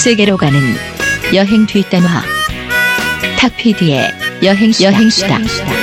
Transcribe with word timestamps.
세계로 0.00 0.38
가는 0.38 0.58
여행 1.34 1.66
뒷담화 1.66 2.22
탁피디의 3.38 4.14
여행 4.42 4.72
여행수다. 4.80 5.28
여행수다. 5.34 5.79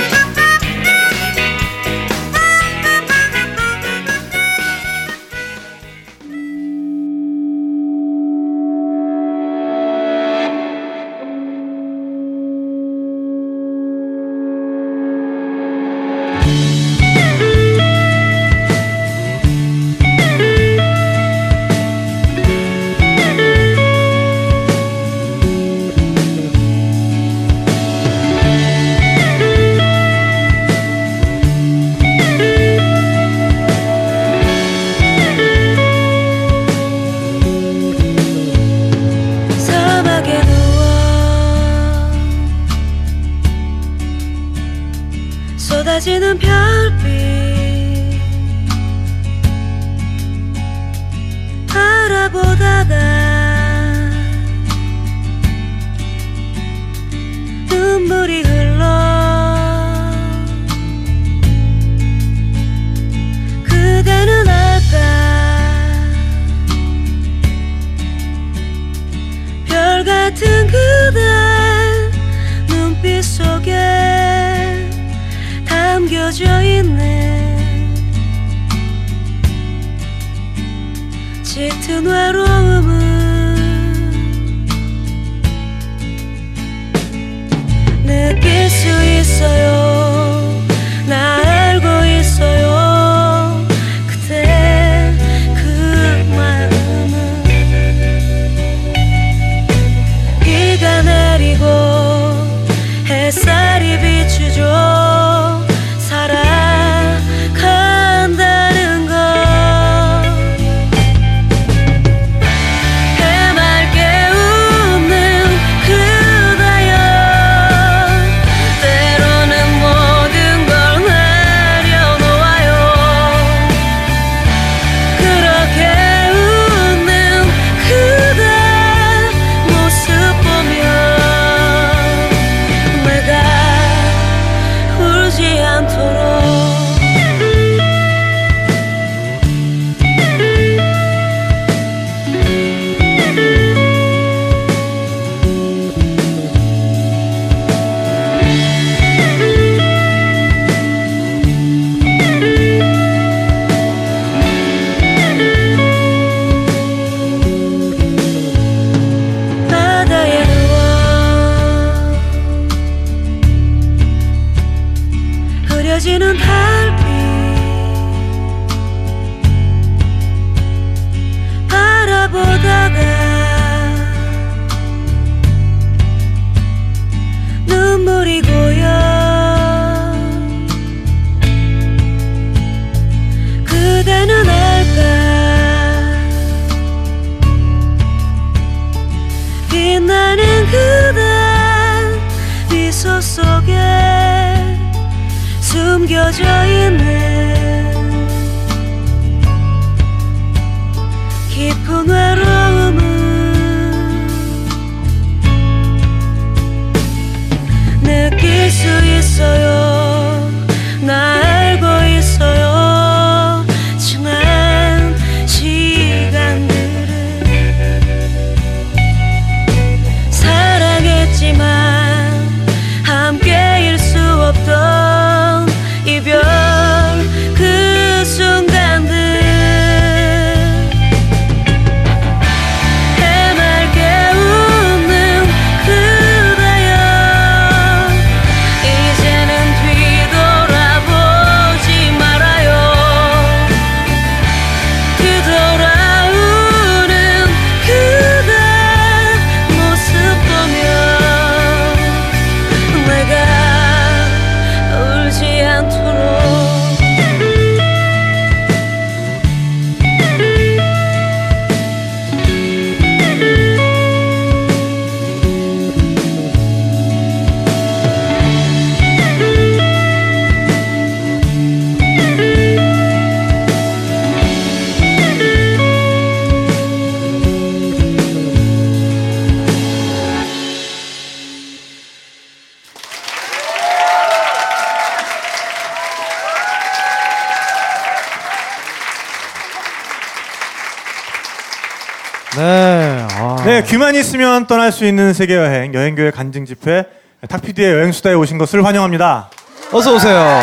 네. 294.18 294.22
아. 294.22 294.22
네, 294.22 294.22
있으면 294.22 294.66
떠날 294.68 294.92
수 294.92 295.06
있는 295.06 295.34
세계 295.34 295.56
여행 295.56 295.94
여행교회 295.94 296.32
간증 296.32 296.66
집회 296.66 297.06
탁피디의 297.48 297.94
여행 297.94 298.12
수다에 298.12 298.34
오신 298.34 298.58
것을 298.58 298.84
환영합니다. 298.84 299.50
어서 299.92 300.16
오세요. 300.16 300.60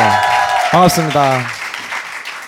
반갑습니다. 0.72 1.38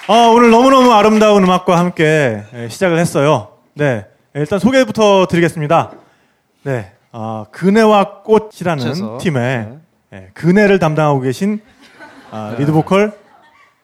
어, 0.08 0.14
오늘 0.34 0.50
너무너무 0.50 0.92
아름다운 0.92 1.44
음악과 1.44 1.78
함께 1.78 2.42
예, 2.54 2.68
시작을 2.68 2.98
했어요. 2.98 3.48
네, 3.74 4.04
일단 4.34 4.58
소개부터 4.58 5.26
드리겠습니다. 5.26 5.92
네, 6.64 6.90
아, 7.12 7.44
그네와 7.52 8.22
꽃이라는 8.24 8.84
꽃에서. 8.84 9.18
팀의 9.20 9.68
예, 10.12 10.28
그네를 10.34 10.78
담당하고 10.80 11.20
계신 11.20 11.60
아, 12.32 12.54
리드 12.58 12.72
보컬 12.72 13.12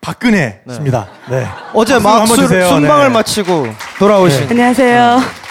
박근혜 0.00 0.60
씨입니다. 0.68 1.06
네. 1.30 1.46
어제 1.72 2.00
막 2.00 2.26
술. 2.26 2.48
순방을 2.48 3.06
네. 3.06 3.12
마치고 3.14 3.68
돌아오신 4.00 4.48
안녕하세요. 4.50 5.41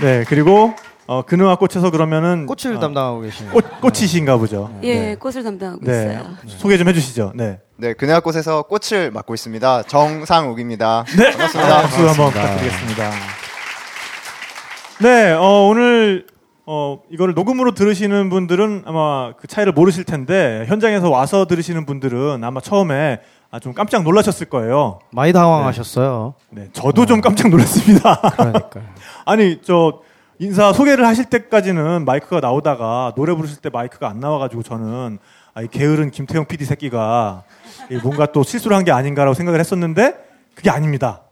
네, 0.00 0.24
그리고 0.28 0.74
어, 1.06 1.22
그네와 1.22 1.56
꽃에서 1.56 1.90
그러면은 1.90 2.46
꽃을 2.46 2.76
어, 2.76 2.80
담당하고 2.80 3.20
계신 3.20 3.48
꽃 3.50 3.64
꽃이신가 3.80 4.36
보죠. 4.38 4.70
예, 4.82 5.14
꽃을 5.14 5.42
담당하고 5.44 5.80
네, 5.84 5.92
있어요. 5.92 6.36
소개 6.46 6.76
좀 6.76 6.88
해주시죠. 6.88 7.32
네. 7.34 7.60
네, 7.76 7.92
그네와 7.92 8.20
꽃에서 8.20 8.62
꽃을 8.62 9.10
맡고 9.12 9.34
있습니다. 9.34 9.84
정상욱입니다. 9.84 11.04
네. 11.16 11.30
반갑습니다. 11.30 11.82
박수 11.82 12.08
한번 12.08 12.30
부탁드리겠습니다. 12.30 13.10
네, 15.02 15.32
어, 15.32 15.68
오늘 15.68 16.26
어, 16.66 17.00
이거를 17.10 17.34
녹음으로 17.34 17.74
들으시는 17.74 18.28
분들은 18.28 18.82
아마 18.86 19.32
그 19.38 19.46
차이를 19.46 19.72
모르실 19.72 20.02
텐데 20.02 20.64
현장에서 20.66 21.08
와서 21.10 21.46
들으시는 21.46 21.86
분들은 21.86 22.42
아마 22.42 22.60
처음에 22.60 23.20
아, 23.50 23.58
좀 23.60 23.72
깜짝 23.72 24.02
놀라셨을 24.02 24.48
거예요. 24.48 24.98
많이 25.12 25.32
당황하셨어요. 25.32 26.34
네, 26.50 26.68
저도 26.72 27.06
좀 27.06 27.20
깜짝 27.20 27.48
놀랐습니다. 27.48 28.20
그러니까요. 28.36 28.84
아니, 29.24 29.60
저 29.62 30.00
인사 30.38 30.72
소개를 30.72 31.06
하실 31.06 31.26
때까지는 31.26 32.04
마이크가 32.04 32.40
나오다가 32.40 33.12
노래 33.16 33.34
부르실 33.34 33.58
때 33.58 33.70
마이크가 33.72 34.08
안 34.08 34.20
나와가지고 34.20 34.62
저는 34.62 35.18
아, 35.54 35.62
이 35.62 35.68
게으른 35.68 36.10
김태형 36.10 36.46
PD 36.46 36.64
새끼가 36.64 37.44
이 37.90 37.96
뭔가 38.02 38.26
또 38.26 38.42
실수를 38.42 38.76
한 38.76 38.84
게 38.84 38.92
아닌가라고 38.92 39.34
생각을 39.34 39.60
했었는데 39.60 40.14
그게 40.54 40.68
아닙니다. 40.70 41.22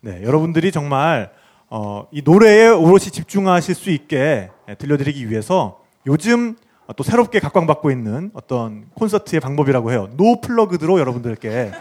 네, 0.00 0.22
여러분들이 0.24 0.72
정말 0.72 1.30
어, 1.68 2.06
이 2.10 2.22
노래에 2.24 2.68
오롯이 2.68 3.00
집중하실 3.12 3.74
수 3.76 3.90
있게 3.90 4.50
예, 4.68 4.74
들려드리기 4.74 5.30
위해서 5.30 5.78
요즘 6.06 6.56
어, 6.56 6.69
또 6.96 7.02
새롭게 7.02 7.40
각광받고 7.40 7.90
있는 7.90 8.30
어떤 8.34 8.84
콘서트의 8.94 9.40
방법이라고 9.40 9.92
해요. 9.92 10.08
no 10.16 10.40
plugged로 10.40 10.98
여러분들께. 11.00 11.48
네. 11.48 11.72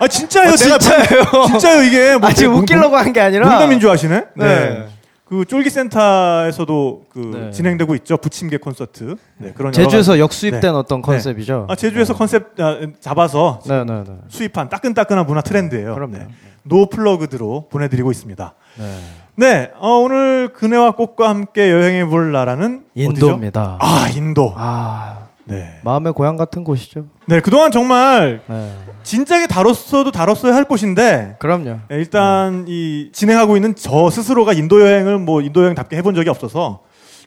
아 0.00 0.08
진짜요? 0.08 0.50
아, 0.52 0.56
제가 0.56 0.78
진짜예요? 0.78 1.24
진짜요 1.46 1.82
이게 1.82 2.16
뭐 2.16 2.28
아, 2.28 2.32
지금 2.32 2.52
뭐- 2.52 2.60
웃기려고 2.60 2.96
한 2.96 3.12
게 3.12 3.20
아니라. 3.20 3.48
농담인 3.48 3.80
줄 3.80 3.88
아시네? 3.90 4.24
네. 4.34 4.86
그 5.24 5.44
쫄기 5.44 5.70
센터에서도 5.70 7.04
그 7.12 7.18
네. 7.18 7.50
진행되고 7.50 7.94
있죠. 7.96 8.16
부침개 8.16 8.58
콘서트. 8.58 9.16
네, 9.38 9.52
그런 9.56 9.72
제주에서 9.72 10.18
역수입된 10.20 10.60
네. 10.60 10.68
어떤 10.68 11.02
컨셉이죠. 11.02 11.66
아, 11.68 11.74
제주에서 11.74 12.14
컨셉 12.14 12.60
아, 12.60 12.78
잡아서 13.00 13.60
네, 13.66 13.84
네, 13.84 14.04
네. 14.06 14.14
수입한 14.28 14.68
따끈따끈한 14.68 15.26
문화 15.26 15.40
트렌드예요. 15.40 15.94
그럼요. 15.94 16.12
네. 16.18 16.28
no 16.62 16.86
plugged로 16.88 17.68
보내드리고 17.70 18.10
있습니다. 18.10 18.54
네. 18.78 18.98
네, 19.38 19.70
어, 19.78 19.88
오늘 19.98 20.48
그네와 20.48 20.92
꽃과 20.92 21.28
함께 21.28 21.70
여행해 21.70 22.06
볼 22.06 22.32
나라는 22.32 22.84
인도입니다. 22.94 23.74
어디죠? 23.74 23.78
아, 23.80 24.08
인도. 24.16 24.54
아, 24.56 25.26
네. 25.44 25.78
마음의 25.84 26.14
고향 26.14 26.36
같은 26.38 26.64
곳이죠. 26.64 27.04
네, 27.26 27.40
그동안 27.40 27.70
정말 27.70 28.40
네. 28.46 28.72
진작에 29.02 29.46
다뤘어도 29.46 30.10
다뤘어야 30.10 30.54
할 30.54 30.64
곳인데 30.64 31.36
그럼요. 31.38 31.64
네, 31.88 31.96
일단 31.96 32.64
이 32.66 33.10
진행하고 33.12 33.56
있는 33.56 33.74
저 33.76 34.08
스스로가 34.08 34.54
인도 34.54 34.80
여행을 34.80 35.18
뭐 35.18 35.42
인도 35.42 35.62
여행답게 35.62 35.96
해본 35.98 36.14
적이 36.14 36.30
없어서 36.30 36.80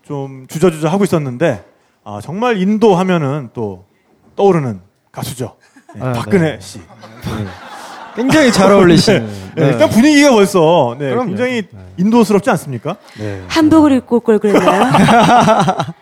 좀 0.04 0.48
주저주저 0.48 0.90
하고 0.90 1.04
있었는데 1.04 1.64
아, 2.04 2.20
정말 2.24 2.60
인도 2.60 2.96
하면은 2.96 3.52
또 3.54 3.86
떠오르는 4.36 4.82
가수죠. 5.12 5.58
네, 5.94 6.02
아, 6.02 6.14
박근혜 6.14 6.54
네. 6.54 6.60
씨. 6.60 6.82
굉장히 8.20 8.52
잘 8.52 8.72
어울리시는. 8.72 9.28
네, 9.56 9.68
일단 9.70 9.90
분위기가 9.90 10.32
벌써 10.32 10.96
네, 11.00 11.10
그럼요. 11.10 11.28
굉장히 11.30 11.64
인도스럽지 11.98 12.50
않습니까? 12.50 12.98
네. 13.18 13.42
한복을 13.48 13.94
입고 13.94 14.18
올 14.18 14.22
걸 14.22 14.40
그랬나요? 14.40 14.92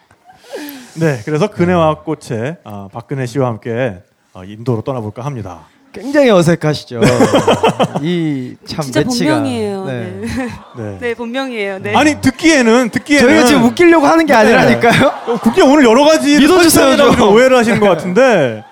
네, 0.95 1.21
그래서 1.25 1.47
그네와 1.47 1.99
꽃에 2.01 2.57
아, 2.63 2.87
박근혜 2.91 3.25
씨와 3.27 3.47
함께 3.49 3.97
아, 4.33 4.43
인도로 4.43 4.81
떠나볼까 4.81 5.23
합니다. 5.23 5.59
굉장히 5.93 6.29
어색하시죠. 6.29 7.01
이참 8.01 8.81
진짜 8.83 9.01
매치가. 9.01 9.33
본명이에요. 9.35 9.85
네. 9.85 10.21
네. 10.21 10.47
네. 10.77 10.97
네, 10.99 11.13
본명이에요. 11.15 11.79
네. 11.79 11.95
아니 11.95 12.19
듣기에는 12.19 12.89
듣기에는 12.89 13.27
저희가 13.29 13.45
지금 13.45 13.63
웃기려고 13.63 14.05
하는 14.05 14.25
게 14.25 14.33
아니라니까요. 14.33 15.07
어, 15.27 15.39
그게 15.41 15.61
오늘 15.61 15.85
여러 15.85 16.03
가지 16.03 16.37
믿어주세요, 16.39 16.97
오해를 17.31 17.57
하시는 17.57 17.79
것 17.79 17.87
같은데, 17.89 18.63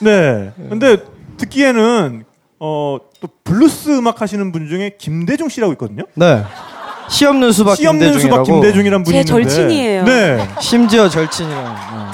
네. 0.00 0.52
근데 0.68 0.98
듣기에는 1.38 2.24
어, 2.60 2.98
또 3.20 3.28
블루스 3.44 3.90
음악 3.98 4.20
하시는 4.20 4.50
분 4.52 4.68
중에 4.68 4.92
김대중 4.98 5.48
씨라고 5.48 5.72
있거든요. 5.74 6.04
네. 6.14 6.42
시 7.08 7.24
없는 7.24 7.52
수박 7.52 7.76
씨 7.76 7.86
없는 7.86 8.12
수박 8.18 8.42
김대중이라고. 8.42 8.44
김대중이란 8.44 9.02
분이 9.04 9.24
제 9.24 9.32
있는데, 9.34 9.48
절친이에요. 9.48 10.04
네. 10.04 10.48
심지어 10.60 11.08
절친이랑. 11.08 11.64
어. 11.92 12.10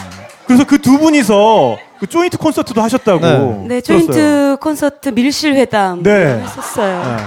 그래서 0.47 0.65
그 0.65 0.79
두 0.79 0.99
분이서 0.99 1.79
그 1.99 2.07
조인트 2.07 2.37
콘서트도 2.37 2.83
하셨다고. 2.83 3.21
네. 3.21 3.75
네, 3.77 3.81
들었어요. 3.81 4.07
조인트 4.07 4.57
콘서트 4.61 5.09
밀실 5.09 5.55
회담 5.55 6.03
네. 6.03 6.43
했었어요. 6.43 7.03
네. 7.17 7.23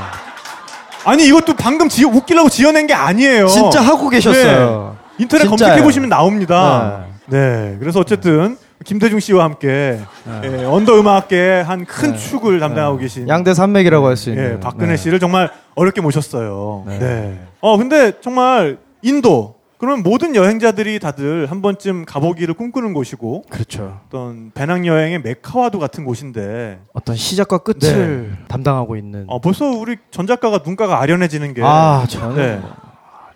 아니 1.03 1.25
이것도 1.25 1.55
방금 1.55 1.89
지, 1.89 2.05
웃기려고 2.05 2.49
지어낸 2.49 2.85
게 2.85 2.93
아니에요. 2.93 3.47
진짜 3.47 3.81
하고 3.81 4.09
계셨어요. 4.09 4.95
네. 5.17 5.23
인터넷 5.23 5.43
진짜예요. 5.47 5.49
검색해 5.49 5.83
보시면 5.83 6.09
나옵니다. 6.09 7.05
네. 7.25 7.75
그래서 7.79 7.99
어쨌든 7.99 8.57
김대중 8.85 9.19
씨와 9.19 9.43
함께 9.45 9.99
예, 10.43 10.63
언더 10.65 10.99
음악계의 10.99 11.63
한큰 11.63 12.15
축을 12.15 12.59
담당하고 12.59 12.97
계신 12.97 13.25
네. 13.25 13.31
양대 13.33 13.53
산맥이라고 13.53 14.05
할 14.05 14.15
수 14.17 14.29
있는. 14.29 14.53
예, 14.55 14.59
박근혜 14.59 14.91
네. 14.91 14.97
씨를 14.97 15.19
정말 15.19 15.51
어렵게 15.75 16.01
모셨어요. 16.01 16.83
네. 16.87 16.99
네. 16.99 17.39
어, 17.61 17.77
근데 17.77 18.13
정말 18.21 18.77
인도. 19.01 19.55
그러면 19.79 20.01
모든 20.01 20.35
여행자들이 20.35 20.97
다들 20.99 21.45
한 21.51 21.61
번쯤 21.61 22.05
가보기를 22.05 22.55
꿈꾸는 22.55 22.93
곳이고 22.93 23.43
그렇죠. 23.47 23.99
어떤 24.07 24.49
배낭 24.55 24.87
여행의 24.87 25.21
메카와도 25.21 25.77
같은 25.77 26.03
곳인데 26.03 26.79
어떤 26.93 27.15
시작과 27.15 27.59
끝을 27.59 28.35
담당하고 28.47 28.95
있는. 28.95 29.25
어, 29.27 29.39
벌써 29.39 29.65
우리 29.65 29.97
전 30.09 30.25
작가가 30.25 30.61
눈가가 30.65 30.99
아련해지는 30.99 31.53
게 31.53 31.61
아, 31.63 32.05
저는 32.09 32.35
네. 32.35 32.61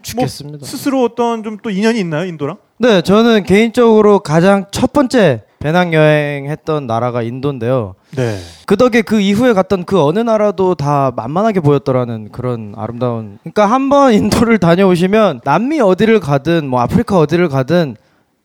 뭐 0.01 0.25
죽겠습니다. 0.25 0.57
뭐 0.59 0.67
스스로 0.67 1.03
어떤 1.03 1.43
좀 1.43 1.57
또 1.61 1.69
인연이 1.69 1.99
있나요, 1.99 2.25
인도랑? 2.25 2.57
네, 2.77 3.01
저는 3.01 3.43
개인적으로 3.43 4.19
가장 4.19 4.65
첫 4.71 4.91
번째 4.93 5.43
배낭 5.59 5.93
여행 5.93 6.49
했던 6.49 6.87
나라가 6.87 7.21
인도인데요. 7.21 7.93
네. 8.15 8.39
그 8.65 8.75
덕에 8.77 9.03
그 9.03 9.19
이후에 9.19 9.53
갔던 9.53 9.83
그 9.85 10.01
어느 10.03 10.17
나라도 10.19 10.73
다 10.73 11.11
만만하게 11.15 11.59
보였더라는 11.59 12.31
그런 12.31 12.73
아름다운. 12.75 13.37
그러니까 13.43 13.67
한번 13.67 14.13
인도를 14.13 14.57
다녀오시면 14.57 15.41
남미 15.43 15.79
어디를 15.81 16.19
가든 16.19 16.67
뭐 16.67 16.81
아프리카 16.81 17.19
어디를 17.19 17.47
가든 17.49 17.95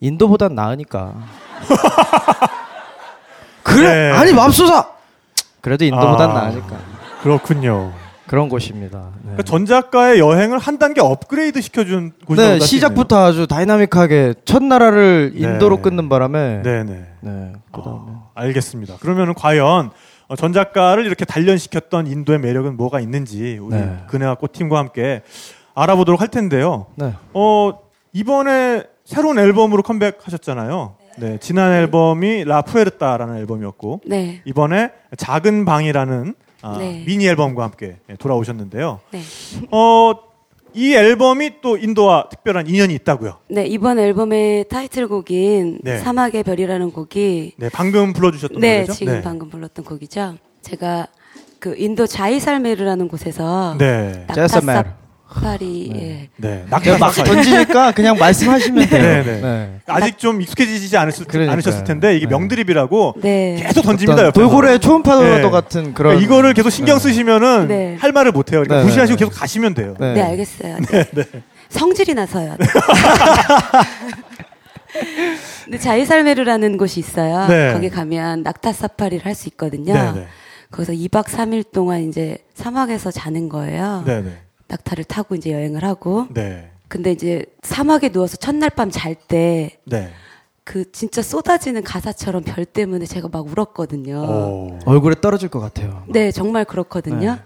인도보단 0.01 0.55
나으니까. 0.55 1.15
그래 3.63 4.11
네. 4.11 4.13
아니 4.13 4.33
맙소사. 4.33 4.89
그래도 5.63 5.85
인도보단 5.87 6.31
아. 6.31 6.35
나으니까 6.35 6.77
그렇군요. 7.23 7.93
그런 8.26 8.49
곳입니다. 8.49 9.11
네. 9.16 9.21
그러니까 9.23 9.42
전 9.45 9.66
작가의 9.66 10.18
여행을 10.18 10.59
한 10.59 10.78
단계 10.78 11.00
업그레이드 11.00 11.61
시켜준 11.61 12.12
곳이라고 12.26 12.59
네, 12.59 12.61
시작부터 12.61 13.25
아주 13.25 13.47
다이나믹하게 13.47 14.35
첫 14.45 14.62
나라를 14.62 15.33
네. 15.35 15.40
인도로 15.40 15.83
끊는 15.83 16.09
바람에 16.09 16.62
네네. 16.62 17.06
네, 17.21 17.52
그다음에 17.73 17.99
어, 18.00 18.30
알겠습니다. 18.35 18.97
그러면은 18.99 19.35
과연 19.35 19.90
어, 20.28 20.37
전 20.37 20.52
작가를 20.52 21.06
이렇게 21.06 21.25
단련시켰던 21.25 22.09
인도의 22.09 22.40
매력은 22.40 22.76
뭐가 22.76 23.00
있는지 23.00 23.59
우리 23.61 23.76
네. 23.76 23.97
그네와 24.09 24.35
꽃팀과 24.35 24.78
함께 24.78 25.23
알아보도록 25.75 26.21
할 26.21 26.28
텐데요. 26.28 26.87
네. 26.97 27.12
어, 27.33 27.78
이번에 28.12 28.85
새로운 29.04 29.38
앨범으로 29.38 29.83
컴백하셨잖아요. 29.83 30.97
네, 31.18 31.38
지난 31.40 31.73
앨범이 31.73 32.45
라 32.45 32.62
푸에르타라는 32.62 33.37
앨범이었고 33.37 34.02
네. 34.06 34.42
이번에 34.45 34.90
작은 35.16 35.64
방이라는 35.64 36.35
아, 36.63 36.79
네. 36.79 37.05
미니 37.07 37.27
앨범과 37.27 37.63
함께 37.63 37.97
예, 38.11 38.17
돌아오셨는데요. 38.17 39.01
네. 39.11 39.21
어, 39.71 40.15
이 40.75 40.95
앨범이 40.95 41.63
또 41.63 41.77
인도와 41.79 42.29
특별한 42.29 42.69
인연이 42.69 42.95
있다고요. 42.95 43.39
네, 43.49 43.67
이번 43.67 43.99
앨범의 43.99 44.69
타이틀곡인 44.69 45.81
네. 45.83 45.99
사막의 45.99 46.43
별이라는 46.43 46.93
곡이 46.93 47.55
네, 47.57 47.69
방금 47.73 48.13
불러주셨던 48.13 48.61
네, 48.61 48.81
노래죠. 48.81 48.93
지금 48.93 49.15
네. 49.15 49.23
방금 49.23 49.49
불렀던 49.49 49.85
곡이죠. 49.85 50.35
제가 50.61 51.07
그 51.59 51.75
인도 51.79 52.07
자이살메르라는 52.07 53.09
곳에서 53.09 53.77
네. 53.79 54.25
낙타삽 54.29 55.06
파리. 55.30 55.90
예. 55.95 56.28
네. 56.37 56.64
제가 56.66 56.71
낙타 56.71 56.99
막 56.99 57.12
사파리. 57.12 57.35
던지니까 57.35 57.92
그냥 57.92 58.16
말씀하시면 58.18 58.88
돼요. 58.88 59.02
네, 59.02 59.23
네. 59.25 59.40
네. 59.40 59.80
아직 59.87 60.18
좀 60.18 60.40
익숙해지지 60.40 60.97
않으셨, 60.97 61.26
그러니까요. 61.28 61.52
않으셨을 61.54 61.85
텐데 61.85 62.16
이게 62.16 62.26
네. 62.26 62.30
명드립이라고 62.30 63.14
네. 63.23 63.62
계속 63.66 63.83
던집니다. 63.83 64.30
돌고래 64.30 64.78
초음파도 64.78 65.23
네. 65.23 65.42
같은 65.50 65.95
그런 65.95 66.14
그러니까 66.14 66.25
이거를 66.25 66.54
계속 66.54 66.71
신경 66.71 66.99
쓰시면은 66.99 67.68
네. 67.68 67.97
할 68.00 68.12
말을 68.12 68.33
못 68.33 68.52
해요. 68.52 68.61
그러니까 68.62 68.78
네, 68.78 68.85
무시하시고 68.85 69.16
네, 69.18 69.25
계속 69.25 69.38
가시면 69.38 69.75
돼요. 69.75 69.95
네. 69.99 70.14
네, 70.14 70.23
알겠어요. 70.23 70.76
네. 70.90 71.25
성질이 71.68 72.14
나서요. 72.14 72.56
근데 75.64 75.78
자이살메르라는 75.78 76.76
곳이 76.78 77.00
있어요. 77.00 77.47
네. 77.49 77.73
거기 77.73 77.90
가면 77.90 78.42
낙타 78.42 78.73
사파리를 78.73 79.25
할 79.26 79.35
수 79.35 79.49
있거든요. 79.50 79.92
네, 79.92 80.12
네. 80.12 80.26
거기서 80.71 80.92
2박 80.92 81.25
3일 81.26 81.64
동안 81.73 82.09
이제 82.09 82.38
사막에서 82.54 83.11
자는 83.11 83.49
거예요. 83.50 84.02
네, 84.06 84.23
네. 84.23 84.38
낙타를 84.69 85.05
타고 85.05 85.35
이제 85.35 85.53
여행을 85.53 85.85
하고. 85.85 86.27
네. 86.31 86.71
근데 86.89 87.13
이제 87.13 87.45
사막에 87.63 88.11
누워서 88.11 88.37
첫날 88.37 88.71
밤 88.71 88.91
잘때그 88.91 89.71
네. 89.87 90.13
진짜 90.93 91.23
쏟아지는 91.23 91.83
가사처럼 91.83 92.43
별 92.45 92.65
때문에 92.65 93.07
제가 93.07 93.29
막 93.31 93.47
울었거든요. 93.47 94.19
오. 94.23 94.79
얼굴에 94.87 95.17
떨어질 95.21 95.49
것 95.49 95.61
같아요. 95.61 96.05
네, 96.09 96.31
정말 96.31 96.65
그렇거든요. 96.65 97.33
네. 97.35 97.41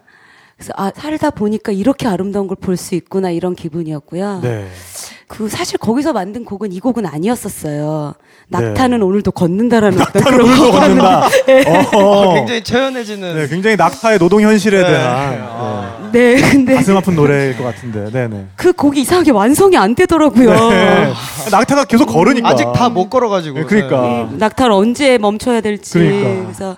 그래서 0.56 0.72
아 0.76 0.92
살다 0.94 1.30
보니까 1.30 1.72
이렇게 1.72 2.06
아름다운 2.06 2.46
걸 2.46 2.56
볼 2.56 2.76
수 2.76 2.94
있구나 2.94 3.30
이런 3.30 3.54
기분이었고요. 3.54 4.40
네. 4.42 4.68
그 5.30 5.48
사실 5.48 5.78
거기서 5.78 6.12
만든 6.12 6.44
곡은 6.44 6.72
이 6.72 6.80
곡은 6.80 7.06
아니었었어요. 7.06 8.14
네. 8.48 8.58
낙타는 8.60 9.00
오늘도 9.00 9.30
걷는다라는 9.30 9.96
낙타는 9.96 10.40
오늘도 10.40 10.70
걷는다. 10.72 11.28
어. 11.94 12.34
굉장히 12.34 12.64
체연해지는 12.64 13.36
네, 13.36 13.46
굉장히 13.46 13.76
낙타의 13.76 14.18
노동 14.18 14.40
현실에 14.42 14.82
네. 14.82 14.88
대한 14.88 15.38
아. 15.40 16.10
네, 16.10 16.34
네. 16.34 16.50
근데 16.50 16.74
가슴 16.74 16.96
아픈 16.96 17.14
노래일 17.14 17.56
것 17.56 17.62
같은데. 17.62 18.10
네, 18.12 18.26
네. 18.26 18.46
그 18.56 18.72
곡이 18.72 19.02
이상하게 19.02 19.30
완성이 19.30 19.76
안 19.76 19.94
되더라고요. 19.94 20.50
네. 20.70 21.12
낙타가 21.52 21.84
계속 21.84 22.06
걸으니까. 22.06 22.48
아직 22.48 22.64
다 22.74 22.88
못 22.88 23.08
걸어가지고. 23.08 23.56
네, 23.60 23.64
그러니까. 23.66 24.22
음, 24.32 24.36
낙타를 24.36 24.72
언제 24.72 25.16
멈춰야 25.16 25.60
될지. 25.60 25.92
그러니까. 25.92 26.42
그래서 26.42 26.76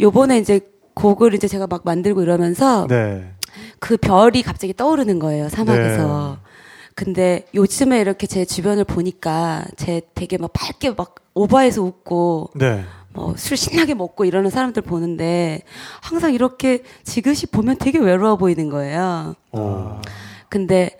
요번에 0.00 0.38
이제 0.38 0.62
곡을 0.94 1.32
이제 1.34 1.46
제가 1.46 1.68
막 1.68 1.82
만들고 1.84 2.22
이러면서 2.22 2.88
네. 2.88 3.22
그 3.78 3.96
별이 3.96 4.42
갑자기 4.42 4.74
떠오르는 4.74 5.20
거예요 5.20 5.48
사막에서. 5.48 6.38
근데 6.94 7.46
요즘에 7.54 8.00
이렇게 8.00 8.26
제 8.26 8.44
주변을 8.44 8.84
보니까 8.84 9.64
제 9.76 10.02
되게 10.14 10.38
막 10.38 10.52
밝게 10.52 10.92
막 10.92 11.16
오버해서 11.34 11.82
웃고 11.82 12.50
네. 12.54 12.84
뭐술 13.12 13.56
신나게 13.56 13.94
먹고 13.94 14.24
이러는 14.24 14.50
사람들 14.50 14.82
보는데 14.82 15.62
항상 16.02 16.34
이렇게 16.34 16.82
지그시 17.04 17.46
보면 17.46 17.78
되게 17.78 17.98
외로워 17.98 18.36
보이는 18.36 18.68
거예요. 18.70 19.34
오. 19.52 20.00
근데 20.48 20.90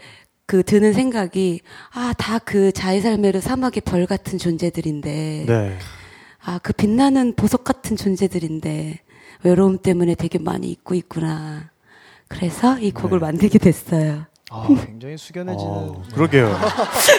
그 0.46 0.62
드는 0.62 0.92
생각이 0.92 1.60
아 1.92 2.12
다 2.18 2.38
그 2.38 2.72
자이살메르 2.72 3.40
사막의 3.40 3.82
별 3.84 4.06
같은 4.06 4.38
존재들인데 4.38 5.44
네. 5.46 5.78
아그 6.44 6.72
빛나는 6.74 7.34
보석 7.36 7.64
같은 7.64 7.96
존재들인데 7.96 9.00
외로움 9.44 9.78
때문에 9.78 10.14
되게 10.14 10.38
많이 10.38 10.70
잊고 10.70 10.94
있구나. 10.94 11.70
그래서 12.28 12.78
이 12.78 12.90
곡을 12.90 13.20
네. 13.20 13.26
만들게 13.26 13.58
됐어요. 13.58 14.26
아, 14.54 14.66
굉장히 14.86 15.16
숙연해지는 15.18 15.70
어, 15.72 16.02
그러게요. 16.14 16.56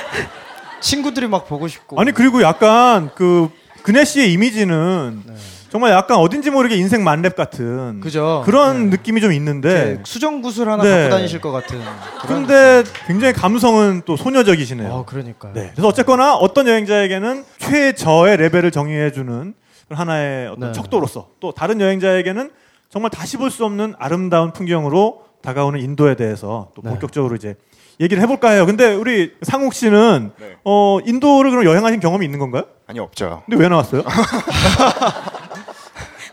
친구들이 0.81 1.27
막 1.27 1.47
보고 1.47 1.67
싶고. 1.67 1.99
아니 1.99 2.11
그리고 2.11 2.41
약간 2.41 3.09
그 3.15 3.49
근혜 3.83 4.03
씨의 4.05 4.31
이미지는 4.33 5.23
정말 5.69 5.91
약간 5.91 6.17
어딘지 6.17 6.51
모르게 6.51 6.75
인생 6.77 7.03
만렙 7.03 7.35
같은 7.35 7.99
그죠. 7.99 8.43
그런 8.45 8.85
네. 8.89 8.97
느낌이 8.97 9.19
좀 9.19 9.33
있는데 9.33 9.87
이렇게 9.89 10.03
수정 10.05 10.41
구슬 10.41 10.69
하나 10.69 10.83
네. 10.83 10.89
갖고 11.01 11.09
다니실 11.15 11.41
것 11.41 11.51
같은. 11.51 11.79
그런 12.21 12.45
근데 12.47 12.83
굉장히 13.07 13.33
감성은 13.33 14.03
또 14.05 14.15
소녀적이시네요. 14.15 14.89
어, 14.91 15.05
그러니까요. 15.05 15.53
네. 15.53 15.71
그래서 15.73 15.87
어쨌거나 15.87 16.35
어떤 16.35 16.67
여행자에게는 16.67 17.43
최저의 17.57 18.37
레벨을 18.37 18.71
정의해주는 18.71 19.53
하나의 19.89 20.47
어떤 20.47 20.71
네. 20.71 20.73
척도로서 20.73 21.27
또 21.39 21.51
다른 21.51 21.81
여행자에게는 21.81 22.51
정말 22.89 23.11
다시 23.11 23.37
볼 23.37 23.49
수 23.51 23.65
없는 23.65 23.95
아름다운 23.99 24.53
풍경으로 24.53 25.23
다가오는 25.45 25.79
인도에 25.79 26.15
대해서 26.15 26.71
또 26.75 26.81
네. 26.81 26.89
본격적으로 26.89 27.35
이제 27.35 27.55
얘기를 27.99 28.21
해볼까 28.23 28.49
해요. 28.49 28.65
근데 28.65 28.93
우리 28.93 29.33
상욱 29.43 29.73
씨는 29.73 30.31
네. 30.37 30.57
어 30.65 30.99
인도를 31.05 31.51
그럼 31.51 31.65
여행하신 31.65 31.99
경험이 31.99 32.25
있는 32.25 32.39
건가요? 32.39 32.65
아니 32.87 32.99
없죠. 32.99 33.43
근데 33.45 33.61
왜 33.61 33.69
나왔어요? 33.69 34.03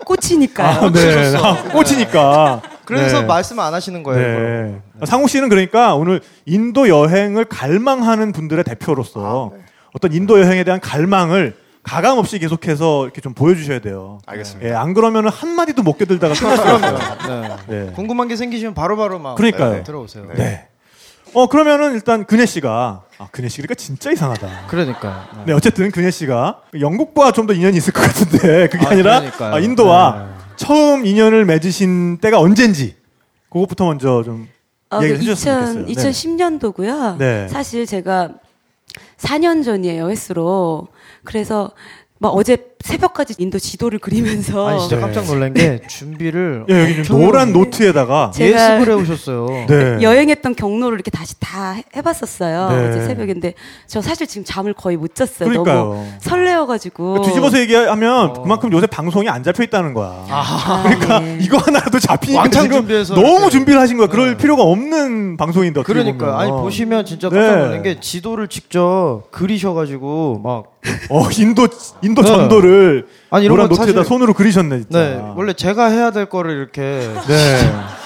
꽂히니까요. 0.04 0.80
아, 0.80 0.90
네. 0.90 1.36
아, 1.36 1.62
꽂히니까. 1.72 2.62
그래서 2.84 3.20
네. 3.20 3.26
말씀 3.26 3.60
안 3.60 3.72
하시는 3.72 4.02
거예요. 4.02 4.72
네. 4.98 5.06
상욱 5.06 5.30
씨는 5.30 5.48
그러니까 5.48 5.94
오늘 5.94 6.20
인도 6.46 6.88
여행을 6.88 7.44
갈망하는 7.44 8.32
분들의 8.32 8.64
대표로서 8.64 9.52
아, 9.52 9.56
네. 9.56 9.62
어떤 9.94 10.12
인도 10.12 10.40
여행에 10.40 10.64
대한 10.64 10.80
갈망을 10.80 11.54
가감 11.82 12.18
없이 12.18 12.38
계속해서 12.38 13.04
이렇게 13.04 13.20
좀 13.20 13.34
보여주셔야 13.34 13.80
돼요. 13.80 14.18
알겠습니다. 14.26 14.68
예, 14.68 14.74
안 14.74 14.94
그러면 14.94 15.28
한 15.28 15.50
마디도 15.50 15.82
못 15.82 15.98
깨들다가 15.98 16.32
있어요. 16.34 16.78
네. 17.68 17.86
네. 17.86 17.92
궁금한 17.92 18.28
게 18.28 18.36
생기시면 18.36 18.74
바로바로 18.74 19.18
막 19.18 19.34
그러니까요. 19.34 19.72
네, 19.72 19.82
들어오세요. 19.82 20.28
네. 20.34 20.68
어 21.34 21.48
그러면은 21.48 21.94
일단 21.94 22.24
근혜 22.24 22.44
씨가 22.46 23.02
아 23.18 23.28
근혜 23.32 23.48
씨 23.48 23.56
그러니까 23.62 23.74
진짜 23.74 24.12
이상하다. 24.12 24.66
그러니까. 24.68 25.28
네. 25.38 25.42
네 25.46 25.52
어쨌든 25.54 25.90
근혜 25.90 26.10
씨가 26.10 26.62
영국과 26.78 27.32
좀 27.32 27.46
더 27.46 27.52
인연이 27.54 27.76
있을 27.78 27.92
것 27.92 28.02
같은데 28.02 28.68
그게 28.70 28.86
아, 28.86 28.90
아, 28.90 28.94
니라 28.94 29.20
그러니까요. 29.20 29.54
아, 29.54 29.58
인도와 29.58 30.26
네. 30.28 30.54
처음 30.56 31.04
인연을 31.04 31.44
맺으신 31.46 32.18
때가 32.18 32.38
언젠지 32.38 32.94
그것부터 33.50 33.86
먼저 33.86 34.22
좀 34.22 34.46
어, 34.90 34.98
얘기를 35.02 35.16
그 35.16 35.22
해주셨으면 35.22 35.88
2000, 35.88 35.94
좋겠어요. 35.94 35.96
네. 35.96 36.10
2010년도고요. 36.12 37.16
네. 37.18 37.48
사실 37.48 37.86
제가 37.86 38.28
4년 39.18 39.64
전이에요, 39.64 40.10
횟수로. 40.10 40.88
그래서 41.24 41.72
막 42.18 42.30
어제 42.30 42.71
새벽까지 42.82 43.34
인도 43.38 43.58
지도를 43.58 43.98
그리면서 43.98 44.66
아니 44.68 44.80
진짜 44.80 44.96
네. 44.96 45.02
깜짝 45.02 45.24
놀란 45.26 45.54
게 45.54 45.80
준비를 45.86 46.66
예, 46.70 46.82
여기 46.82 47.02
좀 47.04 47.20
노란 47.20 47.52
노트에다가 47.52 48.32
제가 48.34 48.74
예습을 48.76 48.92
해오셨어요. 48.92 49.46
네. 49.68 49.98
여행했던 50.02 50.56
경로를 50.56 50.96
이렇게 50.96 51.10
다시 51.10 51.34
다 51.40 51.72
해- 51.72 51.84
해봤었어요. 51.96 52.68
네. 52.70 52.88
어제 52.88 53.06
새벽인데 53.06 53.54
저 53.86 54.02
사실 54.02 54.26
지금 54.26 54.44
잠을 54.44 54.72
거의 54.74 54.96
못 54.96 55.14
잤어요. 55.14 55.48
그러니까요. 55.48 55.76
너무 55.78 56.06
설레어가지고. 56.20 57.22
뒤집어서 57.22 57.58
얘기하면 57.60 58.30
어. 58.30 58.42
그만큼 58.42 58.72
요새 58.72 58.86
방송이 58.86 59.28
안 59.28 59.42
잡혀 59.42 59.62
있다는 59.62 59.94
거야. 59.94 60.24
아, 60.28 60.82
그러니까 60.84 61.20
네. 61.20 61.38
이거 61.40 61.58
하나라도 61.58 61.98
잡히니까 61.98 62.40
왕창 62.42 62.62
지금 62.64 62.76
준비해서 62.78 63.14
너무 63.14 63.28
이렇게. 63.38 63.50
준비를 63.50 63.80
하신 63.80 63.96
거야. 63.96 64.08
그럴 64.08 64.30
네. 64.32 64.36
필요가 64.36 64.62
없는 64.64 65.36
방송인데 65.36 65.82
그러니까. 65.84 66.38
아니 66.40 66.50
보시면 66.50 67.04
진짜 67.04 67.28
깜짝 67.28 67.54
네. 67.56 67.62
놀란 67.64 67.82
게 67.82 68.00
지도를 68.00 68.48
직접 68.48 69.22
그리셔가지고 69.30 70.40
막 70.42 70.72
어 71.10 71.28
인도 71.38 71.68
인도 72.02 72.22
네. 72.22 72.28
전도를 72.28 72.71
아니 73.30 73.44
이런 73.44 73.56
노란 73.56 73.68
거 73.68 73.74
노트에다 73.76 74.00
사실 74.00 74.04
손으로 74.08 74.34
그리셨네 74.34 74.80
진짜. 74.82 74.98
네 74.98 75.22
원래 75.36 75.52
제가 75.52 75.86
해야 75.86 76.10
될 76.10 76.26
거를 76.26 76.56
이렇게 76.56 76.82
네. 77.28 77.58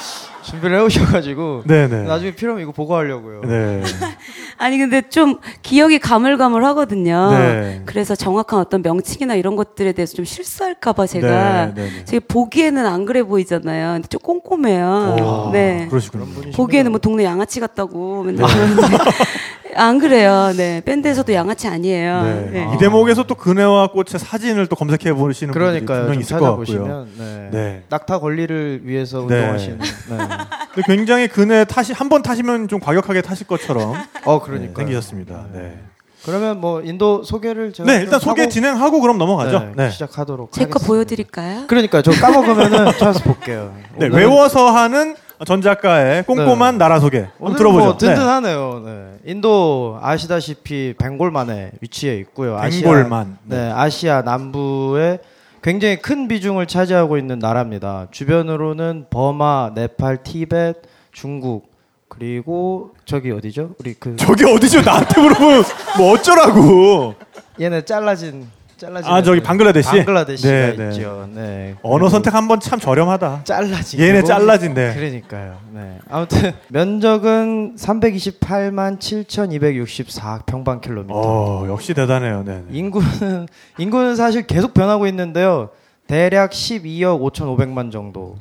준비를 0.46 0.76
해오셔가지고 0.76 1.62
네, 1.66 1.88
네. 1.88 2.04
나중에 2.04 2.32
필요하면 2.32 2.62
이거 2.62 2.70
보고하려고요. 2.70 3.40
네. 3.46 3.82
아니 4.58 4.78
근데 4.78 5.02
좀 5.02 5.38
기억이 5.62 5.98
가물가물하거든요. 5.98 7.30
네. 7.32 7.82
그래서 7.84 8.14
정확한 8.14 8.60
어떤 8.60 8.80
명칭이나 8.80 9.34
이런 9.34 9.56
것들에 9.56 9.90
대해서 9.92 10.14
좀 10.14 10.24
실수할까봐 10.24 11.06
제가 11.08 11.66
네, 11.66 11.72
네, 11.74 11.90
네. 11.90 12.04
제가 12.04 12.24
보기에는 12.28 12.86
안 12.86 13.04
그래 13.06 13.24
보이잖아요. 13.24 13.94
근데 13.94 14.08
좀 14.08 14.20
꼼꼼해요. 14.20 15.16
오, 15.20 15.50
네. 15.52 15.88
그러시군요. 15.90 16.24
보기에는 16.54 16.92
뭐 16.92 17.00
동네 17.00 17.24
양아치 17.24 17.58
같다고 17.58 18.22
맨날 18.22 18.46
그러는데 18.46 18.82
안 19.76 19.98
그래요. 19.98 20.52
네. 20.56 20.80
밴드에서도 20.84 21.32
양아치 21.32 21.68
아니에요. 21.68 22.22
네. 22.22 22.50
네. 22.52 22.70
이 22.74 22.78
대목에서 22.78 23.24
또 23.24 23.34
그네와 23.34 23.88
꽃의 23.88 24.18
사진을 24.18 24.66
또 24.66 24.76
검색해 24.76 25.12
보시는 25.14 25.52
분들이 25.52 25.86
그러니까요. 25.86 25.98
분명히 26.06 26.14
좀 26.14 26.20
있을 26.22 26.38
것 26.38 26.44
같고요. 26.46 26.64
찾아보시면 26.66 27.08
네. 27.18 27.48
네. 27.52 27.82
낙타 27.88 28.18
권리를 28.20 28.80
위해서 28.84 29.26
네. 29.26 29.34
운동하시는. 29.40 29.78
네. 29.78 30.16
근데 30.74 30.82
굉장히 30.86 31.28
그네 31.28 31.64
타시 31.64 31.92
한 31.92 32.06
번 32.08 32.22
타시면 32.22 32.68
좀 32.68 32.78
과격하게 32.80 33.22
타실 33.22 33.46
것처럼 33.48 33.94
어 34.24 34.38
네, 34.38 34.44
그러니까. 34.44 34.74
생기셨습니다. 34.80 35.46
네. 35.52 35.78
그러면 36.24 36.60
뭐 36.60 36.80
인도 36.82 37.22
소개를 37.22 37.72
제가 37.72 37.86
네, 37.86 37.98
좀 37.98 38.02
일단 38.04 38.18
소개 38.20 38.42
하고, 38.42 38.50
진행하고 38.52 39.00
그럼 39.00 39.18
넘어가죠. 39.18 39.58
네, 39.60 39.72
네. 39.76 39.90
시작하도록. 39.90 40.50
제 40.52 40.64
거. 40.66 40.78
보여드릴까요? 40.80 41.64
그러니까 41.68 42.02
저 42.02 42.10
까먹으면은 42.12 42.86
찾아서 42.98 43.20
볼게요. 43.20 43.74
네, 43.96 44.06
외워서 44.08 44.70
하는 44.70 45.14
전 45.44 45.60
작가의 45.60 46.24
꼼꼼한 46.24 46.78
나라 46.78 46.98
소개 46.98 47.26
들어보죠. 47.38 47.84
뭐 47.84 47.96
든든하네요. 47.96 48.82
네. 48.84 49.06
인도 49.24 49.98
아시다시피 50.02 50.94
벵골만에 50.98 51.72
위치해 51.80 52.16
있고요. 52.18 52.56
네. 52.56 52.62
아시아, 52.66 52.82
벵골만. 52.82 53.38
네, 53.44 53.70
아시아 53.70 54.22
남부에 54.22 55.18
굉장히 55.62 55.96
큰 55.96 56.28
비중을 56.28 56.66
차지하고 56.66 57.18
있는 57.18 57.38
나라입니다. 57.38 58.06
주변으로는 58.10 59.06
버마, 59.10 59.72
네팔, 59.74 60.22
티벳, 60.22 60.76
중국 61.12 61.68
그리고 62.08 62.92
저기 63.04 63.32
어디죠? 63.32 63.74
우리 63.78 63.94
그 63.94 64.14
저기 64.16 64.44
어디죠? 64.44 64.82
나한테 64.82 65.20
물어보면 65.20 65.64
뭐 65.98 66.12
어쩌라고? 66.12 67.14
얘네 67.60 67.84
잘라진 67.84 68.48
잘라지. 68.76 69.08
아, 69.08 69.22
저기 69.22 69.40
방글라데시? 69.42 69.88
방글라데시가 69.88 70.50
네, 70.52 70.76
네. 70.76 70.88
있죠. 70.90 71.28
네. 71.32 71.76
언어 71.82 72.08
선택 72.08 72.34
한번 72.34 72.60
참 72.60 72.78
저렴하다. 72.78 73.44
잘라지. 73.44 73.98
얘네 73.98 74.22
잘라진대. 74.22 74.94
그러니까요. 74.94 75.58
네. 75.72 75.98
아무튼 76.10 76.52
면적은 76.68 77.76
328만 77.76 79.00
7,264 79.00 80.42
평방 80.44 80.80
킬로미터. 80.80 81.14
어, 81.14 81.66
역시 81.68 81.94
대단해요. 81.94 82.42
네. 82.44 82.62
네. 82.66 82.78
인구는 82.78 83.46
인구는 83.78 84.14
사실 84.16 84.46
계속 84.46 84.74
변하고 84.74 85.06
있는데요. 85.06 85.70
대략 86.06 86.50
12억 86.50 87.20
5,500만 87.32 87.90
정도. 87.90 88.36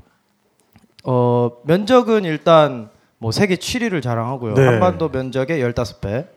어, 1.05 1.51
면적은 1.63 2.25
일단 2.25 2.89
뭐 3.19 3.31
세계 3.31 3.55
7위를 3.55 4.01
자랑하고요. 4.01 4.53
네. 4.55 4.65
한반도 4.65 5.09
면적의 5.09 5.61
15배. 5.63 6.27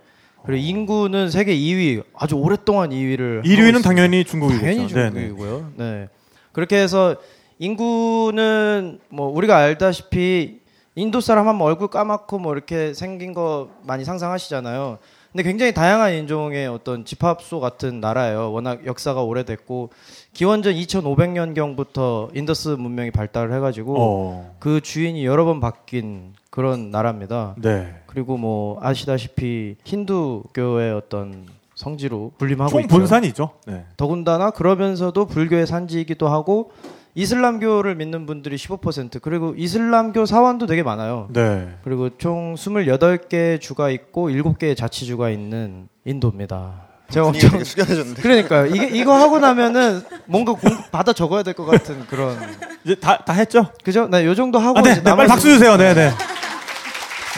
그리고 0.44 0.66
인구는 0.66 1.30
세계 1.30 1.54
2위, 1.54 2.02
아주 2.14 2.36
오랫동안 2.36 2.90
2위를 2.90 3.44
1위는 3.44 3.82
당연히 3.82 4.24
중국이겠죠. 4.24 4.64
당연히 4.64 4.88
네, 4.88 5.10
네. 5.10 5.10
중국이고요. 5.10 5.72
네. 5.76 6.08
그렇게 6.52 6.76
해서 6.76 7.16
인구는 7.58 9.00
뭐 9.08 9.28
우리가 9.28 9.56
알다시피 9.56 10.60
인도 10.94 11.20
사람 11.20 11.46
하면 11.46 11.60
얼굴 11.62 11.88
까맣고 11.88 12.38
뭐 12.38 12.52
이렇게 12.52 12.92
생긴 12.94 13.32
거 13.32 13.70
많이 13.82 14.04
상상하시잖아요. 14.04 14.98
근데 15.30 15.42
굉장히 15.42 15.72
다양한 15.72 16.14
인종의 16.14 16.66
어떤 16.66 17.04
집합소 17.04 17.60
같은 17.60 18.00
나라예요. 18.00 18.50
워낙 18.52 18.86
역사가 18.86 19.22
오래됐고 19.22 19.90
기원전 20.32 20.74
2,500년 20.74 21.54
경부터 21.54 22.30
인더스 22.34 22.70
문명이 22.70 23.10
발달을 23.10 23.52
해가지고 23.54 23.96
어. 23.98 24.56
그 24.58 24.80
주인이 24.80 25.24
여러 25.26 25.44
번 25.44 25.60
바뀐 25.60 26.32
그런 26.50 26.90
나라입니다. 26.90 27.54
네. 27.58 27.94
그리고 28.18 28.36
뭐 28.36 28.80
아시다시피 28.82 29.76
힌두교의 29.84 30.92
어떤 30.92 31.46
성지로 31.76 32.32
군림하고 32.36 32.68
총 32.70 32.80
있죠. 32.80 32.88
본산이죠. 32.96 33.50
네. 33.68 33.84
더군다나 33.96 34.50
그러면서도 34.50 35.26
불교의 35.26 35.68
산지이기도 35.68 36.26
하고 36.26 36.72
이슬람교를 37.14 37.94
믿는 37.94 38.26
분들이 38.26 38.56
15% 38.56 39.22
그리고 39.22 39.54
이슬람교 39.56 40.26
사원도 40.26 40.66
되게 40.66 40.82
많아요. 40.82 41.28
네. 41.32 41.68
그리고 41.84 42.10
총 42.18 42.56
28개 42.56 43.60
주가 43.60 43.88
있고 43.88 44.30
7개의 44.30 44.76
자치주가 44.76 45.30
있는 45.30 45.86
인도입니다. 46.04 46.88
제가 47.10 47.28
엄청 47.28 47.50
되게 47.50 47.62
숙연해졌는데. 47.62 48.20
그러니까요. 48.20 48.66
이게 48.66 48.88
이거 48.98 49.14
하고 49.14 49.38
나면은 49.38 50.02
뭔가 50.26 50.54
공, 50.54 50.76
받아 50.90 51.12
적어야 51.12 51.44
될 51.44 51.54
것 51.54 51.66
같은 51.66 52.04
그런 52.08 52.36
이제 52.84 52.96
다, 52.96 53.18
다 53.18 53.32
했죠? 53.32 53.66
그죠? 53.84 54.08
네, 54.08 54.24
요 54.26 54.34
정도 54.34 54.58
하고 54.58 54.80
아, 54.80 54.82
네. 54.82 54.90
이제 54.90 55.02
네, 55.04 55.14
빨리 55.14 55.28
박수 55.28 55.46
주세요. 55.48 55.76
네, 55.76 55.94
네. 55.94 56.10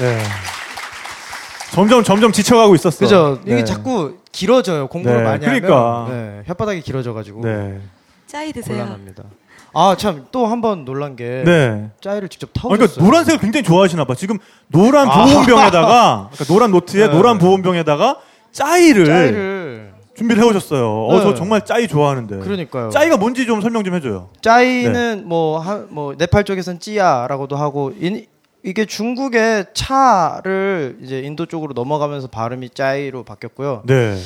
네. 0.01 0.23
점점, 1.73 2.03
점점 2.03 2.33
지쳐가고 2.33 2.75
있었어. 2.75 2.99
그죠? 2.99 3.39
이게 3.45 3.57
네. 3.57 3.65
자꾸 3.65 4.17
길어져요. 4.33 4.89
공부를 4.89 5.19
네, 5.19 5.23
많이 5.25 5.41
그러니까. 5.45 6.05
하면 6.07 6.43
네, 6.47 6.53
혓바닥이 6.53 6.83
길어져가지고 6.85 7.41
네. 7.43 7.81
짜이 8.27 8.53
드세요. 8.53 8.77
곤란합니다. 8.79 9.25
아 9.73 9.95
참 9.97 10.27
또 10.33 10.47
한 10.49 10.61
번 10.61 10.85
놀란 10.85 11.15
게 11.15 11.43
네. 11.45 11.91
짜이를 12.01 12.29
직접 12.29 12.51
아, 12.51 12.61
타오셨어요. 12.61 12.79
그러니까 12.89 13.05
노란색을 13.05 13.39
굉장히 13.41 13.63
좋아하시나 13.65 14.05
봐. 14.05 14.15
지금 14.17 14.39
노란 14.67 15.09
아. 15.09 15.25
보온병에다가 15.27 16.29
그러니까 16.33 16.45
노란 16.53 16.71
노트에 16.73 17.07
네. 17.07 17.13
노란 17.15 17.39
보온병에다가 17.39 18.17
짜이를, 18.51 19.07
짜이를 19.07 19.93
준비를 20.17 20.43
해오셨어요. 20.43 21.07
어, 21.07 21.17
네. 21.19 21.23
저 21.23 21.35
정말 21.35 21.65
짜이 21.65 21.87
좋아하는데. 21.87 22.39
그러니까요. 22.39 22.91
짜이가 22.91 23.17
뭔지 23.17 23.47
좀 23.47 23.61
설명 23.61 23.85
좀 23.85 23.95
해줘요. 23.95 24.31
짜이는 24.43 25.23
뭐, 25.27 25.61
하, 25.61 25.85
뭐 25.89 26.15
네팔 26.19 26.43
쪽에선 26.45 26.81
찌야라고도 26.81 27.55
하고 27.57 27.93
인, 28.01 28.27
이게 28.63 28.85
중국의 28.85 29.67
차를 29.75 30.99
이제 31.03 31.21
인도 31.21 31.47
쪽으로 31.47 31.73
넘어가면서 31.73 32.29
발음이 32.29 32.71
짜이로 32.71 33.25
바뀌었고요. 33.25 33.83
네. 33.87 34.19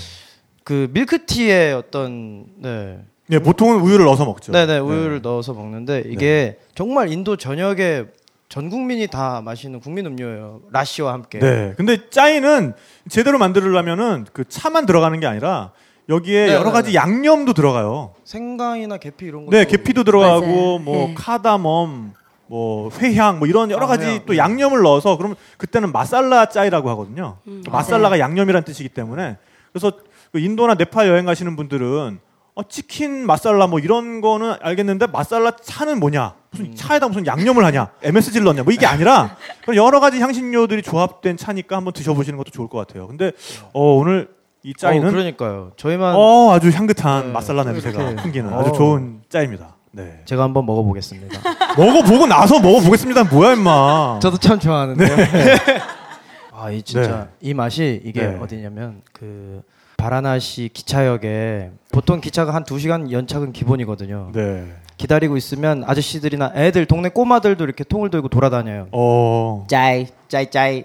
그 0.65 0.89
밀크티의 0.93 1.75
어떤 1.75 2.47
네. 2.57 2.99
네, 3.27 3.39
보통은 3.39 3.81
우유를 3.81 4.05
넣어서 4.07 4.25
먹죠. 4.25 4.53
네 4.53 4.67
네 4.67 4.79
우유를 4.79 5.23
넣어서 5.23 5.53
먹는데 5.55 6.05
이게 6.07 6.59
정말 6.75 7.11
인도 7.11 7.37
전역에 7.37 8.07
전 8.49 8.71
국민이 8.71 9.07
다 9.07 9.41
마시는 9.43 9.81
국민 9.81 10.07
음료예요. 10.07 10.61
라시와 10.71 11.13
함께. 11.13 11.39
네. 11.39 11.73
근데 11.77 12.09
짜이는 12.11 12.75
제대로 13.09 13.39
만들려면은 13.39 14.27
그 14.33 14.45
차만 14.49 14.87
들어가는 14.87 15.19
게 15.21 15.27
아니라 15.27 15.73
여기에 16.09 16.47
네, 16.47 16.53
여러 16.53 16.65
네, 16.67 16.71
가지 16.73 16.91
네. 16.91 16.97
양념도 16.97 17.55
들어가요. 17.55 18.15
생강이나 18.25 18.99
계피 18.99 19.25
이런 19.27 19.47
거. 19.47 19.51
네, 19.51 19.65
계피도 19.65 20.05
들어가고 20.05 20.47
맞아요. 20.47 20.79
뭐 20.81 21.07
네. 21.09 21.15
카다멈, 21.17 22.13
뭐 22.47 22.91
회향 22.99 23.39
뭐 23.39 23.49
이런 23.49 23.71
여러 23.71 23.85
아, 23.87 23.89
가지 23.89 24.07
회향. 24.07 24.21
또 24.27 24.37
양념을 24.37 24.83
넣어서 24.83 25.17
그러면 25.17 25.37
그때는 25.57 25.93
마살라 25.93 26.47
짜이라고 26.47 26.91
하거든요. 26.91 27.39
음, 27.47 27.63
마살라가 27.71 28.19
양념이란 28.19 28.65
뜻이기 28.65 28.89
때문에 28.91 29.37
그래서 29.73 29.93
그 30.33 30.39
인도나 30.39 30.75
네팔 30.75 31.09
여행 31.09 31.25
가시는 31.27 31.57
분들은 31.57 32.19
어, 32.57 32.63
치킨 32.69 33.27
마살라 33.27 33.67
뭐 33.67 33.81
이런 33.81 34.21
거는 34.21 34.55
알겠는데 34.61 35.09
마살라 35.09 35.57
차는 35.63 35.99
뭐냐? 35.99 36.35
무슨 36.51 36.67
음. 36.67 36.75
차에다 36.77 37.09
무슨 37.09 37.27
양념을 37.27 37.65
하냐? 37.65 37.89
MSG를 38.03 38.45
넣냐? 38.45 38.63
뭐 38.63 38.73
이게 38.73 38.87
아니라 38.87 39.37
여러 39.75 39.99
가지 39.99 40.21
향신료들이 40.21 40.83
조합된 40.83 41.37
차니까 41.37 41.77
한번 41.77 41.93
드셔보시는 41.93 42.37
것도 42.37 42.51
좋을 42.51 42.69
것 42.69 42.79
같아요. 42.79 43.09
근데 43.09 43.33
어, 43.73 43.95
오늘 43.97 44.29
이 44.63 44.73
짜이는 44.73 45.09
어, 45.09 45.11
그러니까요. 45.11 45.73
저희만 45.77 46.15
어, 46.17 46.53
아주 46.53 46.71
향긋한 46.71 47.27
네, 47.27 47.33
마살라 47.33 47.65
냄새가. 47.65 48.23
풍기는 48.23 48.53
어. 48.53 48.61
아주 48.61 48.73
좋은 48.73 49.23
짜입니다. 49.29 49.74
네. 49.95 50.21
제가 50.25 50.43
한번 50.43 50.67
먹어보겠습니다. 50.67 51.41
먹어보고 51.79 52.27
나서 52.27 52.59
먹어보겠습니다. 52.61 53.25
뭐야, 53.25 53.55
임마. 53.55 54.19
저도 54.21 54.39
참 54.39 54.59
좋아하는데요. 54.59 55.17
아, 56.53 56.71
이 56.71 56.83
진짜 56.83 57.29
이 57.41 57.55
맛이 57.55 58.01
이게 58.05 58.27
네. 58.27 58.39
어디냐면 58.41 59.03
그 59.13 59.63
바라나시 59.97 60.71
기차역에 60.73 61.71
보통 61.93 62.21
기차가 62.21 62.55
한 62.55 62.65
2시간 62.65 63.11
연착은 63.11 63.53
기본이거든요. 63.53 64.31
네. 64.33 64.67
기다리고 64.97 65.37
있으면 65.37 65.85
아저씨들이나 65.87 66.53
애들 66.55 66.87
동네 66.87 67.09
꼬마들도 67.09 67.63
이렇게 67.65 67.85
통을 67.85 68.11
들고 68.11 68.29
돌아다녀요. 68.29 68.89
어. 68.93 69.67
짜이 69.69 70.07
짜이 70.29 70.51
짜이 70.51 70.85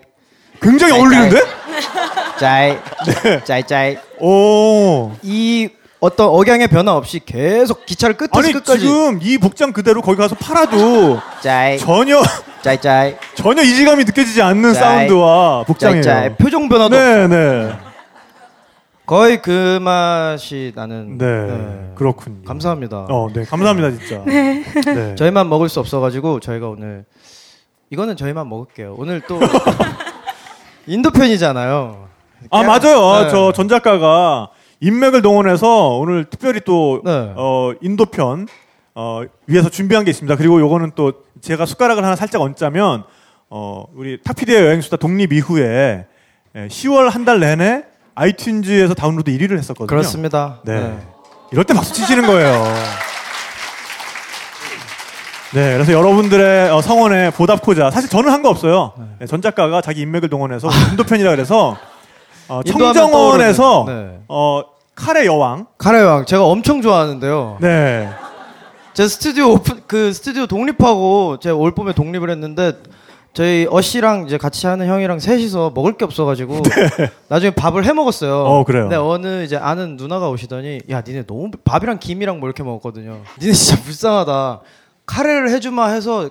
굉장히 0.62 0.94
짜이, 0.94 1.00
어울리는데? 1.02 1.38
짜이 2.40 2.78
짜이 3.46 3.64
짜이 3.68 3.98
오. 4.20 5.12
이 5.22 5.70
어떤 6.00 6.28
억양의 6.30 6.70
변화 6.70 6.96
없이 6.96 7.20
계속 7.26 7.86
기차를 7.86 8.16
끝에서 8.16 8.32
아니, 8.40 8.54
끝까지 8.54 8.80
지금 8.80 9.20
이 9.22 9.38
복장 9.38 9.74
그대로 9.74 10.02
거기 10.02 10.18
가서 10.18 10.36
팔아도 10.36 11.20
짜이 11.44 11.78
전혀, 11.78 12.22
짜이 12.64 12.80
짜이 12.80 13.16
전혀 13.36 13.62
이질감이 13.64 14.06
느껴지지 14.06 14.42
않는 14.42 14.74
짜이. 14.74 14.82
사운드와 14.82 15.64
복장이에요. 15.66 16.02
짜이 16.02 16.36
표정 16.36 16.70
변화도 16.70 16.96
네, 16.96 17.28
네. 17.28 17.78
거의 19.06 19.42
그 19.42 19.80
맛이 19.82 20.72
나는 20.76 21.18
네. 21.18 21.92
그렇군요. 21.96 22.44
감사합니다. 22.46 23.08
어, 23.10 23.28
네. 23.34 23.44
감사합니다, 23.44 23.92
진짜. 23.92 24.24
네. 24.26 24.64
네. 24.86 25.16
저희만 25.20 25.50
먹을 25.50 25.68
수 25.68 25.80
없어 25.82 26.00
가지고 26.00 26.40
저희가 26.40 26.68
오늘 26.70 27.04
이거는 27.90 28.16
저희만 28.16 28.48
먹을게요. 28.48 28.96
오늘 28.98 29.20
또 29.28 29.40
인도 30.86 31.10
편이잖아요. 31.12 32.08
아, 32.52 32.64
맞아요. 32.64 33.24
네. 33.26 33.30
저전 33.30 33.68
작가가 33.68 34.50
인맥을 34.82 35.22
동원해서 35.22 35.98
오늘 35.98 36.26
특별히 36.26 36.62
또, 36.66 37.02
네. 37.04 37.12
어, 37.36 37.74
인도편, 37.82 38.48
어, 38.96 39.22
위해서 39.46 39.70
준비한 39.70 40.06
게 40.06 40.12
있습니다. 40.12 40.36
그리고 40.38 40.60
요거는 40.62 40.92
또 40.96 41.14
제가 41.42 41.66
숟가락을 41.66 42.04
하나 42.04 42.16
살짝 42.16 42.42
얹자면, 42.42 43.04
어, 43.50 43.84
우리 43.96 44.22
탁피디의 44.24 44.62
여행수다 44.64 44.98
독립 44.98 45.34
이후에 45.34 46.06
예, 46.56 46.68
10월 46.68 47.10
한 47.10 47.26
달 47.26 47.40
내내 47.40 47.84
iTunes에서 48.16 48.96
다운로드 48.96 49.32
1위를 49.32 49.58
했었거든요. 49.58 49.88
그렇습니다. 49.88 50.60
네. 50.66 50.98
이럴 51.52 51.64
때 51.64 51.74
박수 51.74 51.94
치시는 51.94 52.26
거예요. 52.28 52.64
네, 55.54 55.74
그래서 55.74 55.94
여러분들의 55.94 56.70
어, 56.72 56.82
성원에 56.82 57.32
보답코자 57.32 57.90
사실 57.92 58.10
저는 58.10 58.32
한 58.32 58.42
거 58.44 58.50
없어요. 58.50 58.94
네, 59.20 59.26
전 59.26 59.42
작가가 59.42 59.82
자기 59.82 60.02
인맥을 60.02 60.30
동원해서 60.30 60.70
인도편이라 60.92 61.32
그래서 61.32 61.76
어, 62.50 62.62
청정원에서 62.64 63.86
네. 63.88 64.20
어, 64.28 64.64
칼의 64.96 65.26
여왕. 65.28 65.68
카레왕 65.78 66.26
제가 66.26 66.44
엄청 66.46 66.82
좋아하는데요. 66.82 67.58
네, 67.62 68.10
제 68.94 69.08
스튜디오 69.08 69.52
오픈 69.54 69.82
그 69.88 70.12
스튜디오 70.12 70.46
독립하고 70.48 71.38
제가 71.40 71.56
올 71.56 71.74
봄에 71.74 71.94
독립을 71.94 72.30
했는데 72.30 72.74
저희 73.34 73.68
어씨랑 73.70 74.26
이제 74.26 74.38
같이 74.38 74.66
하는 74.68 74.88
형이랑 74.88 75.20
셋이서 75.20 75.72
먹을 75.76 75.94
게 75.96 76.04
없어가지고 76.04 76.64
나중에 77.30 77.52
밥을 77.52 77.86
해 77.86 77.94
먹었어요. 77.94 78.44
네. 78.44 78.50
어, 78.50 78.64
그래요? 78.66 78.84
근데 78.84 78.96
어느 78.96 79.44
이제 79.44 79.56
아는 79.56 79.96
누나가 79.96 80.30
오시더니 80.30 80.82
야 80.90 81.02
니네 81.06 81.28
너무 81.28 81.52
밥이랑 81.64 82.00
김이랑 82.00 82.40
뭐 82.40 82.50
이렇게 82.50 82.64
먹었거든요. 82.64 83.20
니네 83.40 83.54
진짜 83.54 83.82
불쌍하다. 83.84 84.62
카레를 85.06 85.52
해주마 85.52 85.88
해서 85.90 86.30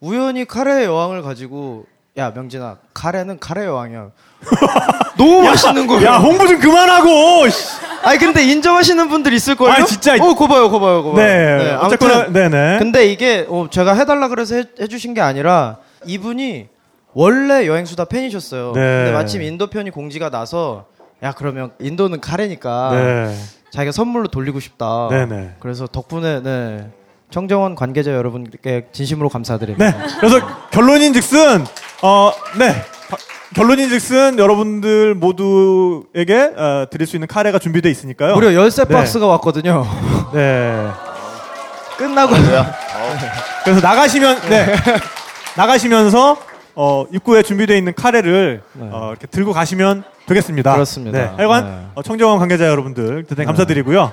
우연히 0.00 0.44
카레의 0.44 0.86
여왕을 0.86 1.22
가지고 1.22 1.86
야 2.18 2.32
명진아 2.34 2.78
카레는 2.92 3.38
카레 3.38 3.64
여왕이야. 3.64 4.08
너무 5.20 5.42
맛있는 5.42 5.86
거예요. 5.86 6.06
야 6.06 6.16
홍보 6.16 6.46
좀 6.46 6.58
그만하고. 6.58 7.48
씨. 7.48 7.78
아니 8.02 8.18
근데 8.18 8.42
인정하시는 8.44 9.08
분들 9.08 9.32
있을 9.34 9.54
거예요. 9.56 9.74
아니, 9.74 9.86
진짜. 9.86 10.14
어, 10.14 10.34
거 10.34 10.46
봐요, 10.48 10.70
거 10.70 10.80
봐요, 10.80 11.02
거 11.02 11.12
봐요. 11.12 11.24
네, 11.24 11.70
아무튼 11.72 12.08
어쨌거나 12.08 12.32
네네. 12.32 12.78
근데 12.78 13.06
이게 13.06 13.46
어, 13.48 13.66
제가 13.70 13.94
해달라 13.94 14.28
그래서 14.28 14.54
해, 14.54 14.64
해주신 14.80 15.12
게 15.14 15.20
아니라 15.20 15.76
이분이 16.06 16.68
원래 17.12 17.66
여행수다 17.66 18.06
팬이셨어요. 18.06 18.72
네. 18.74 18.80
근데 18.80 19.12
마침 19.12 19.42
인도 19.42 19.66
편이 19.66 19.90
공지가 19.90 20.30
나서 20.30 20.86
야 21.22 21.32
그러면 21.32 21.72
인도는 21.78 22.20
카레니까 22.20 22.90
네. 22.92 23.36
자기가 23.72 23.92
선물로 23.92 24.28
돌리고 24.28 24.60
싶다. 24.60 25.08
네네. 25.10 25.56
그래서 25.60 25.86
덕분에 25.86 26.42
네. 26.42 26.86
청정원 27.30 27.74
관계자 27.74 28.12
여러분께 28.12 28.86
진심으로 28.92 29.28
감사드립니다. 29.28 29.90
네. 29.90 30.06
그래서 30.20 30.40
결론인즉슨 30.70 31.64
어, 32.02 32.32
네. 32.58 32.74
바- 33.54 33.62
결론인즉슨 33.62 34.38
여러분들 34.38 35.14
모두에게 35.14 36.52
어, 36.56 36.86
드릴 36.90 37.06
수 37.06 37.16
있는 37.16 37.26
카레가 37.26 37.58
준비되어 37.58 37.90
있으니까요. 37.90 38.34
무려 38.34 38.54
열쇠 38.54 38.84
네. 38.84 38.94
박스가 38.94 39.26
왔거든요. 39.26 39.86
네. 40.32 40.88
끝나고 41.98 42.34
그래서 43.64 43.80
나가시면 43.80 44.40
네. 44.48 44.74
나가시면서 45.56 46.36
어, 46.76 47.04
입구에 47.12 47.42
준비되어 47.42 47.76
있는 47.76 47.92
카레를 47.94 48.62
어, 48.78 49.08
이렇게 49.10 49.26
들고 49.26 49.52
가시면 49.52 50.04
되겠습니다. 50.26 50.72
그렇습니다. 50.72 51.18
네. 51.18 51.30
하여간 51.36 51.64
네. 51.64 51.86
어, 51.96 52.02
청정원 52.02 52.38
관계자 52.38 52.66
여러분들 52.68 53.24
대단히 53.24 53.46
감사드리고요. 53.46 54.12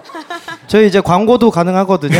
저희 0.65 0.87
이제 0.87 0.99
광고도 0.99 1.51
가능하거든요. 1.51 2.17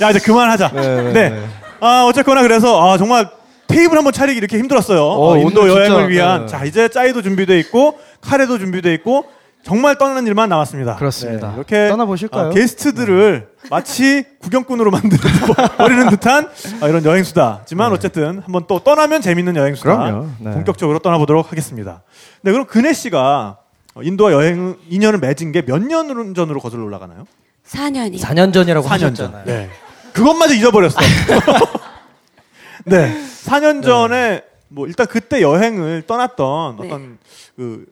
야 0.00 0.10
이제 0.10 0.18
그만하자. 0.18 0.70
네, 0.72 0.80
네. 0.80 1.12
네, 1.12 1.30
네. 1.30 1.42
아 1.80 2.04
어쨌거나 2.08 2.42
그래서 2.42 2.82
아 2.92 2.96
정말 2.98 3.28
테이블 3.72 3.96
한번 3.98 4.12
차리기 4.12 4.38
이렇게 4.38 4.58
힘들었어요. 4.58 5.02
어, 5.02 5.36
인도 5.38 5.62
오늘 5.62 5.72
여행을 5.74 5.96
진짜, 5.98 6.06
위한 6.08 6.40
네. 6.42 6.46
자 6.46 6.64
이제 6.64 6.88
짜이도 6.88 7.22
준비돼 7.22 7.58
있고 7.60 7.98
카레도 8.20 8.58
준비돼 8.58 8.92
있고 8.94 9.24
정말 9.64 9.96
떠나는 9.96 10.26
일만 10.26 10.48
남았습니다. 10.48 10.96
그렇습니다. 10.96 11.48
네, 11.50 11.54
이렇게 11.56 11.88
떠나보실까요? 11.88 12.46
아, 12.48 12.50
게스트들을 12.50 13.48
마치 13.70 14.24
구경꾼으로 14.40 14.90
만들어 14.90 15.20
버리는 15.78 16.08
듯한 16.10 16.48
아, 16.80 16.88
이런 16.88 17.04
여행 17.04 17.22
수다지만 17.22 17.92
어쨌든 17.92 18.40
한번 18.40 18.64
또 18.66 18.80
떠나면 18.80 19.20
재밌는 19.22 19.54
여행 19.56 19.74
수다 19.76 19.96
그럼요. 19.96 20.26
네. 20.40 20.50
본격적으로 20.52 20.98
떠나보도록 20.98 21.50
하겠습니다. 21.52 22.02
네 22.40 22.50
그럼 22.50 22.66
근혜 22.66 22.92
씨가 22.92 23.58
인도와 24.02 24.32
여행 24.32 24.76
인연을 24.88 25.20
맺은 25.20 25.52
게 25.52 25.62
몇 25.62 25.78
년 25.86 26.34
전으로 26.34 26.58
거슬러 26.60 26.82
올라가나요? 26.84 27.26
4년이요. 27.68 28.18
4년 28.20 28.52
전이라고 28.52 28.88
4년 28.88 28.98
전. 28.98 29.10
하셨잖아요. 29.12 29.44
네. 29.44 29.70
그것마저 30.12 30.54
잊어버렸어. 30.54 30.96
네. 32.84 33.12
4년 33.44 33.82
전에 33.82 34.42
뭐 34.68 34.86
일단 34.86 35.06
그때 35.06 35.42
여행을 35.42 36.02
떠났던 36.06 36.76
네. 36.80 36.86
어떤 36.86 37.18
그 37.56 37.86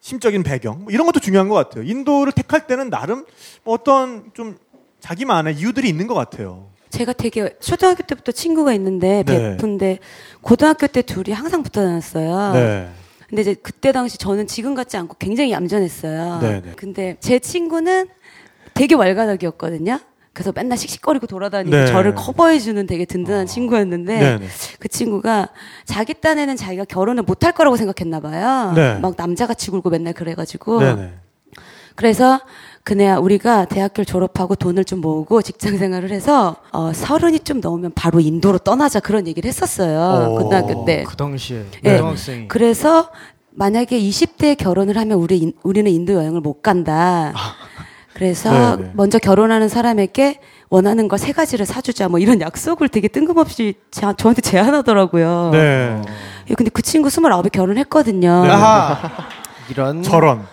심적인 0.00 0.42
배경 0.42 0.84
뭐 0.84 0.92
이런 0.92 1.06
것도 1.06 1.20
중요한 1.20 1.48
것 1.48 1.54
같아요. 1.54 1.84
인도를 1.84 2.32
택할 2.32 2.66
때는 2.66 2.90
나름 2.90 3.24
뭐 3.62 3.74
어떤 3.74 4.30
좀 4.34 4.58
자기만의 5.00 5.56
이유들이 5.56 5.88
있는 5.88 6.06
것 6.06 6.14
같아요. 6.14 6.68
제가 6.90 7.12
되게 7.12 7.56
초등학교 7.58 8.02
때부터 8.02 8.32
친구가 8.32 8.72
있는데 8.74 9.22
네. 9.24 9.56
베프인데 9.56 9.98
고등학교 10.42 10.86
때 10.86 11.02
둘이 11.02 11.32
항상 11.32 11.62
붙어 11.62 11.82
다녔어요. 11.82 12.52
네. 12.52 12.88
근데 13.28 13.42
이제 13.42 13.54
그때 13.54 13.90
당시 13.90 14.16
저는 14.18 14.46
지금 14.46 14.74
같지 14.74 14.96
않고 14.96 15.16
굉장히 15.18 15.50
얌전했어요. 15.50 16.38
네, 16.40 16.62
네. 16.62 16.72
근데 16.76 17.16
제 17.20 17.38
친구는 17.38 18.08
되게 18.74 18.94
왈가닥이었거든요. 18.94 19.98
그래서 20.34 20.52
맨날 20.54 20.76
씩씩거리고 20.76 21.26
돌아다니고 21.28 21.74
네. 21.74 21.86
저를 21.86 22.14
커버해주는 22.14 22.86
되게 22.86 23.04
든든한 23.04 23.46
친구였는데 23.46 24.18
네, 24.18 24.38
네. 24.38 24.46
그 24.80 24.88
친구가 24.88 25.48
자기 25.84 26.12
딴에는 26.14 26.56
자기가 26.56 26.84
결혼을 26.86 27.22
못할 27.22 27.52
거라고 27.52 27.76
생각했나 27.76 28.18
봐요. 28.20 28.72
네. 28.74 28.98
막 28.98 29.14
남자같이 29.16 29.70
굴고 29.70 29.90
맨날 29.90 30.12
그래가지고 30.12 30.80
네, 30.80 30.94
네. 30.94 31.12
그래서 31.94 32.40
그네야 32.82 33.16
우리가 33.18 33.66
대학교를 33.66 34.04
졸업하고 34.04 34.56
돈을 34.56 34.84
좀 34.84 35.00
모으고 35.00 35.40
직장 35.40 35.78
생활을 35.78 36.10
해서 36.10 36.56
어 36.72 36.92
서른이 36.92 37.38
좀 37.40 37.60
넘으면 37.60 37.92
바로 37.94 38.18
인도로 38.18 38.58
떠나자 38.58 38.98
그런 38.98 39.28
얘기를 39.28 39.46
했었어요 39.46 40.32
오. 40.32 40.38
고등학교 40.40 40.84
때. 40.84 41.04
그 41.06 41.16
당시에 41.16 41.64
네. 41.82 41.92
고등학생이 41.98 42.48
그래서 42.48 43.10
만약에 43.52 44.00
20대에 44.00 44.58
결혼을 44.58 44.98
하면 44.98 45.18
우리 45.18 45.38
인- 45.38 45.52
우리는 45.62 45.88
인도 45.92 46.14
여행을 46.14 46.40
못 46.40 46.60
간다. 46.60 47.32
그래서 48.14 48.76
네, 48.76 48.84
네. 48.84 48.90
먼저 48.94 49.18
결혼하는 49.18 49.68
사람에게 49.68 50.38
원하는 50.70 51.08
거세 51.08 51.32
가지를 51.32 51.66
사주자 51.66 52.08
뭐 52.08 52.18
이런 52.20 52.40
약속을 52.40 52.88
되게 52.88 53.08
뜬금없이 53.08 53.74
자- 53.90 54.12
저한테 54.14 54.40
제안하더라고요. 54.40 55.50
네. 55.52 56.00
예, 56.50 56.54
근데 56.54 56.70
그 56.72 56.80
친구 56.82 57.08
29에 57.08 57.50
결혼했거든요. 57.50 58.44
네. 58.44 58.50
아하 58.50 58.98
이런 59.68 60.02
저런. 60.02 60.46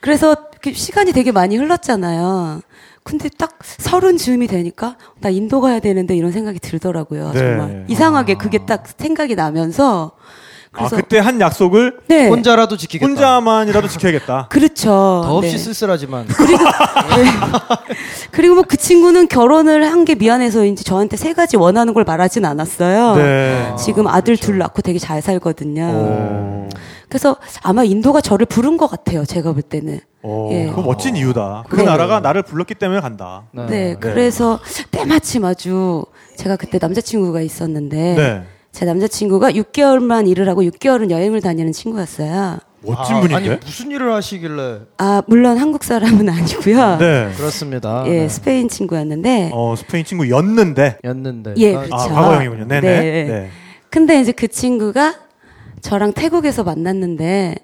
그래서 0.00 0.36
이렇게 0.52 0.72
시간이 0.72 1.12
되게 1.12 1.32
많이 1.32 1.56
흘렀잖아요. 1.56 2.60
근데 3.04 3.28
딱 3.36 3.58
서른 3.62 4.16
즈음이 4.16 4.46
되니까 4.46 4.96
나 5.20 5.28
인도 5.28 5.60
가야 5.60 5.80
되는데 5.80 6.16
이런 6.16 6.30
생각이 6.30 6.60
들더라고요. 6.60 7.32
네. 7.32 7.38
정말 7.38 7.84
이상하게 7.88 8.34
그게 8.34 8.64
딱 8.64 8.84
생각이 8.96 9.34
나면서 9.34 10.12
아 10.16 10.51
그래서 10.72 10.96
그때 10.96 11.18
한 11.18 11.38
약속을 11.40 11.98
네 12.08 12.28
혼자라도 12.28 12.76
지키겠다. 12.78 13.06
혼자만이라도 13.10 13.88
지켜야겠다. 13.88 14.48
그렇죠. 14.50 15.22
더없이 15.24 15.52
네. 15.52 15.58
쓸쓸하지만 15.58 16.26
그리고 18.32 18.54
뭐그 18.54 18.76
친구는 18.76 19.28
결혼을 19.28 19.90
한 19.90 20.02
게 20.02 20.16
미안해서인지 20.16 20.82
저한테 20.82 21.16
세 21.16 21.32
가지 21.32 21.56
원하는 21.56 21.94
걸 21.94 22.02
말하진 22.02 22.44
않았어요. 22.44 23.14
네. 23.14 23.72
지금 23.78 24.08
아들 24.08 24.36
둘 24.36 24.58
낳고 24.58 24.82
되게 24.82 24.98
잘 24.98 25.22
살거든요. 25.22 25.84
오. 25.84 26.68
그래서 27.08 27.36
아마 27.62 27.84
인도가 27.84 28.20
저를 28.20 28.46
부른 28.46 28.78
것 28.78 28.90
같아요. 28.90 29.24
제가 29.24 29.52
볼 29.52 29.62
때는. 29.62 30.00
오, 30.22 30.52
예. 30.52 30.66
그거 30.70 30.82
멋진 30.82 31.14
이유다. 31.14 31.66
그 31.68 31.76
네. 31.76 31.84
나라가 31.84 32.18
나를 32.18 32.42
불렀기 32.42 32.74
때문에 32.74 33.00
간다. 33.00 33.44
네, 33.52 33.94
그래서 34.00 34.58
때마침 34.90 35.44
아주 35.44 36.04
제가 36.36 36.56
그때 36.56 36.78
남자친구가 36.80 37.42
있었는데 37.42 38.14
네. 38.16 38.42
제 38.72 38.86
남자친구가 38.86 39.52
6개월만 39.52 40.28
일을 40.28 40.48
하고 40.48 40.62
6개월은 40.62 41.10
여행을 41.10 41.40
다니는 41.42 41.72
친구였어요. 41.72 42.58
멋진 42.84 43.16
아, 43.16 43.20
분인데. 43.20 43.50
아니 43.50 43.60
무슨 43.64 43.90
일을 43.92 44.12
하시길래 44.12 44.80
아 44.98 45.22
물론 45.28 45.58
한국 45.58 45.84
사람은 45.84 46.26
아니고요. 46.28 46.96
네. 46.98 47.30
그렇습니다. 47.36 48.02
예, 48.06 48.22
네. 48.22 48.28
스페인 48.28 48.68
친구였는데 48.68 49.50
어, 49.52 49.74
스페인 49.76 50.04
친구였는데. 50.04 50.98
였는데 51.04 51.54
예, 51.58 51.76
아, 51.76 51.82
그렇죠. 51.82 51.94
아, 51.94 52.08
과거형이군요. 52.08 52.66
네네. 52.66 52.80
네. 52.80 53.24
네. 53.24 53.50
근데 53.90 54.20
이제 54.20 54.32
그 54.32 54.48
친구가 54.48 55.14
저랑 55.82 56.14
태국에서 56.14 56.64
만났는데 56.64 57.54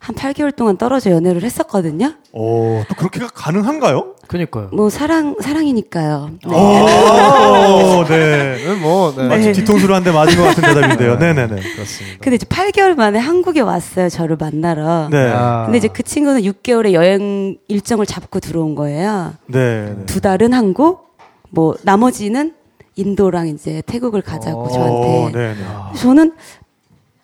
한 0.00 0.14
8개월 0.16 0.56
동안 0.56 0.78
떨어져 0.78 1.10
연애를 1.10 1.42
했었거든요. 1.42 2.14
오, 2.32 2.82
또 2.88 2.94
그렇게가 2.94 3.28
가능한가요? 3.34 4.14
그니까요. 4.26 4.70
뭐 4.72 4.88
사랑 4.88 5.36
사랑이니까요. 5.42 6.30
네. 6.48 6.54
오, 6.56 8.04
네. 8.08 8.56
네, 8.64 8.74
뭐 8.80 9.12
네. 9.14 9.28
마치 9.28 9.52
뒤통수로 9.52 9.94
한 9.94 10.02
대 10.02 10.10
맞은 10.10 10.36
것 10.36 10.42
같은 10.44 10.62
대답인데요. 10.62 11.18
네 11.18 11.34
네 11.34 11.46
네. 11.48 11.56
그렇습니다. 11.74 12.18
근데 12.20 12.36
이제 12.36 12.46
8개월 12.46 12.94
만에 12.96 13.18
한국에 13.18 13.60
왔어요. 13.60 14.08
저를 14.08 14.36
만나러. 14.40 15.08
네. 15.10 15.30
아. 15.34 15.64
근데 15.66 15.76
이제 15.76 15.88
그 15.88 16.02
친구는 16.02 16.40
6개월의 16.42 16.94
여행 16.94 17.58
일정을 17.68 18.06
잡고 18.06 18.40
들어온 18.40 18.74
거예요. 18.74 19.34
네. 19.48 19.94
네. 19.98 20.06
두 20.06 20.22
달은 20.22 20.54
한국, 20.54 21.10
뭐 21.50 21.74
나머지는 21.82 22.54
인도랑 22.96 23.48
이제 23.48 23.82
태국을 23.84 24.22
가자고 24.22 24.62
어, 24.64 24.68
저한테. 24.68 25.32
네네. 25.38 25.56
저는 25.96 26.32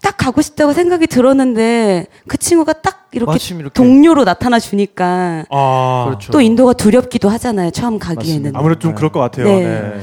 딱 0.03 0.17
가고 0.17 0.43
싶다고 0.43 0.73
생각이 0.73 1.07
들었는데 1.07 2.07
그 2.29 2.37
친구가 2.37 2.75
딱 2.75 3.09
이렇게, 3.13 3.39
이렇게. 3.55 3.73
동료로 3.73 4.25
나타나 4.25 4.59
주니까 4.59 5.45
아, 5.51 6.05
그렇죠. 6.07 6.33
또 6.33 6.41
인도가 6.41 6.73
두렵기도 6.75 7.29
하잖아요. 7.31 7.71
처음 7.71 7.99
가기에는. 7.99 8.43
맞습니다. 8.43 8.59
아무래도 8.59 8.81
좀 8.81 8.95
그럴 8.95 9.11
것 9.11 9.21
같아요. 9.21 9.47
네. 9.47 9.63
네. 9.65 10.01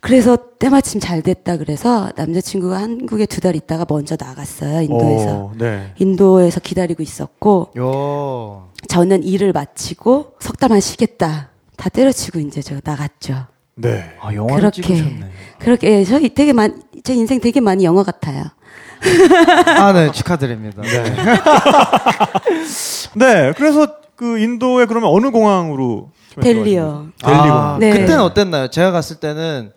그래서 0.00 0.36
때마침 0.58 1.00
잘 1.00 1.20
됐다 1.22 1.56
그래서 1.56 2.10
남자친구가 2.16 2.78
한국에 2.80 3.26
두 3.26 3.40
달 3.40 3.56
있다가 3.56 3.84
먼저 3.88 4.16
나갔어요. 4.18 4.82
인도에서. 4.82 5.36
오, 5.36 5.52
네. 5.56 5.92
인도에서 5.98 6.60
기다리고 6.60 7.02
있었고 7.02 7.72
요. 7.76 8.68
저는 8.88 9.22
일을 9.24 9.52
마치고 9.52 10.34
석 10.40 10.58
달만 10.58 10.80
쉬겠다. 10.80 11.50
다 11.76 11.88
때려치고 11.88 12.38
이제 12.40 12.62
저 12.62 12.76
나갔죠. 12.82 13.46
네. 13.74 14.04
아 14.20 14.32
영화를 14.32 14.70
그렇게 14.70 14.82
찍으셨네. 14.82 15.20
그렇게 15.58 15.90
예, 15.98 16.04
저희 16.04 16.32
되게 16.32 16.52
많이 16.52 16.72
제 17.04 17.12
인생 17.14 17.40
되게 17.40 17.60
많이 17.60 17.84
영화 17.84 18.02
같아요. 18.02 18.44
아, 19.78 19.92
네 19.92 20.10
축하드립니다. 20.12 20.82
네. 20.82 21.14
네. 23.14 23.52
그래서 23.56 23.86
그 24.16 24.38
인도에 24.38 24.86
그러면 24.86 25.10
어느 25.10 25.30
공항으로 25.30 26.10
델리요. 26.40 27.08
델리 27.22 27.36
공항. 27.36 27.74
아, 27.74 27.76
네. 27.78 27.90
그때는 27.90 28.20
어땠나요? 28.20 28.68
제가 28.68 28.90
갔을 28.90 29.16
때는 29.16 29.72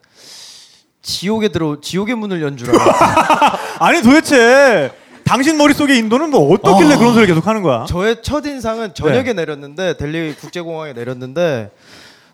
지옥에 1.01 1.49
들어 1.49 1.79
지옥의 1.81 2.15
문을 2.15 2.41
연 2.41 2.57
줄 2.57 2.69
알았어요. 2.69 3.51
아니 3.79 4.01
도대체 4.01 4.91
당신 5.23 5.57
머릿속에 5.57 5.95
인도는 5.97 6.29
뭐 6.31 6.53
어떻길래 6.53 6.97
그런 6.97 7.13
소리를 7.13 7.27
계속 7.33 7.47
하는 7.47 7.61
거야? 7.63 7.85
저의 7.87 8.17
첫 8.21 8.45
인상은 8.45 8.93
저녁에 8.93 9.33
내렸는데 9.33 9.95
델리 9.97 10.35
국제공항에 10.35 10.93
내렸는데 10.93 11.71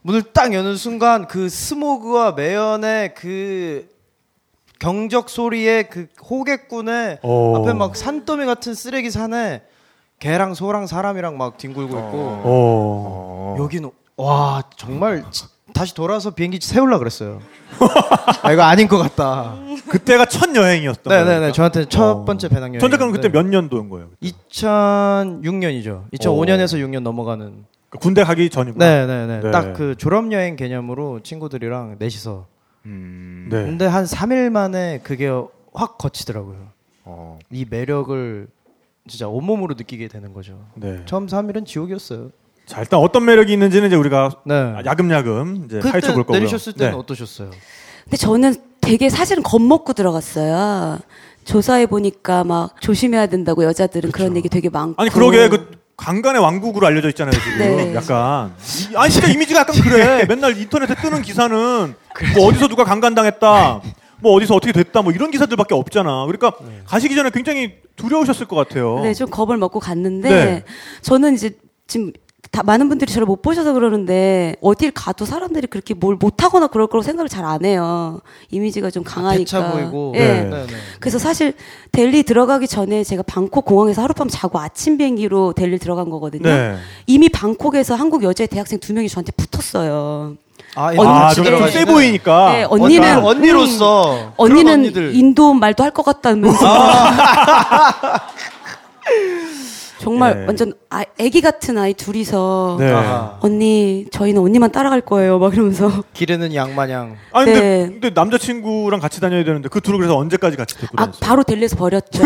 문을 0.02 0.24
딱 0.34 0.54
여는 0.54 0.76
순간 0.78 1.28
그 1.28 1.50
스모그와 1.50 2.34
매연의 2.34 3.14
그 3.16 3.88
경적 4.90 5.30
소리에 5.30 5.84
그 5.84 6.06
호객군의 6.30 7.18
오. 7.24 7.56
앞에 7.58 7.74
막 7.74 7.96
산더미 7.96 8.46
같은 8.46 8.76
쓰레기 8.76 9.10
산에 9.10 9.64
개랑 10.20 10.54
소랑 10.54 10.86
사람이랑 10.86 11.40
막 11.40 11.58
뒹굴고 11.58 11.98
있고 11.98 12.18
오. 12.46 13.56
여기는 13.58 13.90
와 14.16 14.62
정말 14.78 15.26
지- 15.32 15.46
다시 15.74 15.96
돌아서 15.96 16.30
비행기 16.30 16.60
세울라 16.62 17.00
그랬어요. 17.00 17.42
아 18.44 18.52
이거 18.54 18.62
아닌 18.62 18.88
것 18.88 19.00
같다. 19.00 19.56
그때가 19.90 20.26
첫 20.28 20.56
여행이었던 20.56 21.04
거예요. 21.04 21.26
네네네. 21.26 21.52
저한테 21.54 21.86
첫 21.86 22.04
어. 22.04 22.24
번째 22.26 22.48
배낭 22.48 22.70
여행. 22.70 22.80
전 22.80 22.92
작가는 22.92 23.12
그때 23.12 23.30
몇 23.30 23.44
년도인 23.44 23.90
거예요? 23.90 24.10
2006년이죠. 24.22 26.12
2005년에서 26.14 26.78
6년 26.80 27.00
넘어가는. 27.02 27.66
그 27.90 27.98
군대 27.98 28.24
가기 28.24 28.52
전이고. 28.52 28.78
네네네. 28.78 29.40
네. 29.42 29.52
딱그 29.52 29.96
졸업 29.98 30.32
여행 30.32 30.56
개념으로 30.56 31.22
친구들이랑 31.24 31.96
넷이서. 31.98 32.46
음. 32.86 33.48
네. 33.50 33.64
근데 33.64 33.86
한 33.86 34.06
3일 34.06 34.50
만에 34.50 35.00
그게 35.04 35.30
확 35.74 35.98
거치더라고요. 35.98 36.68
어. 37.04 37.40
이 37.52 37.66
매력을 37.70 38.48
진짜 39.08 39.28
온몸으로 39.28 39.76
느끼게 39.78 40.08
되는 40.08 40.34
거죠. 40.34 40.66
네. 40.76 41.02
처음 41.06 41.28
3일은 41.28 41.66
지옥이었어요. 41.66 42.32
자 42.66 42.80
일단 42.80 43.00
어떤 43.00 43.26
매력이 43.26 43.54
있는지는 43.54 43.88
이제 43.88 43.96
우리가 43.96 44.32
네. 44.46 44.76
야금야금 44.86 45.66
이제 45.66 45.80
파헤쳐 45.80 46.14
볼 46.14 46.24
거고요. 46.24 46.40
내리셨을 46.40 46.74
때는 46.74 46.94
네. 46.94 46.98
어떠셨어요? 46.98 47.52
근데 48.06 48.18
저는 48.18 48.56
되게 48.82 49.10
사실은 49.10 49.44
겁먹고 49.44 49.94
들어갔어요. 49.94 51.00
조사해 51.44 51.86
보니까 51.86 52.44
막 52.44 52.82
조심해야 52.82 53.28
된다고 53.28 53.64
여자들은 53.64 54.12
그런 54.12 54.36
얘기 54.36 54.50
되게 54.50 54.70
많고. 54.70 55.00
아니 55.00 55.12
그러게 55.12 55.48
그 55.50 55.85
강간의 55.98 56.42
왕국으로 56.42 56.86
알려져 56.88 57.10
있잖아요 57.10 57.34
지금 57.40 57.58
네. 57.60 57.96
약간 57.96 58.54
이- 58.92 58.96
아니 58.96 59.12
진짜 59.12 59.28
이미지가 59.28 59.62
약간 59.62 59.76
그래 59.82 60.26
맨날 60.30 60.58
인터넷에 60.58 60.94
뜨는 60.96 61.22
기사는 61.22 61.58
뭐 62.36 62.48
어디서 62.48 62.68
누가 62.68 62.84
강간당했다 62.84 63.82
뭐 64.20 64.34
어디서 64.34 64.56
어떻게 64.56 64.72
됐다 64.74 65.02
뭐 65.02 65.12
이런 65.14 65.32
기사들밖에 65.32 65.74
없잖아 65.74 66.26
그러니까 66.26 66.54
네. 66.68 66.82
가시기 66.86 67.16
전에 67.16 67.30
굉장히 67.30 67.76
두려우셨을 67.96 68.46
것 68.48 68.56
같아요 68.56 69.00
네, 69.02 69.14
좀 69.14 69.30
겁을 69.30 69.58
먹고 69.58 69.80
갔는데 69.80 70.30
네. 70.30 70.64
저는 71.02 71.36
이제 71.36 71.52
지금 71.88 72.12
다 72.56 72.64
많은 72.64 72.88
분들이 72.88 73.12
저를 73.12 73.26
못 73.28 73.42
보셔서 73.42 73.74
그러는데 73.74 74.56
어딜 74.62 74.92
가도 74.92 75.26
사람들이 75.26 75.68
그렇게 75.68 75.94
뭘 75.94 76.16
못하거나 76.18 76.68
그럴 76.68 76.88
거라고 76.88 77.04
생각을 77.04 77.28
잘 77.28 77.44
안 77.44 77.66
해요. 77.66 78.22
이미지가 78.50 78.92
좀 78.92 79.04
강하니까. 79.04 79.40
대차 79.40 79.72
보이고. 79.72 80.14
예. 80.16 80.48
네. 80.50 80.66
그래서 81.02 81.20
사실 81.20 81.54
델리 81.92 82.24
들어가기 82.24 82.68
전에 82.70 83.04
제가 83.04 83.24
방콕 83.24 83.66
공항에서 83.66 84.02
하룻밤 84.04 84.30
자고 84.30 84.58
아침 84.60 84.98
비행기로 84.98 85.52
델리 85.54 85.78
들어간 85.80 86.10
거거든요. 86.10 86.44
네. 86.50 86.78
이미 87.08 87.28
방콕에서 87.28 87.96
한국 87.96 88.24
여자 88.24 88.46
대학생 88.46 88.80
두 88.80 88.94
명이 88.94 89.10
저한테 89.10 89.34
붙었어요. 89.34 90.36
아, 90.76 90.86
언니 90.88 91.00
아, 91.08 91.30
집에 91.34 91.50
좀세 91.52 91.84
들어가시는- 91.84 91.88
보이니까 91.88 92.52
네, 92.54 92.64
언니는 92.70 93.18
어, 93.24 93.28
언니로서 93.28 94.34
언니는 94.38 94.74
언니들. 94.74 95.10
아. 95.10 95.12
인도 95.12 95.54
말도 95.54 95.84
할 95.84 95.92
것 95.92 96.04
같다면서 96.04 96.66
정말 100.06 100.42
네. 100.42 100.46
완전 100.46 100.74
아, 100.92 101.04
애기 101.18 101.42
같은 101.42 101.80
아이 101.80 101.96
둘이서 101.96 102.78
네. 102.80 102.94
언니 103.40 104.06
저희는 104.12 104.40
언니만 104.40 104.72
따라갈 104.72 105.02
거예요 105.02 105.40
막 105.40 105.52
이러면서 105.52 105.90
기르는 106.14 106.54
양마냥 106.54 107.16
아니 107.34 107.46
근데, 107.46 107.60
네. 107.60 107.88
근데 107.90 108.10
남자친구랑 108.12 109.00
같이 109.00 109.20
다녀야 109.20 109.44
되는데 109.44 109.68
그 109.68 109.82
둘은 109.82 109.98
그래서 109.98 110.16
언제까지 110.16 110.58
같이 110.58 110.76
데리고 110.76 110.94
아 110.98 111.06
다녔어요? 111.06 111.20
바로 111.22 111.42
델리에서 111.42 111.76
버렸죠 111.76 112.22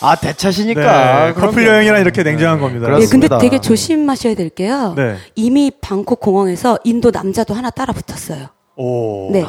아 0.00 0.16
대차시니까 0.16 1.26
네. 1.26 1.32
커플 1.34 1.64
여행이라 1.64 2.00
이렇게 2.00 2.24
냉정한 2.24 2.58
겁니다 2.58 2.86
예, 2.86 2.90
그렇습니다. 2.94 3.38
근데 3.38 3.48
되게 3.48 3.60
조심하셔야 3.60 4.34
될 4.34 4.48
게요 4.48 4.94
네. 4.96 5.14
이미 5.36 5.70
방콕 5.80 6.18
공항에서 6.18 6.76
인도 6.82 7.12
남자도 7.12 7.54
하나 7.54 7.70
따라 7.70 7.92
붙었어요 7.92 8.48
오. 8.74 9.30
네 9.30 9.44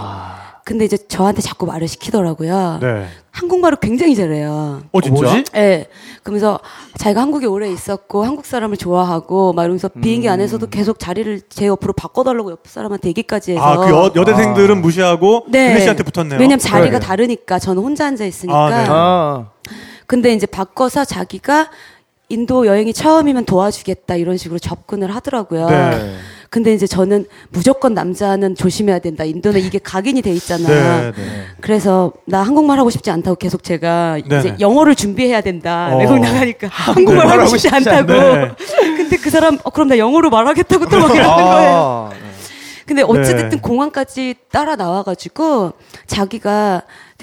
근데 0.69 0.85
이제 0.85 0.97
저한테 0.97 1.41
자꾸 1.41 1.65
말을 1.65 1.87
시키더라고요 1.87 2.77
네. 2.79 3.07
한국말을 3.31 3.79
굉장히 3.81 4.15
잘해요 4.15 4.83
어 4.91 5.01
진짜? 5.01 5.43
예. 5.55 5.87
그러면서 6.21 6.59
자기가 6.95 7.21
한국에 7.21 7.47
오래 7.47 7.71
있었고 7.71 8.23
한국 8.23 8.45
사람을 8.45 8.77
좋아하고 8.77 9.53
막 9.53 9.63
이러면서 9.63 9.87
비행기 9.87 10.27
음. 10.27 10.33
안에서도 10.33 10.67
계속 10.67 10.99
자리를 10.99 11.41
제 11.49 11.65
옆으로 11.65 11.93
바꿔달라고 11.93 12.51
옆 12.51 12.67
사람한테 12.67 13.09
얘기까지 13.09 13.53
해서. 13.53 13.63
아, 13.63 13.77
그 13.77 13.89
여, 13.89 14.11
여대생들은 14.15 14.79
무시하고 14.79 15.47
네. 15.49 15.71
유미 15.71 15.81
씨한테 15.81 16.03
붙었네요. 16.03 16.39
왜냐면 16.39 16.59
자리가 16.59 16.89
그러게요. 16.89 16.99
다르니까 16.99 17.57
저는 17.57 17.81
혼자 17.81 18.05
앉아 18.05 18.23
있으니까. 18.25 18.65
아, 18.65 18.69
네. 18.69 18.85
아 18.89 19.45
근데 20.05 20.33
이제 20.33 20.45
바꿔서 20.45 21.03
자기가 21.03 21.71
인도 22.29 22.67
여행이 22.67 22.93
처음이면 22.93 23.45
도와주겠다 23.45 24.15
이런 24.15 24.37
식으로 24.37 24.59
접근을 24.59 25.13
하더라고요. 25.15 25.67
네. 25.69 26.15
근데 26.51 26.73
이제 26.73 26.87
저는 26.87 27.25
무조건 27.49 27.93
남자는 27.93 28.55
조심해야 28.55 28.99
된다. 28.99 29.23
인도는 29.23 29.61
이게 29.61 29.77
각인이 29.79 30.21
돼 30.23 30.31
있잖아. 30.31 30.67
네, 30.67 31.11
네. 31.15 31.43
그래서 31.61 32.11
나 32.25 32.41
한국말 32.41 32.79
하고 32.79 32.89
싶지 32.89 33.11
않다고 33.11 33.35
계속 33.35 33.63
제가 33.63 34.19
네네. 34.27 34.39
이제 34.39 34.55
영어를 34.59 34.95
준비해야 34.95 35.41
된다. 35.41 35.89
어. 35.93 35.97
외국 35.99 36.19
나가니까 36.19 36.67
한국말 36.71 37.27
하고 37.27 37.45
싶지 37.45 37.69
않다고. 37.69 38.13
네. 38.13 38.51
근데 38.97 39.17
그 39.17 39.29
사람 39.29 39.57
어, 39.63 39.69
그럼 39.69 39.89
나 39.89 39.97
영어로 39.97 40.29
말하겠다고 40.29 40.87
또 40.87 40.99
막 40.99 41.15
이러는 41.15 41.35
거예요. 41.35 42.09
아, 42.11 42.29
근데 42.85 43.03
어찌됐든 43.03 43.49
네. 43.49 43.57
공항까지 43.61 44.33
따라 44.51 44.75
나와가지고 44.75 45.73
자기가 46.07 46.81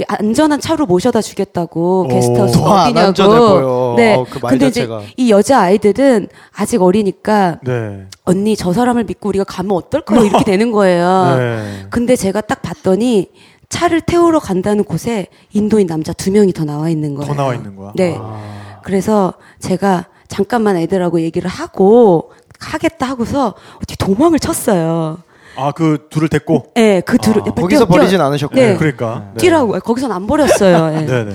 안전한 0.09 0.61
차로 0.61 0.87
모셔다 0.87 1.23
주겠다고 1.23 2.03
오. 2.05 2.09
게스트하우스 2.09 2.59
어디냐고. 2.59 3.95
네. 3.97 4.15
어, 4.15 4.27
그말 4.29 4.51
근데 4.51 4.67
이제 4.69 4.83
자체가. 4.87 5.03
이 5.17 5.31
여자 5.31 5.61
아이들은 5.61 6.29
아직 6.55 6.83
어리니까 6.83 7.61
네. 7.65 8.07
언니 8.25 8.57
저 8.57 8.73
사람을 8.73 9.05
믿고 9.05 9.29
우리가 9.31 9.45
가면 9.45 9.73
어떨까 9.77 10.17
이렇게 10.23 10.45
되는 10.45 10.71
거예요. 10.73 11.37
네. 11.39 11.87
근데 11.91 12.17
제가 12.17 12.41
딱 12.43 12.61
봤더니 12.63 13.31
차를 13.69 14.01
태우러 14.03 14.39
간다는 14.39 14.85
곳에 14.85 15.27
인도인 15.53 15.87
남자 15.87 16.13
두 16.13 16.31
명이 16.31 16.53
더 16.53 16.65
나와 16.65 16.89
있는 16.89 17.15
거예요. 17.15 17.27
더 17.27 17.35
나와 17.35 17.55
있는 17.55 17.75
거야? 17.77 17.93
네. 17.95 18.17
아. 18.19 18.81
그래서 18.85 19.33
제가 19.61 20.07
잠깐만 20.29 20.77
애들하고 20.77 21.21
얘기를 21.21 21.49
하고 21.49 22.33
하겠다 22.61 23.07
하고서 23.09 23.55
어떻게 23.77 23.97
도망을 23.97 24.39
쳤어요. 24.39 25.19
아, 25.57 25.73
그 25.73 26.07
둘을 26.11 26.29
데리고? 26.29 26.67
네, 26.75 27.01
그 27.01 27.19
둘을 27.19 27.43
아, 27.43 27.45
거기서 27.53 27.87
버리진 27.87 28.21
않으셨고요. 28.21 28.61
네. 28.61 28.77
그러니까. 28.77 29.31
네. 29.35 29.39
뛰라고 29.39 29.79
거기선 29.81 30.13
안 30.13 30.27
버렸어요. 30.27 30.93
예. 30.97 31.07
네, 31.07 31.25
네. 31.25 31.33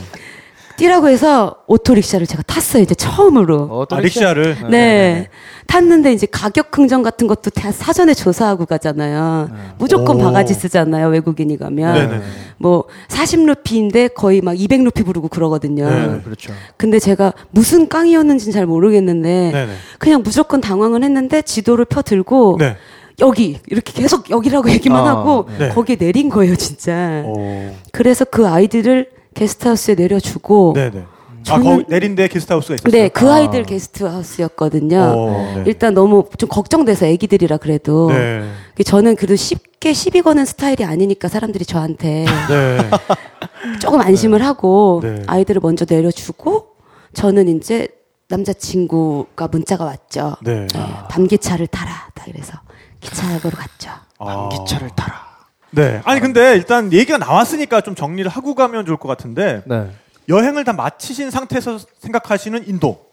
뛰라고 0.77 1.09
해서 1.09 1.57
오토릭샤를 1.67 2.25
제가 2.25 2.41
탔어요. 2.47 2.81
이제 2.81 2.95
처음으로. 2.95 3.65
어떤 3.65 3.99
아, 3.99 4.01
릭샤를? 4.01 4.69
네. 4.71 5.29
탔는데 5.67 6.11
이제 6.11 6.25
가격 6.29 6.75
흥정 6.75 7.03
같은 7.03 7.27
것도 7.27 7.51
다 7.51 7.71
사전에 7.71 8.15
조사하고 8.15 8.65
가잖아요. 8.65 9.49
무조건 9.77 10.19
오. 10.19 10.23
바가지 10.23 10.55
쓰잖아요. 10.55 11.09
외국인이 11.09 11.55
가면. 11.57 11.93
네네. 11.93 12.23
뭐 12.57 12.85
40루피인데 13.09 14.15
거의 14.15 14.41
막 14.41 14.53
200루피 14.53 15.05
부르고 15.05 15.27
그러거든요. 15.27 15.87
네. 15.87 16.21
그렇죠. 16.23 16.51
근데 16.77 16.97
제가 16.97 17.33
무슨 17.51 17.87
깡이었는지는 17.87 18.51
잘 18.51 18.65
모르겠는데 18.65 19.51
네네. 19.53 19.73
그냥 19.99 20.23
무조건 20.23 20.61
당황은 20.61 21.03
했는데 21.03 21.41
지도를 21.43 21.85
펴 21.85 22.01
들고 22.01 22.57
네. 22.59 22.75
여기 23.21 23.59
이렇게 23.67 23.93
계속 23.93 24.29
여기라고 24.29 24.69
얘기만 24.71 25.05
아, 25.07 25.09
하고 25.11 25.47
네. 25.57 25.69
거기에 25.69 25.95
내린 25.95 26.29
거예요, 26.29 26.55
진짜. 26.55 27.23
오. 27.25 27.71
그래서 27.91 28.25
그 28.25 28.47
아이들을 28.47 29.09
게스트하우스에 29.33 29.95
내려주고 29.95 30.73
네네. 30.75 31.05
아, 31.47 31.57
저는- 31.57 31.63
거기 31.63 31.85
내린 31.87 32.15
데 32.15 32.27
게스트하우스가 32.27 32.75
있었어요? 32.75 32.91
네, 32.91 33.09
그 33.09 33.29
아. 33.31 33.35
아이들 33.35 33.63
게스트하우스였거든요. 33.63 34.99
오, 35.15 35.29
네. 35.57 35.63
일단 35.67 35.93
너무 35.93 36.25
좀 36.37 36.49
걱정돼서 36.49 37.05
애기들이라 37.05 37.57
그래도 37.57 38.09
네. 38.11 38.43
저는 38.83 39.15
그래도 39.15 39.35
쉽게 39.35 39.93
시비 39.93 40.21
거는 40.21 40.45
스타일이 40.45 40.83
아니니까 40.83 41.27
사람들이 41.27 41.65
저한테 41.65 42.25
네. 42.49 42.77
조금 43.79 44.01
안심을 44.01 44.43
하고 44.43 44.99
네. 45.03 45.21
아이들을 45.27 45.61
먼저 45.63 45.85
내려주고 45.87 46.67
저는 47.13 47.47
이제 47.57 47.87
남자친구가 48.29 49.47
문자가 49.49 49.83
왔죠. 49.85 50.37
네. 50.41 50.65
네, 50.73 50.79
밤기차를 51.09 51.67
타라. 51.67 51.91
딱 52.15 52.27
이래서 52.27 52.53
기차역으로 53.01 53.57
갔죠. 53.57 53.91
아. 54.19 54.49
기차를 54.49 54.89
타라. 54.95 55.31
네. 55.71 56.01
아니, 56.05 56.19
근데 56.19 56.55
일단 56.55 56.91
얘기가 56.93 57.17
나왔으니까 57.17 57.81
좀 57.81 57.95
정리를 57.95 58.29
하고 58.29 58.55
가면 58.55 58.85
좋을 58.85 58.97
것 58.97 59.07
같은데, 59.07 59.63
네. 59.65 59.89
여행을 60.29 60.63
다 60.63 60.73
마치신 60.73 61.31
상태에서 61.31 61.79
생각하시는 61.99 62.67
인도. 62.67 63.11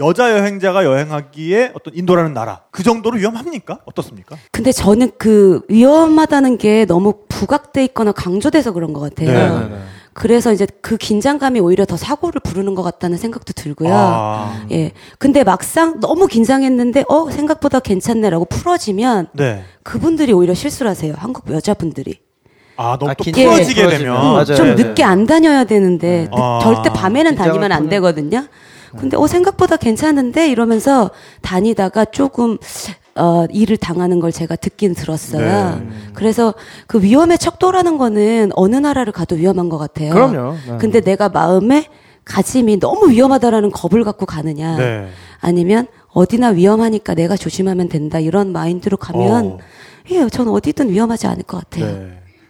여자 0.00 0.32
여행자가 0.32 0.84
여행하기에 0.84 1.72
어떤 1.74 1.94
인도라는 1.94 2.34
나라. 2.34 2.62
그 2.72 2.82
정도로 2.82 3.16
위험합니까? 3.18 3.78
어떻습니까? 3.84 4.36
근데 4.50 4.72
저는 4.72 5.12
그 5.18 5.60
위험하다는 5.68 6.58
게 6.58 6.84
너무 6.84 7.14
부각돼 7.28 7.84
있거나 7.84 8.10
강조돼서 8.10 8.72
그런 8.72 8.92
것 8.92 9.00
같아요. 9.00 9.28
네, 9.60 9.68
네, 9.68 9.82
그래서 10.14 10.52
이제 10.52 10.66
그 10.80 10.96
긴장감이 10.96 11.58
오히려 11.60 11.84
더 11.84 11.96
사고를 11.96 12.40
부르는 12.40 12.74
것 12.74 12.82
같다는 12.82 13.18
생각도 13.18 13.52
들고요. 13.52 13.90
아. 13.92 14.64
예. 14.70 14.92
근데 15.18 15.42
막상 15.44 15.98
너무 16.00 16.26
긴장했는데, 16.28 17.04
어, 17.08 17.30
생각보다 17.30 17.80
괜찮네라고 17.80 18.44
풀어지면 18.46 19.28
네. 19.32 19.64
그분들이 19.82 20.32
오히려 20.32 20.54
실수를 20.54 20.90
하세요. 20.90 21.14
한국 21.18 21.50
여자분들이. 21.50 22.20
아, 22.76 22.96
너무 22.98 23.10
아, 23.10 23.14
또 23.14 23.24
풀어지게 23.24 23.44
풀어지면. 23.82 23.90
되면. 23.90 24.14
맞아요. 24.32 24.44
좀 24.54 24.74
네, 24.76 24.84
늦게 24.84 25.02
안 25.04 25.26
다녀야 25.26 25.64
되는데, 25.64 26.28
늦- 26.30 26.38
아. 26.40 26.60
절대 26.62 26.90
밤에는 26.90 27.34
다니면 27.34 27.72
안. 27.72 27.88
되거든요. 27.88 28.44
근데, 28.96 29.16
어, 29.16 29.26
생각보다 29.26 29.76
괜찮은데? 29.76 30.48
이러면서 30.48 31.10
다니다가 31.42 32.04
조금, 32.04 32.58
어, 33.16 33.46
일을 33.50 33.76
당하는 33.76 34.18
걸 34.20 34.32
제가 34.32 34.56
듣긴 34.56 34.94
들었어요. 34.94 35.76
네. 35.80 35.88
그래서 36.14 36.54
그 36.86 37.00
위험의 37.02 37.38
척도라는 37.38 37.96
거는 37.98 38.50
어느 38.54 38.76
나라를 38.76 39.12
가도 39.12 39.36
위험한 39.36 39.68
것 39.68 39.78
같아요. 39.78 40.12
그럼요. 40.12 40.56
네. 40.68 40.76
근데 40.78 41.00
내가 41.00 41.28
마음에 41.28 41.86
가짐이 42.24 42.80
너무 42.80 43.10
위험하다라는 43.10 43.70
겁을 43.70 44.02
갖고 44.02 44.26
가느냐. 44.26 44.76
네. 44.78 45.08
아니면 45.40 45.86
어디나 46.08 46.48
위험하니까 46.48 47.14
내가 47.14 47.36
조심하면 47.36 47.88
된다. 47.88 48.18
이런 48.18 48.50
마인드로 48.52 48.96
가면, 48.96 49.46
어. 49.46 49.58
예, 50.10 50.28
전 50.28 50.48
어디든 50.48 50.90
위험하지 50.90 51.26
않을 51.26 51.42
것 51.44 51.58
같아요. 51.58 51.86
네. 51.86 51.92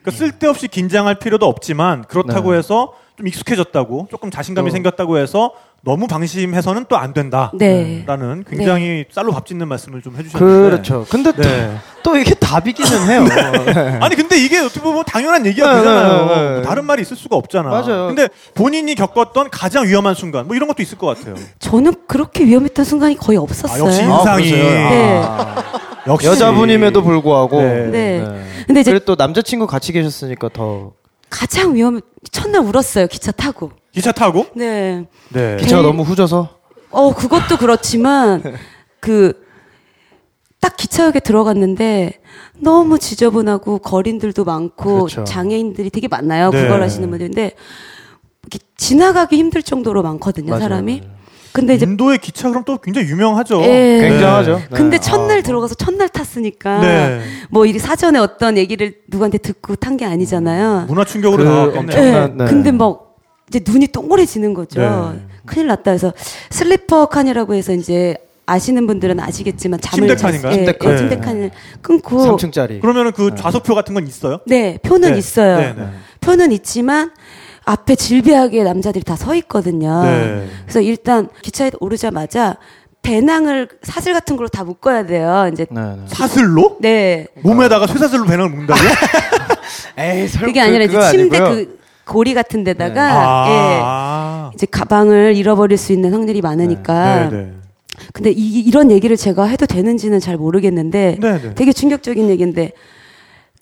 그러니까 0.03 0.11
쓸데없이 0.13 0.69
긴장할 0.69 1.19
필요도 1.19 1.47
없지만 1.47 2.05
그렇다고 2.05 2.53
네. 2.53 2.59
해서 2.59 2.93
좀 3.17 3.27
익숙해졌다고 3.27 4.09
조금 4.11 4.31
자신감이 4.31 4.69
또- 4.71 4.73
생겼다고 4.73 5.19
해서 5.19 5.53
너무 5.85 6.07
방심해서는 6.07 6.87
또 6.89 6.97
안 6.97 7.13
된다. 7.13 7.51
네. 7.55 8.05
라는 8.07 8.45
굉장히 8.49 9.05
쌀로 9.13 9.33
밥 9.33 9.45
짓는 9.47 9.69
말씀을 9.69 10.01
좀 10.01 10.17
해주셨는데. 10.17 10.71
그렇죠. 10.71 11.07
근데 11.11 11.33
또, 11.33 11.43
네. 11.43 11.77
또 12.03 12.17
이게 12.17 12.33
답이기는 12.35 13.09
해요. 13.09 13.25
네. 13.25 13.99
아니 14.01 14.17
근데 14.17 14.43
이게 14.43 14.61
어떻게 14.61 14.81
보면 14.81 15.05
당연한 15.07 15.45
얘기가 15.45 15.71
네, 15.73 15.79
되잖아요. 15.81 16.27
네, 16.27 16.35
네, 16.35 16.43
네. 16.43 16.51
뭐 16.55 16.63
다른 16.63 16.85
말이 16.87 17.03
있을 17.03 17.17
수가 17.17 17.37
없잖아. 17.37 17.69
맞아요. 17.69 18.07
근데 18.07 18.29
본인이 18.55 18.95
겪었던 18.95 19.51
가장 19.51 19.87
위험한 19.87 20.15
순간 20.15 20.47
뭐 20.47 20.57
이런 20.57 20.69
것도 20.69 20.83
있을 20.83 20.97
것 20.97 21.07
같아요. 21.07 21.35
저는 21.59 21.95
그렇게 22.07 22.45
위험했던 22.47 22.85
순간이 22.85 23.17
거의 23.17 23.37
없었어요. 23.39 23.83
아, 23.85 23.87
역시 23.87 24.03
아, 24.03 24.19
인상이? 24.19 24.51
네. 24.53 25.21
아. 25.23 25.63
역시 26.07 26.27
여자분임에도 26.29 27.03
불구하고. 27.03 27.61
네. 27.61 27.87
네. 27.91 28.45
근데 28.67 28.81
이제 28.81 28.91
그리고 28.93 29.05
또 29.05 29.15
남자친구 29.17 29.67
같이 29.67 29.93
계셨으니까 29.93 30.49
더 30.53 30.93
가장 31.29 31.75
위험 31.75 32.01
첫날 32.31 32.63
울었어요. 32.63 33.07
기차 33.09 33.33
타고. 33.33 33.71
기차 33.95 34.11
타고 34.13 34.47
네. 34.55 35.07
네. 35.31 35.57
기차가 35.61 35.83
네. 35.83 35.89
너무 35.89 36.03
후져서. 36.03 36.49
어, 36.91 37.15
그것도 37.15 37.57
그렇지만, 37.59 38.43
그, 39.01 39.45
딱 40.61 40.77
기차역에 40.77 41.21
들어갔는데, 41.21 42.21
너무 42.59 42.99
지저분하고, 42.99 43.79
거린들도 43.79 44.45
많고, 44.45 44.95
그렇죠. 45.07 45.25
장애인들이 45.25 45.91
되게 45.91 46.09
많아요. 46.09 46.51
네. 46.51 46.63
그걸 46.63 46.83
하시는 46.83 47.09
분들인데, 47.09 47.53
지나가기 48.77 49.37
힘들 49.37 49.63
정도로 49.63 50.03
많거든요, 50.03 50.51
맞아요, 50.51 50.63
사람이. 50.63 51.03
근데 51.53 51.75
이제, 51.75 51.87
인도의 51.87 52.19
기차 52.19 52.49
그럼 52.49 52.65
또 52.65 52.79
굉장히 52.79 53.09
유명하죠. 53.09 53.63
예. 53.63 54.09
굉장하죠. 54.09 54.57
네. 54.57 54.67
근데 54.73 54.99
첫날 54.99 55.39
아. 55.39 55.43
들어가서 55.43 55.77
첫날 55.77 56.09
탔으니까, 56.09 56.81
네. 56.81 57.21
뭐, 57.51 57.65
이 57.67 57.79
사전에 57.79 58.19
어떤 58.19 58.57
얘기를 58.57 58.97
누구한테 59.09 59.39
듣고 59.39 59.77
탄 59.77 59.97
게 59.97 60.05
아니잖아요. 60.05 60.87
문화 60.89 61.05
충격으로 61.05 61.45
그. 61.45 61.79
엄청난- 61.79 62.37
네. 62.37 62.45
네. 62.45 62.51
근데 62.51 62.73
막 62.73 63.14
이제 63.49 63.61
눈이 63.67 63.89
동그래지는 63.89 64.55
거죠. 64.55 64.81
네. 65.15 65.21
큰일 65.47 65.67
났다 65.69 65.91
해서 65.91 66.13
슬리퍼 66.51 67.07
칸이라고 67.07 67.55
해서 67.55 67.73
이제 67.73 68.17
아시는 68.47 68.87
분들은 68.87 69.21
아시겠지만 69.21 69.81
잠을 69.81 70.09
침대칸인가요? 70.09 70.53
잤- 70.53 70.59
예, 70.61 70.65
침대칸. 70.67 70.93
예, 70.93 70.97
침대칸을 70.97 71.51
끊고 71.83 72.37
3층짜리. 72.37 72.81
그러면은 72.81 73.13
그 73.13 73.35
좌석표 73.35 73.75
같은 73.75 73.95
건 73.95 74.07
있어요? 74.07 74.41
네 74.47 74.79
표는 74.83 75.13
네. 75.13 75.19
있어요. 75.19 75.57
네, 75.59 75.75
네. 75.77 75.89
표는 76.21 76.53
있지만 76.53 77.11
앞에 77.65 77.95
질비하게 77.95 78.63
남자들이 78.65 79.05
다 79.05 79.17
서 79.17 79.35
있거든요. 79.37 80.03
네. 80.05 80.49
그래서 80.65 80.81
일단 80.81 81.29
기차에 81.43 81.71
오르자마자 81.81 82.57
배낭을 83.03 83.69
사슬 83.83 84.13
같은 84.15 84.37
걸로 84.37 84.49
다 84.49 84.65
묶어야 84.65 85.05
돼요. 85.07 85.49
이제 85.53 85.67
네, 85.71 85.81
네. 85.81 85.97
사슬로? 86.09 86.79
네 86.81 87.27
몸에다가 87.43 87.87
쇠사슬로 87.87 88.25
배낭을 88.25 88.51
묶는다고요? 88.51 88.91
에이, 89.99 90.29
설마 90.29 90.47
그게 90.47 90.61
아니라 90.61 90.85
이제 90.85 91.01
침대 91.11 91.37
아니고요. 91.39 91.49
그 91.67 91.79
고리 92.07 92.35
같은 92.35 92.65
데다가 92.65 93.47
예. 93.49 93.81
아. 93.83 94.51
이제 94.55 94.67
가방을 94.71 95.37
잃어버릴 95.37 95.79
수 95.79 95.93
있는 95.93 96.13
확률이 96.13 96.41
많으니까. 96.41 97.29
네, 97.29 97.37
네. 97.37 97.53
근데 98.13 98.31
이, 98.31 98.61
이런 98.61 98.91
얘기를 98.91 99.17
제가 99.17 99.45
해도 99.45 99.67
되는지는 99.67 100.21
잘 100.21 100.37
모르겠는데 100.37 101.19
네, 101.21 101.39
네. 101.41 101.55
되게 101.55 101.73
충격적인 101.73 102.29
얘기인데 102.29 102.73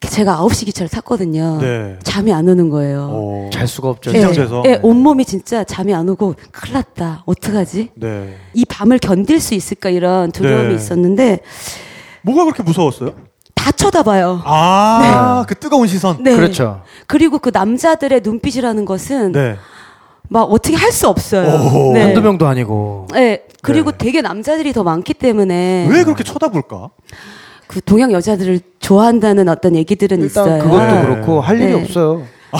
제가 0.00 0.38
9시 0.38 0.66
기차를 0.66 0.88
탔거든요. 0.88 1.58
네. 1.60 1.98
잠이 2.02 2.32
안 2.32 2.48
오는 2.48 2.68
거예요. 2.68 3.08
어. 3.12 3.50
잘 3.52 3.68
수가 3.68 3.88
없죠. 3.88 4.10
예, 4.10 4.14
긴장돼서. 4.14 4.62
예, 4.66 4.80
온몸이 4.82 5.24
진짜 5.24 5.62
잠이 5.64 5.94
안 5.94 6.08
오고 6.08 6.34
큰일 6.50 6.74
났다. 6.74 7.22
어떡하지? 7.26 7.90
네. 7.94 8.36
이 8.54 8.64
밤을 8.64 8.98
견딜 8.98 9.40
수 9.40 9.54
있을까 9.54 9.90
이런 9.90 10.32
두려움이 10.32 10.68
네. 10.70 10.74
있었는데 10.74 11.40
뭐가 12.22 12.44
그렇게 12.44 12.62
무서웠어요? 12.62 13.14
다 13.62 13.70
쳐다봐요. 13.70 14.42
아, 14.44 15.44
그 15.46 15.54
뜨거운 15.54 15.86
시선. 15.86 16.16
네. 16.20 16.34
그렇죠. 16.34 16.82
그리고 17.06 17.38
그 17.38 17.50
남자들의 17.54 18.20
눈빛이라는 18.24 18.84
것은 18.84 19.30
네. 19.30 19.56
막 20.28 20.42
어떻게 20.50 20.74
할 20.74 20.90
수 20.90 21.06
없어요. 21.08 21.92
네. 21.92 22.02
한두 22.02 22.22
명도 22.22 22.48
아니고. 22.48 23.06
네. 23.12 23.44
그리고 23.62 23.92
네. 23.92 23.98
되게 23.98 24.20
남자들이 24.20 24.72
더 24.72 24.82
많기 24.82 25.14
때문에 25.14 25.86
왜 25.88 26.02
그렇게 26.02 26.24
쳐다볼까? 26.24 26.88
그 27.68 27.80
동양 27.82 28.10
여자들을 28.10 28.58
좋아한다는 28.80 29.48
어떤 29.48 29.76
얘기들은 29.76 30.20
일단 30.22 30.44
있어요. 30.44 30.62
그것도 30.64 30.84
네. 30.84 31.02
그렇고 31.02 31.40
할 31.40 31.60
일이 31.60 31.72
네. 31.72 31.80
없어요. 31.80 32.24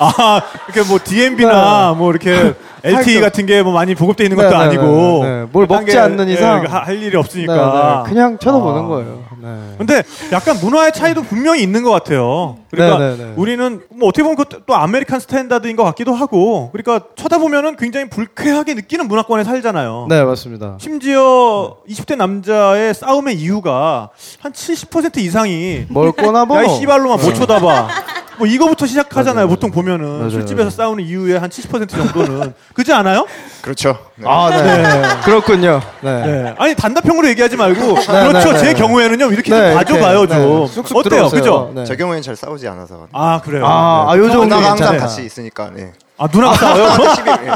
아, 0.00 0.40
이렇게 0.68 0.88
뭐 0.88 0.98
DMB나 1.02 1.94
뭐 1.96 2.10
이렇게 2.10 2.54
LTE 2.82 3.16
거- 3.16 3.20
같은 3.26 3.44
게 3.44 3.62
뭐 3.62 3.72
많이 3.74 3.94
보급돼 3.94 4.24
있는 4.24 4.36
것도 4.38 4.48
네, 4.48 4.56
네, 4.56 4.62
아니고 4.62 5.20
네, 5.22 5.30
네. 5.42 5.46
뭘딴 5.52 5.80
먹지 5.80 5.92
게, 5.92 5.98
않는 5.98 6.28
예, 6.30 6.32
이상. 6.32 6.64
하- 6.64 6.78
할 6.86 6.96
일이 6.96 7.10
네, 7.10 7.16
없으니까 7.18 8.04
네. 8.06 8.08
그냥 8.10 8.38
쳐다보는 8.38 8.84
아. 8.84 8.86
거예요. 8.86 9.22
네. 9.42 9.74
근데 9.78 10.02
약간 10.32 10.56
문화의 10.62 10.92
차이도 10.92 11.22
분명히 11.24 11.62
있는 11.62 11.82
것 11.82 11.90
같아요. 11.90 12.56
그러니까 12.70 12.98
네, 12.98 13.16
네, 13.16 13.24
네. 13.24 13.32
우리는 13.36 13.80
뭐 13.90 14.08
어떻게 14.08 14.22
보면 14.22 14.36
그것도 14.36 14.62
또 14.66 14.74
American 14.76 15.20
standard인 15.20 15.76
것 15.76 15.84
같기도 15.84 16.14
하고, 16.14 16.70
그러니까 16.72 17.06
쳐다보면은 17.16 17.76
굉장히 17.76 18.08
불쾌하게 18.08 18.74
느끼는 18.74 19.08
문화권에 19.08 19.44
살잖아요. 19.44 20.06
네, 20.08 20.22
맞습니다. 20.24 20.76
심지어 20.78 21.76
20대 21.88 22.16
남자의 22.16 22.94
싸움의 22.94 23.36
이유가 23.36 24.08
한 24.40 24.52
70% 24.52 25.18
이상이 25.18 25.84
뭘 25.90 26.12
꼬나봐. 26.12 26.56
야이 26.58 26.68
씨발놈아 26.78 27.20
뭘 27.20 27.34
쳐다봐. 27.34 27.88
뭐 28.40 28.46
이거부터 28.46 28.86
시작하잖아요. 28.86 29.34
맞아요. 29.44 29.48
보통 29.48 29.70
보면은 29.70 30.08
맞아요. 30.16 30.30
술집에서 30.30 30.70
싸우는 30.70 31.04
이유의 31.04 31.38
한 31.38 31.50
70% 31.50 31.90
정도는 31.90 32.54
그렇지 32.72 32.90
않아요? 32.94 33.26
그렇죠. 33.60 33.98
네. 34.16 34.24
아, 34.26 34.48
네. 34.50 34.82
그렇군요. 35.26 35.82
네. 36.00 36.26
네. 36.26 36.54
아니 36.58 36.74
단답형으로 36.74 37.28
얘기하지 37.28 37.58
말고 37.58 37.80
네, 38.00 38.28
그렇죠. 38.28 38.52
네, 38.52 38.58
제 38.58 38.66
네. 38.68 38.74
경우에는 38.74 39.18
좀 39.18 39.32
이렇게 39.34 39.50
네, 39.50 39.68
좀 39.70 39.78
봐줘봐요 39.78 40.26
좀. 40.26 40.38
네. 40.38 40.66
쑥쑥 40.68 40.96
어때요? 40.96 41.10
들어오세요. 41.10 41.40
그죠? 41.40 41.72
네. 41.74 41.84
제 41.84 41.96
경우에는 41.96 42.22
잘 42.22 42.34
싸우지 42.34 42.66
않아서. 42.68 43.08
아 43.12 43.42
그래요. 43.44 43.66
아, 43.66 44.06
네. 44.06 44.12
아, 44.12 44.16
요 44.18 44.30
정도 44.30 44.56
누나가 44.56 44.70
항상. 44.70 44.96
같이 44.96 45.22
있으니까. 45.22 45.70
네. 45.74 45.92
아 46.22 46.28
누나가 46.30 46.54
싸워요? 46.54 47.14
시비, 47.14 47.30
예. 47.30 47.50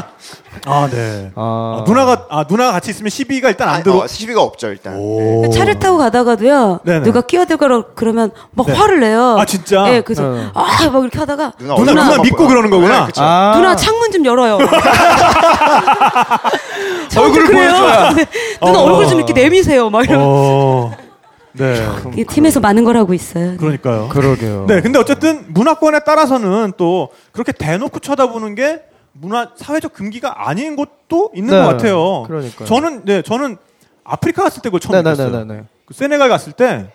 아 0.65 0.87
네. 0.91 1.31
아, 1.35 1.81
아, 1.81 1.83
누나가 1.87 2.25
아 2.31 2.45
누나가 2.49 2.71
같이 2.71 2.89
있으면 2.89 3.11
시비가 3.11 3.49
일단 3.49 3.69
안 3.69 3.75
아, 3.75 3.83
들어. 3.83 3.97
어, 3.97 4.07
시비가 4.07 4.41
없죠 4.41 4.69
일단. 4.69 4.95
오. 4.97 5.47
차를 5.53 5.77
타고 5.77 5.99
가다가도요. 5.99 6.79
네네. 6.83 7.03
누가 7.03 7.21
끼어들거라 7.21 7.83
그러면 7.93 8.31
막 8.53 8.65
네. 8.65 8.73
화를 8.73 9.01
내요. 9.01 9.37
아, 9.37 9.45
진짜? 9.45 9.83
네, 9.83 10.01
그래서 10.01 10.23
네. 10.23 10.47
아막 10.55 11.03
이렇게 11.03 11.19
하다가 11.19 11.51
누나 11.59 11.75
누나, 11.75 11.91
누나 11.93 12.09
봐- 12.17 12.23
믿고 12.23 12.47
그러는 12.47 12.71
거구나. 12.71 13.05
네. 13.05 13.11
아. 13.17 13.51
누나 13.55 13.75
창문 13.75 14.11
좀 14.11 14.25
열어요. 14.25 14.57
얼굴을 17.17 17.45
그래요. 17.45 17.71
보여줘야. 17.71 18.13
네. 18.13 18.25
누나 18.65 18.79
어. 18.79 18.83
얼굴 18.85 19.07
좀 19.07 19.17
이렇게 19.19 19.33
내미세요. 19.33 19.91
막 19.91 20.03
이러면 20.03 20.25
어. 20.27 20.91
네. 21.57 21.87
이 22.17 22.23
팀에서 22.25 22.59
많은 22.59 22.83
걸 22.83 22.97
하고 22.97 23.13
있어요. 23.13 23.57
그러니까요. 23.57 24.09
그러게요. 24.09 24.65
네, 24.67 24.81
근데 24.81 24.99
어쨌든 24.99 25.45
문화권에 25.53 25.99
따라서는 26.01 26.73
또 26.77 27.09
그렇게 27.31 27.51
대놓고 27.51 27.99
쳐다보는 27.99 28.55
게 28.55 28.83
문화 29.13 29.49
사회적 29.55 29.93
금기가 29.93 30.47
아닌 30.47 30.75
것도 30.75 31.31
있는 31.33 31.51
네, 31.53 31.61
것 31.61 31.67
같아요. 31.67 32.23
그러니까요. 32.23 32.67
저는 32.67 33.05
네, 33.05 33.21
저는 33.21 33.57
아프리카 34.03 34.43
갔을 34.43 34.61
때 34.61 34.69
그걸 34.69 34.79
처음 34.79 34.97
느꼈어요. 34.97 35.29
네네네네. 35.29 35.63
그 35.85 35.93
세네갈 35.93 36.29
갔을 36.29 36.51
때 36.53 36.87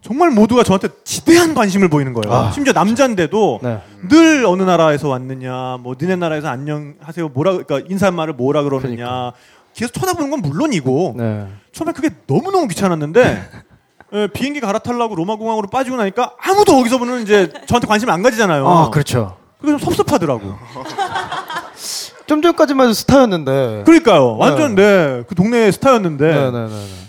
정말 0.00 0.30
모두가 0.30 0.62
저한테 0.64 0.88
지대한 1.04 1.54
관심을 1.54 1.88
보이는 1.88 2.12
거예요. 2.12 2.34
아. 2.34 2.50
심지어 2.50 2.72
남자인데도 2.72 3.60
네. 3.62 3.80
늘 4.08 4.44
어느 4.46 4.62
나라에서 4.62 5.08
왔느냐, 5.08 5.78
뭐 5.80 5.94
니네 6.00 6.16
나라에서 6.16 6.48
안녕하세요, 6.48 7.28
뭐라 7.32 7.52
그러니까 7.52 7.80
인사말을 7.88 8.34
뭐라 8.34 8.62
그러느냐. 8.62 8.96
그러니까. 8.96 9.32
계속 9.74 9.92
쳐다보는 9.94 10.30
건 10.30 10.40
물론이고 10.40 11.14
네. 11.16 11.46
처음에 11.72 11.92
그게 11.92 12.10
너무 12.26 12.52
너무 12.52 12.68
귀찮았는데 12.68 13.42
예, 14.14 14.28
비행기 14.28 14.60
갈아타려고 14.60 15.16
로마 15.16 15.34
공항으로 15.36 15.68
빠지고 15.68 15.96
나니까 15.96 16.34
아무도 16.40 16.76
거기서 16.76 16.98
보는 16.98 17.22
이제 17.22 17.52
저한테 17.66 17.86
관심 17.88 18.08
안 18.10 18.22
가지잖아요. 18.22 18.66
아, 18.66 18.90
그렇죠. 18.90 19.36
그게 19.60 19.72
좀 19.72 19.78
섭섭하더라고. 19.80 20.54
좀 22.26 22.40
전까지만 22.40 22.86
해도 22.86 22.94
스타였는데. 22.94 23.82
그러니까요. 23.84 24.36
완전 24.36 24.74
네, 24.74 25.24
그 25.28 25.34
동네의 25.34 25.72
스타였는데. 25.72 26.26
네. 26.26 26.50
네 26.50 26.68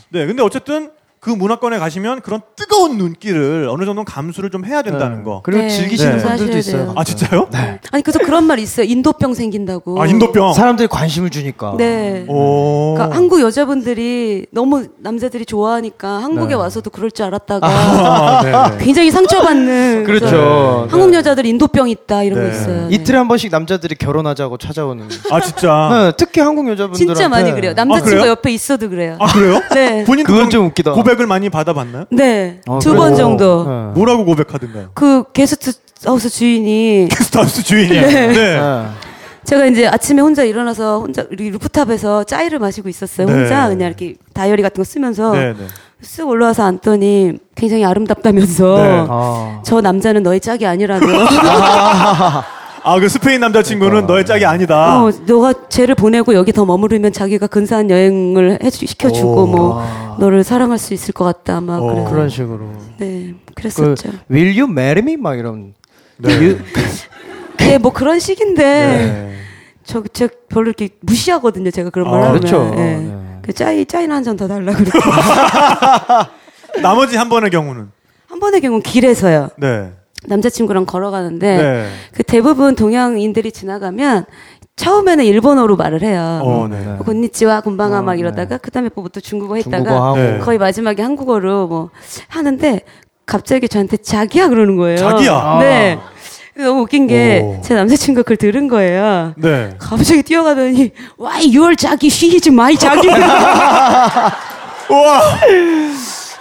네네. 0.10 0.26
근데 0.28 0.42
어쨌든 0.42 0.92
그 1.26 1.32
문화권에 1.32 1.80
가시면 1.80 2.22
그런 2.22 2.40
뜨거운 2.56 3.00
눈길을 3.00 3.68
어느 3.72 3.84
정도 3.86 4.04
감수를 4.04 4.52
좀 4.52 4.64
해야 4.64 4.84
된다는 4.84 5.24
거. 5.24 5.42
그리고 5.44 5.64
네. 5.64 5.70
즐기시는 5.70 6.18
네. 6.18 6.24
분들도 6.24 6.56
있어요. 6.60 6.78
돼요. 6.78 6.94
아 6.96 7.04
진짜요? 7.04 7.48
네. 7.52 7.80
아니 7.92 8.04
그래서 8.04 8.20
그런 8.20 8.44
말 8.44 8.60
있어요. 8.60 8.86
인도병 8.86 9.34
생긴다고. 9.34 10.00
아 10.00 10.06
인도병. 10.06 10.54
사람들이 10.54 10.88
관심을 10.88 11.32
주니까. 11.32 11.74
네. 11.80 12.26
오. 12.28 12.94
그러니까 12.94 13.18
한국 13.18 13.42
여자분들이 13.42 14.46
너무 14.52 14.86
남자들이 15.00 15.48
좋아하니까 15.48 16.22
한국에 16.22 16.50
네. 16.50 16.54
와서도 16.54 16.92
그럴 16.92 17.10
줄 17.10 17.26
알았다가 17.26 17.68
아, 17.68 18.70
네. 18.78 18.86
굉장히 18.86 19.10
상처받는 19.10 20.04
그렇죠. 20.04 20.28
네. 20.86 20.92
한국 20.92 21.12
여자들 21.12 21.48
인도병 21.48 21.90
있다 21.90 22.22
이런 22.22 22.40
네. 22.40 22.50
거 22.52 22.56
있어요. 22.56 22.88
네. 22.88 22.96
이틀에 22.98 23.18
한 23.18 23.28
번씩 23.28 23.50
남자들이 23.50 23.96
결혼하자고 23.96 24.60
찾아오는. 24.60 25.08
아 25.32 25.42
진짜. 25.42 25.90
네, 25.92 26.12
특히 26.18 26.42
한국 26.42 26.68
여자분들한테 26.70 26.98
진짜 26.98 27.28
많이 27.28 27.52
그래요. 27.52 27.72
아, 27.72 27.74
남자친구 27.74 28.10
그래요? 28.12 28.28
옆에 28.28 28.52
있어도 28.52 28.92
그래요. 28.92 29.18
아 29.20 29.26
그래요? 29.26 29.60
네. 29.74 30.04
본인도 30.04 30.32
그건 30.32 30.52
좀 30.52 30.68
웃기다. 30.68 30.92
고백 30.92 31.15
을 31.20 31.28
많이 31.28 31.50
받아봤나요? 31.50 32.06
네. 32.12 32.62
어, 32.68 32.80
두 32.80 32.90
그래요? 32.90 33.02
번 33.02 33.16
정도. 33.16 33.64
네. 33.64 34.00
뭐라고 34.00 34.26
고백하던가요? 34.26 34.90
그 34.94 35.24
게스트 35.34 35.72
하우스 36.06 36.30
주인이 36.30 37.08
게스트 37.10 37.38
하우스 37.38 37.64
주인이. 37.64 37.90
네. 38.02 38.28
네. 38.28 38.86
제가 39.46 39.66
이제 39.68 39.88
아침에 39.88 40.22
혼자 40.22 40.44
일어나서 40.44 41.00
혼자 41.00 41.26
우리 41.32 41.52
rooftop에서 41.52 42.24
짜이를 42.24 42.60
마시고 42.60 42.90
있었어요. 42.90 43.28
네. 43.28 43.34
혼자 43.34 43.68
그냥 43.68 43.88
이렇게 43.88 44.16
다이어리 44.34 44.62
같은 44.64 44.78
거 44.82 44.84
쓰면서 44.84 45.32
네, 45.34 45.54
네. 45.54 45.68
쓱 46.02 46.28
올라와서 46.28 46.64
앉더니 46.64 47.34
굉장히 47.56 47.86
아름답다면서 47.86 48.78
네. 48.78 49.06
아. 49.10 49.62
저 49.64 49.82
남자는 49.82 50.24
너의 50.24 50.40
짝이 50.40 50.66
아니라며. 50.66 51.06
아, 52.88 53.00
그 53.00 53.10
스페인 53.10 53.42
남자친구는 53.42 53.90
그러니까. 53.92 54.14
너의 54.14 54.26
짝이 54.28 54.46
아니다. 54.46 55.04
어, 55.04 55.12
너가 55.26 55.68
쟤를 55.70 55.96
보내고 55.96 56.36
여기 56.36 56.52
더 56.54 56.66
머무르면 56.66 57.12
자기가 57.14 57.48
근사한 57.48 57.90
여행을 57.90 58.60
해주, 58.64 58.86
시켜주고 58.86 59.44
오. 59.44 59.48
뭐 59.48 60.16
너를 60.20 60.44
사랑할 60.44 60.78
수 60.78 60.94
있을 60.94 61.12
것 61.14 61.26
같다 61.26 61.62
막 61.62 61.82
어. 61.82 61.94
그래. 61.94 62.06
그런 62.08 62.30
식으로. 62.30 62.72
네, 63.00 63.34
그 63.48 63.54
그랬었죠. 63.56 64.10
Will 64.30 64.60
you 64.60 64.70
marry 64.72 65.00
me? 65.02 65.18
막 65.18 65.38
이런. 65.38 65.74
네. 66.18 66.32
You- 66.36 66.60
네, 67.58 67.78
뭐 67.80 67.92
그런 67.92 68.20
식인데 68.20 68.64
네. 68.64 69.36
저, 69.84 70.04
저 70.14 70.28
별로 70.50 70.68
이렇게 70.68 70.90
무시하거든요. 71.02 71.72
제가 71.72 71.90
그런 71.90 72.10
말 72.12 72.22
아, 72.22 72.28
하면. 72.28 72.40
그렇죠. 72.40 72.72
예. 72.76 72.80
네. 72.80 73.18
그 73.42 73.52
짜이 73.54 73.86
짜이나 73.86 74.16
한 74.16 74.24
잔 74.24 74.38
더 74.38 74.48
달라 74.48 74.74
그러고 74.74 74.92
나머지 76.82 77.16
한 77.18 77.30
번의 77.30 77.50
경우는 77.52 77.90
한 78.28 78.40
번의 78.40 78.62
경우는 78.62 78.82
길에서요. 78.84 79.50
네. 79.58 79.92
남자친구랑 80.28 80.86
걸어가는데 80.86 81.58
네. 81.58 81.90
그 82.14 82.24
대부분 82.24 82.76
동양인들이 82.76 83.52
지나가면 83.52 84.26
처음에는 84.76 85.24
일본어로 85.24 85.78
말을 85.78 86.02
해요. 86.04 86.42
어, 86.44 86.68
네. 86.70 86.98
곤니치와 87.00 87.62
곤방아 87.62 88.00
어, 88.00 88.02
막 88.02 88.14
네. 88.14 88.20
이러다가 88.20 88.58
그다음에 88.58 88.90
뭐또 88.94 89.22
중국어 89.22 89.56
했다가 89.56 89.78
중국어. 89.78 90.16
네. 90.16 90.38
거의 90.40 90.58
마지막에 90.58 91.02
한국어로 91.02 91.68
뭐 91.68 91.90
하는데 92.28 92.82
갑자기 93.26 93.70
저한테 93.70 93.98
자기야 93.98 94.50
그러는 94.50 94.76
거예요. 94.76 94.98
자기야? 94.98 95.58
네. 95.62 96.00
너무 96.58 96.82
웃긴 96.82 97.08
게 97.08 97.42
오. 97.44 97.62
제 97.62 97.74
남자친구가 97.74 98.24
그걸 98.24 98.38
들은 98.38 98.68
거예요. 98.68 99.34
네. 99.38 99.76
갑자기 99.78 100.24
뛰어가더니 100.24 100.92
Why 101.20 101.58
your 101.58 101.76
자기 101.76 102.08
she 102.08 102.34
is 102.36 102.48
my 102.50 102.76
자기 102.78 103.08
우와. 104.90 105.22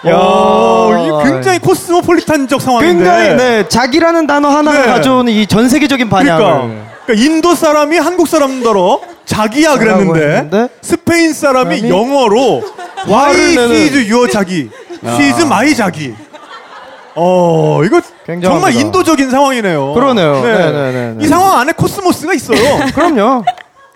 야. 0.06 0.14
어, 0.16 1.22
굉장히 1.24 1.58
코스모폴리탄적 1.60 2.60
상황인데. 2.60 2.94
굉장히 2.94 3.34
네 3.36 3.68
자기라는 3.68 4.26
단어 4.26 4.48
하나 4.48 4.72
네. 4.72 4.86
가져오는 4.86 5.32
이 5.32 5.46
전 5.46 5.68
세계적인 5.68 6.08
반향을. 6.08 6.44
그러니까, 6.44 6.84
그러니까 7.06 7.24
인도 7.26 7.54
사람이 7.54 7.98
한국 7.98 8.28
사람더러 8.28 9.00
자기야 9.24 9.76
그랬는데 9.78 10.68
스페인 10.82 11.32
사람이 11.32 11.78
사람이 11.80 11.90
영어로 11.90 12.62
Why 13.06 13.34
is 13.58 14.10
your 14.12 14.30
자기, 14.30 14.68
she 15.06 15.30
is 15.30 15.42
my 15.42 15.74
자기. 15.74 16.14
어 17.16 17.80
이거 17.84 18.00
굉장합니다. 18.26 18.48
정말 18.50 18.74
인도적인 18.74 19.30
상황이네요. 19.30 19.92
그러네요. 19.94 20.42
네, 20.42 20.52
네, 20.52 20.72
네, 20.72 21.14
네. 21.16 21.24
이 21.24 21.28
상황 21.28 21.58
안에 21.60 21.72
코스모스가 21.72 22.34
있어요. 22.34 22.58
그럼요. 22.94 23.44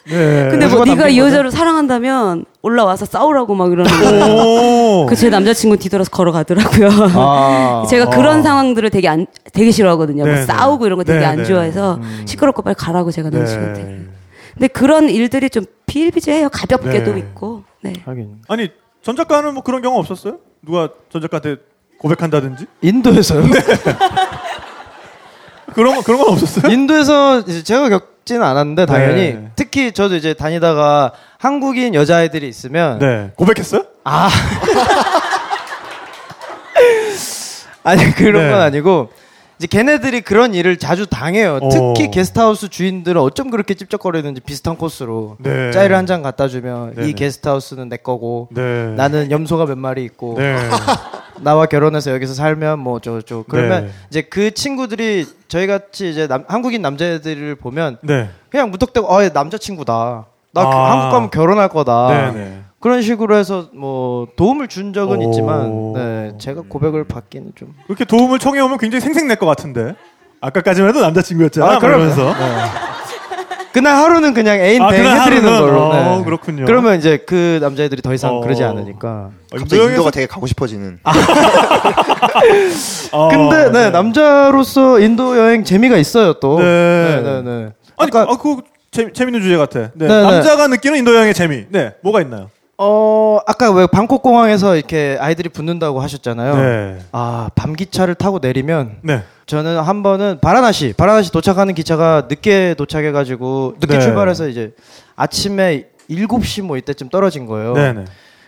네. 0.09 0.49
근데 0.51 0.67
뭐 0.67 0.85
네가 0.85 1.09
이 1.09 1.19
여자를 1.19 1.51
사랑한다면 1.51 2.47
올라와서 2.63 3.05
싸우라고 3.05 3.55
막 3.55 3.71
이러는 3.71 3.91
거예요. 3.91 4.25
오. 4.25 5.07
그제 5.07 5.29
남자친구 5.29 5.77
뒤돌아서 5.77 6.11
걸어가더라고요. 6.11 6.89
아. 7.15 7.85
제가 7.91 8.09
그런 8.11 8.41
어. 8.41 8.43
상황들을 8.43 8.89
되게 8.91 9.09
안 9.09 9.27
되게 9.53 9.71
싫어하거든요. 9.71 10.25
뭐 10.25 10.33
네, 10.33 10.41
네. 10.41 10.47
싸우고 10.47 10.87
이런 10.87 10.97
거 10.99 11.05
되게 11.05 11.21
네, 11.21 11.25
안 11.27 11.37
네. 11.37 11.45
좋아해서 11.45 12.01
시끄럽고 12.25 12.63
빨리 12.63 12.75
가라고 12.75 13.11
제가 13.11 13.29
네. 13.31 13.37
남자친구한테. 13.39 14.07
근데 14.55 14.69
그런 14.69 15.11
일들이 15.11 15.51
좀 15.51 15.65
비일비재해요. 15.87 16.49
가볍게도 16.49 17.13
네. 17.13 17.19
있고. 17.19 17.65
네. 17.83 17.93
하긴. 18.05 18.39
아니 18.49 18.71
전 19.03 19.15
작가는 19.15 19.53
뭐 19.55 19.63
그런 19.63 19.83
경우 19.83 19.99
없었어요? 19.99 20.39
누가 20.63 20.89
전 21.13 21.21
작가한테 21.23 21.57
고백한다든지 21.99 22.67
인도에서요? 22.81 23.45
그런 25.75 25.95
거 25.95 26.03
그런 26.03 26.19
건 26.19 26.33
없었어요? 26.33 26.73
인도에서 26.73 27.41
이제 27.41 27.63
제가 27.63 27.89
겪 27.89 28.18
지는 28.29 28.43
않았는데 28.43 28.85
당연히 28.87 29.33
네. 29.33 29.51
특히 29.57 29.91
저도 29.91 30.15
이제 30.17 30.35
다니다가 30.35 31.13
한국인 31.39 31.95
여자아이들이 31.95 32.47
있으면 32.47 32.99
네 32.99 33.31
고백했어요? 33.37 33.85
아 34.05 34.29
아니 37.83 38.13
그런 38.13 38.45
네. 38.45 38.51
건 38.51 38.61
아니고 38.61 39.11
이제 39.59 39.67
걔네들이 39.67 40.21
그런 40.21 40.55
일을 40.55 40.77
자주 40.77 41.07
당해요. 41.07 41.59
어. 41.61 41.69
특히 41.69 42.11
게스트하우스 42.11 42.69
주인들은 42.69 43.21
어쩜 43.21 43.51
그렇게 43.51 43.75
찝쩍거리는지 43.75 44.41
비슷한 44.41 44.77
코스로 44.77 45.37
네. 45.41 45.73
짜이를 45.73 45.97
한 45.97 46.07
잔 46.07 46.23
갖다 46.23 46.47
주면 46.49 46.95
네네. 46.95 47.09
이 47.09 47.13
게스트하우스는 47.13 47.89
내 47.89 47.97
거고 47.97 48.49
네. 48.53 48.87
나는 48.97 49.31
염소가 49.31 49.67
몇 49.67 49.77
마리 49.77 50.05
있고 50.05 50.37
네. 50.39 50.57
나와 51.43 51.67
결혼해서 51.67 52.13
여기서 52.13 52.35
살면 52.35 52.79
뭐 52.79 53.01
저 53.01 53.21
저 53.23 53.45
그러면 53.49 53.87
네. 53.87 53.91
이제 54.11 54.23
그 54.23 54.53
친구들이 54.53 55.27
저희 55.49 55.67
같이 55.67 56.09
이제 56.11 56.27
남- 56.29 56.45
한국인 56.49 56.81
남자애들을 56.83 57.57
보면 57.57 57.99
네. 58.03 58.31
그냥 58.51 58.71
무턱대고 58.71 59.13
어얘 59.13 59.31
남자 59.31 59.59
친구다 59.59 60.27
나 60.55 60.63
그- 60.63 60.69
아. 60.69 60.91
한국 60.93 61.11
가면 61.13 61.31
결혼할 61.31 61.69
거다 61.69 62.33
네네. 62.33 62.59
그런 62.81 63.03
식으로 63.03 63.37
해서 63.37 63.69
뭐 63.75 64.29
도움을 64.37 64.69
준 64.69 64.93
적은 64.93 65.19
오. 65.19 65.23
있지만 65.31 65.93
네, 65.95 66.33
제가 66.39 66.63
고백을 66.69 67.05
받기는 67.05 67.53
좀 67.57 67.75
그렇게 67.87 68.05
도움을 68.05 68.39
청해 68.39 68.61
오면 68.61 68.79
굉장히 68.79 69.01
생색낼 69.01 69.37
것 69.37 69.47
같은데. 69.47 69.95
아까까지만 70.41 70.91
해도 70.91 71.01
남자친구였잖아. 71.01 71.67
아. 71.69 71.79
그러면서. 71.81 72.33
그날 73.73 73.97
하루는 73.97 74.33
그냥 74.35 74.61
애인 74.61 74.81
아, 74.81 74.89
대행 74.91 75.05
그날 75.05 75.21
해드리는 75.21 75.45
하루는? 75.53 75.73
걸로 75.73 75.93
네. 75.93 75.99
어, 76.01 76.25
그렇군요. 76.25 76.65
그러면 76.65 76.97
이제 76.99 77.19
그 77.27 77.59
남자애들이 77.61 78.01
더 78.03 78.15
이상 78.15 78.37
어. 78.37 78.41
그러지 78.41 78.63
않으니까 78.65 79.31
갑자기 79.51 79.77
노영에서- 79.83 79.91
인도가 79.91 80.11
되게 80.11 80.27
가고 80.27 80.47
싶어지는. 80.47 81.01
아, 83.13 83.29
근데 83.31 83.71
네, 83.73 83.91
남자로서 83.91 85.01
인도 85.01 85.37
여행 85.37 85.65
재미가 85.65 85.97
있어요 85.99 86.35
또 86.35 86.59
네. 86.59 86.65
네, 86.65 87.21
네, 87.23 87.43
네. 87.43 87.51
아니, 87.99 88.09
아까 88.11 88.23
아, 88.23 88.37
그거 88.37 88.63
재, 88.91 89.13
재밌는 89.13 89.43
주제 89.43 89.57
같아. 89.57 89.81
네. 89.81 89.91
네, 89.95 90.09
네. 90.09 90.23
남자가 90.23 90.67
느끼는 90.69 90.99
인도 90.99 91.15
여행의 91.15 91.35
재미. 91.35 91.67
네. 91.69 91.93
뭐가 92.03 92.21
있나요? 92.23 92.49
어 92.81 93.41
아까 93.45 93.73
왜 93.73 93.89
방콕 93.89 94.23
공항에서 94.23 94.77
이렇게 94.77 95.17
아이들이 95.21 95.49
붙는다고 95.49 96.01
하셨잖아요. 96.01 96.57
네. 96.57 96.99
아 97.11 97.51
밤기차를 97.57 98.15
타고 98.15 98.39
내리면 98.41 98.99
네. 99.03 99.25
저는 99.47 99.81
한 99.81 100.05
번은 100.05 100.39
바라나시 100.41 100.95
바라나시 100.97 101.33
도착하는 101.33 101.75
기차가 101.75 102.29
늦게 102.29 102.75
도착해가지고 102.79 103.75
늦게 103.81 103.95
네. 103.95 104.01
출발해서 104.01 104.47
이제 104.47 104.75
아침에 105.17 105.89
7시 106.09 106.63
뭐 106.63 106.77
이때쯤 106.77 107.09
떨어진 107.09 107.47
거예요. 107.47 107.73
네네. 107.75 108.05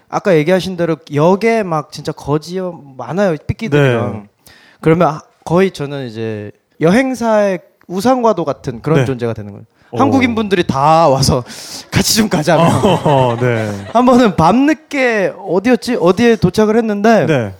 아까 0.09 0.37
얘기하신 0.37 0.77
대로 0.77 0.97
역에 1.13 1.65
막 1.65 1.91
진짜 1.91 2.13
거지 2.13 2.61
많아요 2.97 3.37
삐끼들이랑 3.47 4.13
네. 4.13 4.53
그러면 4.81 5.09
아- 5.09 5.23
거의 5.45 5.73
저는 5.73 6.07
이제 6.07 6.53
여행사의 6.81 7.61
우상과도 7.89 8.45
같은 8.45 8.81
그런 8.81 9.01
네. 9.01 9.05
존재가 9.05 9.33
되는 9.33 9.51
거예요. 9.51 9.65
오. 9.93 9.99
한국인 9.99 10.35
분들이 10.35 10.65
다 10.65 11.09
와서 11.09 11.43
같이 11.91 12.17
좀 12.17 12.29
가자면 12.29 12.67
어, 13.05 13.37
네. 13.41 13.71
한 13.93 14.05
번은 14.07 14.37
밤늦게 14.37 15.35
어디였지 15.49 15.99
어디에 16.01 16.37
도착을 16.37 16.77
했는데 16.77 17.27
네. 17.27 17.55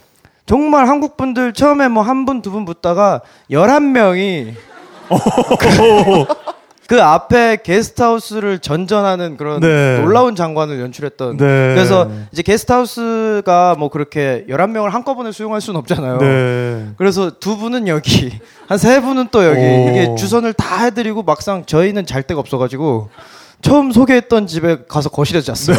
정말 0.47 0.89
한국 0.89 1.17
분들 1.17 1.53
처음에 1.55 1.89
뭐 1.89 2.03
한 2.05 2.25
분 2.25 2.43
두 2.43 2.51
분 2.51 2.65
붙다가 2.65 3.21
11명이 3.51 4.55
그 6.91 7.01
앞에 7.01 7.59
게스트하우스를 7.63 8.59
전전하는 8.59 9.37
그런 9.37 9.61
네. 9.61 10.01
놀라운 10.01 10.35
장관을 10.35 10.81
연출했던 10.81 11.37
네. 11.37 11.45
그래서 11.77 12.11
이제 12.33 12.43
게스트하우스가 12.43 13.77
뭐 13.79 13.91
그렇게 13.91 14.45
11명을 14.49 14.91
한꺼번에 14.91 15.31
수용할 15.31 15.61
수는 15.61 15.79
없잖아요. 15.79 16.19
네. 16.19 16.89
그래서 16.99 17.31
두 17.39 17.57
분은 17.57 17.87
여기 17.87 18.33
한 18.67 18.77
세 18.77 19.01
분은 19.01 19.29
또 19.31 19.45
여기 19.45 19.61
오. 19.61 19.89
이게 19.91 20.15
주선을 20.19 20.53
다 20.53 20.83
해드리고 20.83 21.23
막상 21.23 21.65
저희는 21.65 22.07
잘 22.07 22.25
데가 22.25 22.41
없어가지고 22.41 23.09
처음 23.63 23.93
소개했던 23.93 24.49
집에 24.49 24.79
가서 24.89 25.11
거실에서 25.11 25.53
잤어요. 25.55 25.77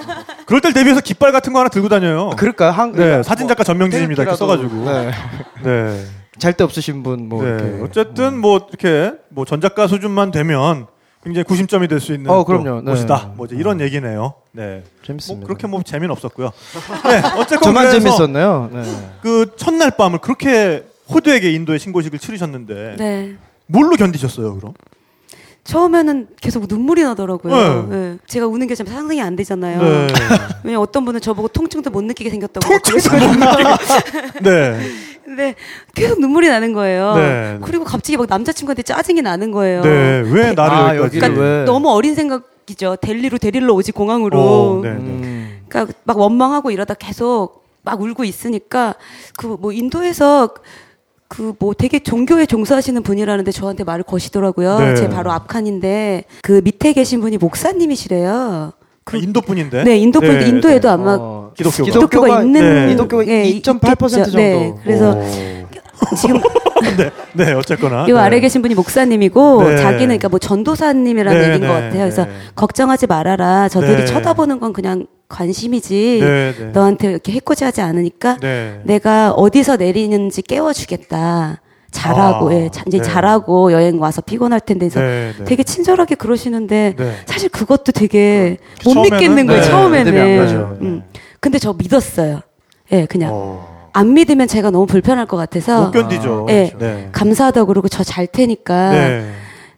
그럴 0.46 0.62
때 0.62 0.72
대비해서 0.72 1.02
깃발 1.02 1.30
같은 1.32 1.52
거 1.52 1.58
하나 1.58 1.68
들고 1.68 1.90
다녀요. 1.90 2.30
그럴까요? 2.38 2.70
한, 2.70 2.92
네. 2.92 3.22
사진 3.22 3.48
작가 3.48 3.64
전명진입니다. 3.64 4.22
이렇게 4.22 4.34
써가지고. 4.38 4.84
네. 5.62 6.04
네. 6.34 6.38
잘데 6.38 6.64
없으신 6.64 7.02
분 7.02 7.28
뭐 7.28 7.42
네. 7.44 7.80
어쨌든 7.82 8.38
뭐 8.38 8.66
이렇게 8.68 9.12
뭐 9.28 9.44
전작가 9.44 9.86
수준만 9.86 10.30
되면 10.30 10.86
굉장히 11.22 11.44
구심점이 11.44 11.88
될 11.88 12.00
수 12.00 12.12
있는 12.12 12.30
어, 12.30 12.38
또 12.38 12.44
그럼요. 12.44 12.82
네. 12.82 12.90
곳이다. 12.90 13.32
뭐 13.36 13.46
이제 13.46 13.56
이런 13.56 13.80
얘기네요. 13.80 14.34
네. 14.52 14.82
재밌습니다. 15.06 15.40
뭐 15.40 15.46
그렇게 15.46 15.66
뭐 15.66 15.82
재미는 15.82 16.10
없었고요. 16.10 16.50
네. 17.08 17.18
어쨌건 17.38 17.62
저만 17.62 17.88
그래서 17.88 17.98
재밌었네요. 18.00 18.70
네. 18.72 18.82
그 19.22 19.52
첫날 19.56 19.92
밤을 19.96 20.18
그렇게 20.18 20.84
호되게 21.08 21.52
인도의 21.52 21.78
신고식을 21.78 22.18
치르셨는데 22.18 22.96
네. 22.98 23.36
뭘로 23.66 23.96
견디셨어요, 23.96 24.56
그럼? 24.56 24.74
처음에는 25.64 26.28
계속 26.42 26.66
눈물이 26.68 27.02
나더라고요. 27.04 27.86
네. 27.88 27.96
네. 27.96 28.18
제가 28.26 28.46
우는 28.46 28.66
게 28.66 28.74
참 28.74 28.86
상상이 28.86 29.22
안 29.22 29.34
되잖아요. 29.34 29.80
네. 29.82 30.06
왜냐면 30.62 30.82
어떤 30.82 31.06
분은 31.06 31.22
저보고 31.22 31.48
통증도 31.48 31.88
못 31.90 32.04
느끼게 32.04 32.28
생겼다고 32.28 32.68
막 32.70 32.82
그러시거든요. 32.82 33.34
네. 34.44 34.78
근데 35.24 35.54
계속 35.94 36.20
눈물이 36.20 36.48
나는 36.48 36.72
거예요. 36.72 37.14
네. 37.16 37.58
그리고 37.62 37.84
갑자기 37.84 38.16
막 38.16 38.26
남자친구한테 38.28 38.82
짜증이 38.82 39.22
나는 39.22 39.50
거예요. 39.52 39.80
네. 39.82 40.22
왜 40.30 40.52
나를 40.52 40.76
아, 40.76 40.96
여기까지? 40.96 41.16
여기를 41.32 41.36
왜? 41.60 41.64
너무 41.64 41.90
어린 41.90 42.14
생각이죠. 42.14 42.96
델리로 43.00 43.38
데리러 43.38 43.72
오지 43.72 43.92
공항으로. 43.92 44.38
어, 44.38 44.80
네. 44.82 44.90
음. 44.90 45.62
그러니까 45.68 45.94
막 46.04 46.18
원망하고 46.18 46.70
이러다 46.70 46.94
계속 46.94 47.64
막 47.82 48.00
울고 48.00 48.24
있으니까 48.24 48.94
그 49.36 49.56
뭐 49.58 49.72
인도에서 49.72 50.48
그 51.28 51.54
뭐 51.58 51.74
되게 51.74 51.98
종교에 51.98 52.46
종사하시는 52.46 53.02
분이라는데 53.02 53.50
저한테 53.50 53.82
말을 53.82 54.04
거시더라고요. 54.04 54.78
네. 54.78 54.94
제 54.94 55.08
바로 55.08 55.32
앞칸인데 55.32 56.24
그 56.42 56.60
밑에 56.62 56.92
계신 56.92 57.20
분이 57.20 57.38
목사님이시래요. 57.38 58.72
그 59.04 59.16
아, 59.16 59.20
인도 59.20 59.40
분인데. 59.40 59.84
네, 59.84 59.96
인도 59.98 60.20
분 60.20 60.38
네, 60.38 60.48
인도에도 60.48 60.88
네. 60.88 60.94
아마 60.94 61.16
어, 61.20 61.50
기독교가. 61.56 61.84
기독- 61.84 62.10
기독교가 62.10 62.42
있는 62.42 62.60
네. 62.86 62.88
기독교가 62.92 63.26
예, 63.26 63.44
2.8% 63.44 64.04
있겠죠. 64.04 64.24
정도. 64.24 64.36
네, 64.38 64.74
그래서 64.82 65.10
오. 65.12 66.16
지금 66.16 66.40
네, 66.96 67.10
네, 67.34 67.52
어쨌거나. 67.52 68.08
요 68.08 68.16
네. 68.16 68.20
아래 68.20 68.40
계신 68.40 68.62
분이 68.62 68.74
목사님이고 68.74 69.62
네. 69.68 69.76
자기는 69.76 70.06
그러니까 70.06 70.28
뭐 70.28 70.38
전도사님이라는 70.38 71.38
네, 71.40 71.46
얘기인 71.46 71.60
네, 71.62 71.66
것 71.66 71.72
같아요. 71.74 71.92
그래서 72.00 72.24
네. 72.24 72.30
걱정하지 72.54 73.06
말아라. 73.06 73.68
저들이 73.68 73.96
네. 73.96 74.04
쳐다보는 74.06 74.58
건 74.58 74.72
그냥 74.72 75.06
관심이지. 75.28 76.18
네, 76.20 76.54
네. 76.58 76.64
너한테 76.72 77.10
이렇게 77.10 77.32
해코지하지 77.32 77.80
않으니까 77.82 78.36
네. 78.40 78.80
내가 78.84 79.32
어디서 79.32 79.76
내리는지 79.76 80.42
깨워주겠다. 80.42 81.60
잘하고, 81.94 82.50
아, 82.50 82.54
예, 82.54 82.68
자- 82.70 82.84
이제 82.86 82.98
네. 82.98 83.02
잘하고 83.04 83.72
여행 83.72 84.00
와서 84.00 84.20
피곤할 84.20 84.60
텐데 84.60 84.88
그래서 84.88 85.00
네, 85.00 85.32
네. 85.38 85.44
되게 85.44 85.62
친절하게 85.62 86.16
그러시는데 86.16 86.94
네. 86.96 87.12
사실 87.26 87.48
그것도 87.48 87.92
되게 87.92 88.58
못 88.84 88.92
처음에는, 88.92 89.02
믿겠는 89.18 89.46
거예요. 89.46 89.62
네, 89.62 89.68
처음에는. 89.68 90.36
가죠. 90.38 90.78
음. 90.82 91.02
근데 91.40 91.58
저 91.58 91.72
믿었어요. 91.72 92.40
예, 92.92 93.06
그냥 93.06 93.30
어, 93.32 93.88
안 93.92 94.12
믿으면 94.12 94.48
제가 94.48 94.70
너무 94.70 94.86
불편할 94.86 95.26
것 95.26 95.36
같아서 95.36 95.84
못 95.84 95.90
견디죠. 95.92 96.44
네. 96.48 96.72
네. 96.78 97.08
감사하다고 97.12 97.66
그러고 97.68 97.88
저 97.88 98.02
잘 98.04 98.26
테니까 98.26 98.90
네. 98.90 99.30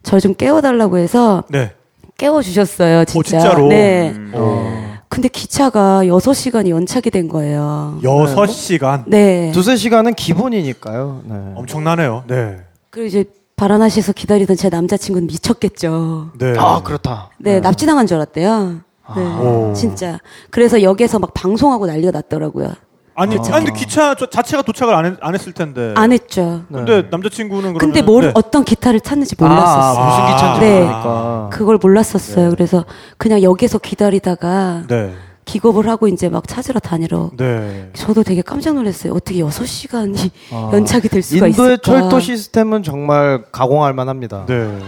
저좀 0.03 0.35
깨워달라고 0.35 0.99
해서 0.99 1.45
네. 1.49 1.73
깨워 2.19 2.41
주셨어요, 2.43 3.05
진짜. 3.05 3.19
오, 3.19 3.23
진짜로? 3.41 3.69
네. 3.69 4.13
음. 4.17 4.33
어. 4.35 4.86
근데 5.17 5.29
기차가 5.29 6.03
6시간이 6.05 6.69
연착이 6.69 7.09
된 7.09 7.27
거예요. 7.27 7.99
여섯 8.03 8.49
시간 8.49 9.05
네. 9.07 9.51
두세 9.51 9.75
시간은 9.75 10.13
기본이니까요. 10.13 11.23
네. 11.25 11.35
엄청나네요. 11.55 12.25
네. 12.27 12.59
그리고 12.91 13.07
이제 13.07 13.25
바라나시에서 13.57 14.13
기다리던 14.13 14.57
제 14.57 14.69
남자친구는 14.69 15.27
미쳤겠죠. 15.29 16.33
네. 16.39 16.53
아 16.59 16.83
그렇다. 16.85 17.31
네, 17.39 17.61
납치당한 17.61 18.07
줄 18.07 18.17
알았대요. 18.17 18.81
네. 19.17 19.23
오. 19.23 19.73
진짜. 19.75 20.19
그래서 20.51 20.83
역에서 20.83 21.19
막 21.19 21.33
방송하고 21.33 21.87
난리가 21.87 22.11
났더라고요. 22.11 22.75
아니, 23.17 23.37
아니 23.51 23.65
근데 23.65 23.73
기차 23.73 24.15
저- 24.15 24.27
자체가 24.27 24.63
도착을 24.63 24.95
안, 24.95 25.07
했, 25.07 25.15
안 25.21 25.35
했을 25.35 25.53
텐데. 25.53 25.95
안 25.97 26.13
했죠. 26.13 26.65
근데 26.71 27.03
남자친구는 27.11 27.73
그러면 27.75 27.79
근데 27.79 28.03
뭘 28.03 28.25
네. 28.27 28.33
어떤 28.35 28.63
기타를 28.65 29.01
탔는지 29.01 29.35
아, 29.41 29.45
몰랐었어요. 29.49 30.05
무슨 30.07 30.27
기차인지 30.35 30.61
네. 30.61 30.81
모르니까. 30.81 31.49
그걸 31.53 31.79
몰랐었어요. 31.81 32.51
그래서 32.51 32.85
그냥 33.17 33.43
역에서 33.43 33.79
기다리다가 33.79 34.83
네. 34.89 35.15
기겁을 35.47 35.89
하고 35.89 36.09
이제 36.09 36.29
막 36.29 36.47
찾으러 36.47 36.79
다니러 36.81 37.31
네. 37.37 37.91
저도 37.95 38.23
되게 38.23 38.43
깜짝 38.43 38.75
놀랐어요. 38.75 39.13
어떻게 39.15 39.39
6시간이 39.41 40.31
아. 40.53 40.71
연착이 40.75 41.09
될 41.09 41.23
수가 41.23 41.47
인도의 41.47 41.75
있을까? 41.75 42.01
철도 42.01 42.21
시스템은 42.21 42.83
정말 42.83 43.45
가공할 43.51 43.95
만합니다. 43.95 44.45
네. 44.47 44.79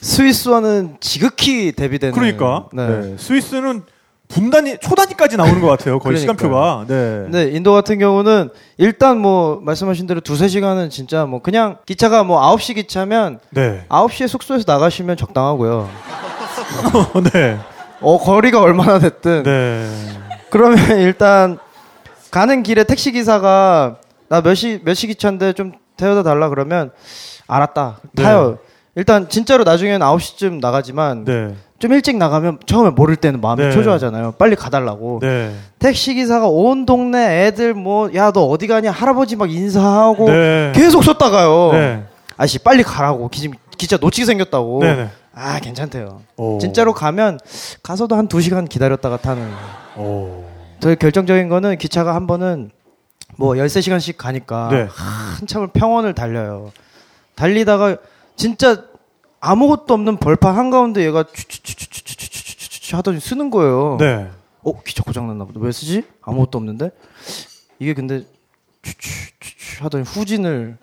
스위스와는 0.00 0.96
지극히 1.00 1.72
대비되는. 1.72 2.12
그러니까 2.14 2.66
네. 2.72 2.86
네. 2.88 3.16
스위스는 3.18 3.82
분단위 4.32 4.78
초단위까지 4.78 5.36
나오는 5.36 5.60
것 5.60 5.66
같아요. 5.68 5.98
거의 5.98 6.16
시간표가. 6.18 6.86
네. 6.88 7.26
네, 7.28 7.42
인도 7.52 7.72
같은 7.72 7.98
경우는 7.98 8.48
일단 8.78 9.18
뭐 9.18 9.60
말씀하신 9.62 10.06
대로 10.06 10.20
두세 10.20 10.48
시간은 10.48 10.90
진짜 10.90 11.26
뭐 11.26 11.42
그냥 11.42 11.76
기차가 11.86 12.24
뭐 12.24 12.40
9시 12.56 12.74
기차면 12.76 13.40
네. 13.50 13.84
9시에 13.88 14.28
숙소에서 14.28 14.64
나가시면 14.66 15.16
적당하고요. 15.16 15.88
네. 17.32 17.58
어, 18.00 18.18
거리가 18.18 18.60
얼마나 18.60 18.98
됐든. 18.98 19.42
네. 19.44 19.88
그러면 20.50 20.78
일단 21.00 21.58
가는 22.30 22.62
길에 22.62 22.84
택시 22.84 23.12
기사가 23.12 23.96
나 24.28 24.40
몇 24.40 24.54
시 24.54 24.80
몇 24.84 24.94
시 24.94 25.06
기차인데 25.08 25.52
좀 25.52 25.72
태워다 25.96 26.22
달라 26.22 26.48
그러면 26.48 26.90
알았다. 27.46 27.98
네. 28.12 28.22
타요. 28.22 28.58
일단 28.94 29.28
진짜로 29.28 29.64
나중에는 29.64 30.04
9시쯤 30.06 30.60
나가지만 30.60 31.24
네. 31.24 31.54
좀 31.78 31.92
일찍 31.92 32.16
나가면 32.16 32.58
처음에 32.66 32.90
모를 32.90 33.16
때는 33.16 33.40
마음이 33.40 33.62
네. 33.64 33.70
초조하잖아요. 33.72 34.32
빨리 34.38 34.54
가달라고. 34.54 35.18
네. 35.20 35.54
택시 35.78 36.14
기사가 36.14 36.46
온 36.46 36.84
동네 36.86 37.46
애들 37.46 37.74
뭐 37.74 38.10
야 38.14 38.30
너 38.32 38.44
어디 38.44 38.66
가냐 38.66 38.90
할아버지 38.90 39.36
막 39.36 39.50
인사하고 39.50 40.26
네. 40.30 40.72
계속 40.74 41.02
쏟다가요. 41.02 41.70
네. 41.72 42.04
아씨 42.36 42.58
빨리 42.58 42.82
가라고 42.82 43.28
기, 43.28 43.50
기차 43.78 43.96
놓치게 43.96 44.26
생겼다고. 44.26 44.80
네네. 44.80 45.08
아 45.34 45.58
괜찮대요. 45.60 46.20
오. 46.36 46.58
진짜로 46.58 46.92
가면 46.92 47.38
가서도 47.82 48.14
한두 48.14 48.40
시간 48.42 48.66
기다렸다가 48.66 49.16
타는. 49.16 49.48
오. 49.96 50.44
더 50.80 50.94
결정적인 50.94 51.48
거는 51.48 51.78
기차가 51.78 52.14
한 52.14 52.26
번은 52.26 52.70
뭐 53.38 53.54
13시간씩 53.54 54.18
가니까 54.18 54.68
네. 54.70 54.86
한참을 54.90 55.68
평원을 55.68 56.12
달려요. 56.14 56.70
달리다가 57.34 57.96
진짜 58.42 58.82
아무것도 59.38 59.94
없는 59.94 60.16
벌판 60.16 60.56
한가운데 60.56 61.06
얘가 61.06 61.22
추추추추추추추추 61.32 62.96
하더니 62.96 63.20
쓰는 63.20 63.50
거예요. 63.50 63.98
네. 64.00 64.28
어 64.64 64.82
기차 64.82 65.04
고장 65.04 65.28
났나 65.28 65.44
보다. 65.44 65.60
왜 65.60 65.70
쓰지? 65.70 66.02
아무것도 66.22 66.58
없는데. 66.58 66.90
이게 67.78 67.94
근데 67.94 68.24
추추추추 68.82 69.84
하더니 69.84 70.02
후진을 70.02 70.76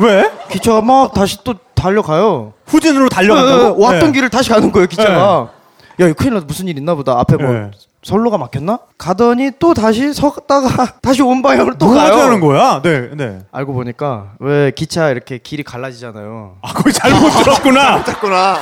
왜? 0.00 0.30
기차가 0.50 0.80
막 0.80 1.12
다시 1.12 1.38
또 1.44 1.54
달려가요. 1.74 2.54
후진으로 2.66 3.04
네, 3.08 3.14
달려간다고? 3.14 3.76
네, 3.78 3.84
왔던 3.84 4.00
네. 4.08 4.12
길을 4.12 4.30
다시 4.30 4.50
가는 4.50 4.72
거예요 4.72 4.88
기차가. 4.88 5.52
야 6.00 6.06
이거 6.06 6.14
큰일 6.14 6.34
났다 6.34 6.46
무슨 6.46 6.66
일 6.66 6.76
있나 6.76 6.96
보다. 6.96 7.20
앞에 7.20 7.36
뭐 7.36 7.52
네. 7.52 7.70
선로가 8.08 8.38
막혔나? 8.38 8.78
가더니 8.96 9.50
또 9.58 9.74
다시 9.74 10.14
섰다가 10.14 10.94
다시 11.02 11.20
온 11.22 11.42
방향으로 11.42 11.76
또뭐 11.76 11.92
가요. 11.94 12.14
하자는 12.14 12.40
거야? 12.40 12.80
네. 12.82 13.10
네. 13.14 13.40
알고 13.52 13.74
보니까 13.74 14.32
왜 14.40 14.70
기차 14.70 15.10
이렇게 15.10 15.36
길이 15.36 15.62
갈라지잖아요. 15.62 16.56
아, 16.62 16.72
거기 16.72 16.90
잘못 16.94 17.28
들었구나. 17.30 18.02
됐구나. 18.04 18.56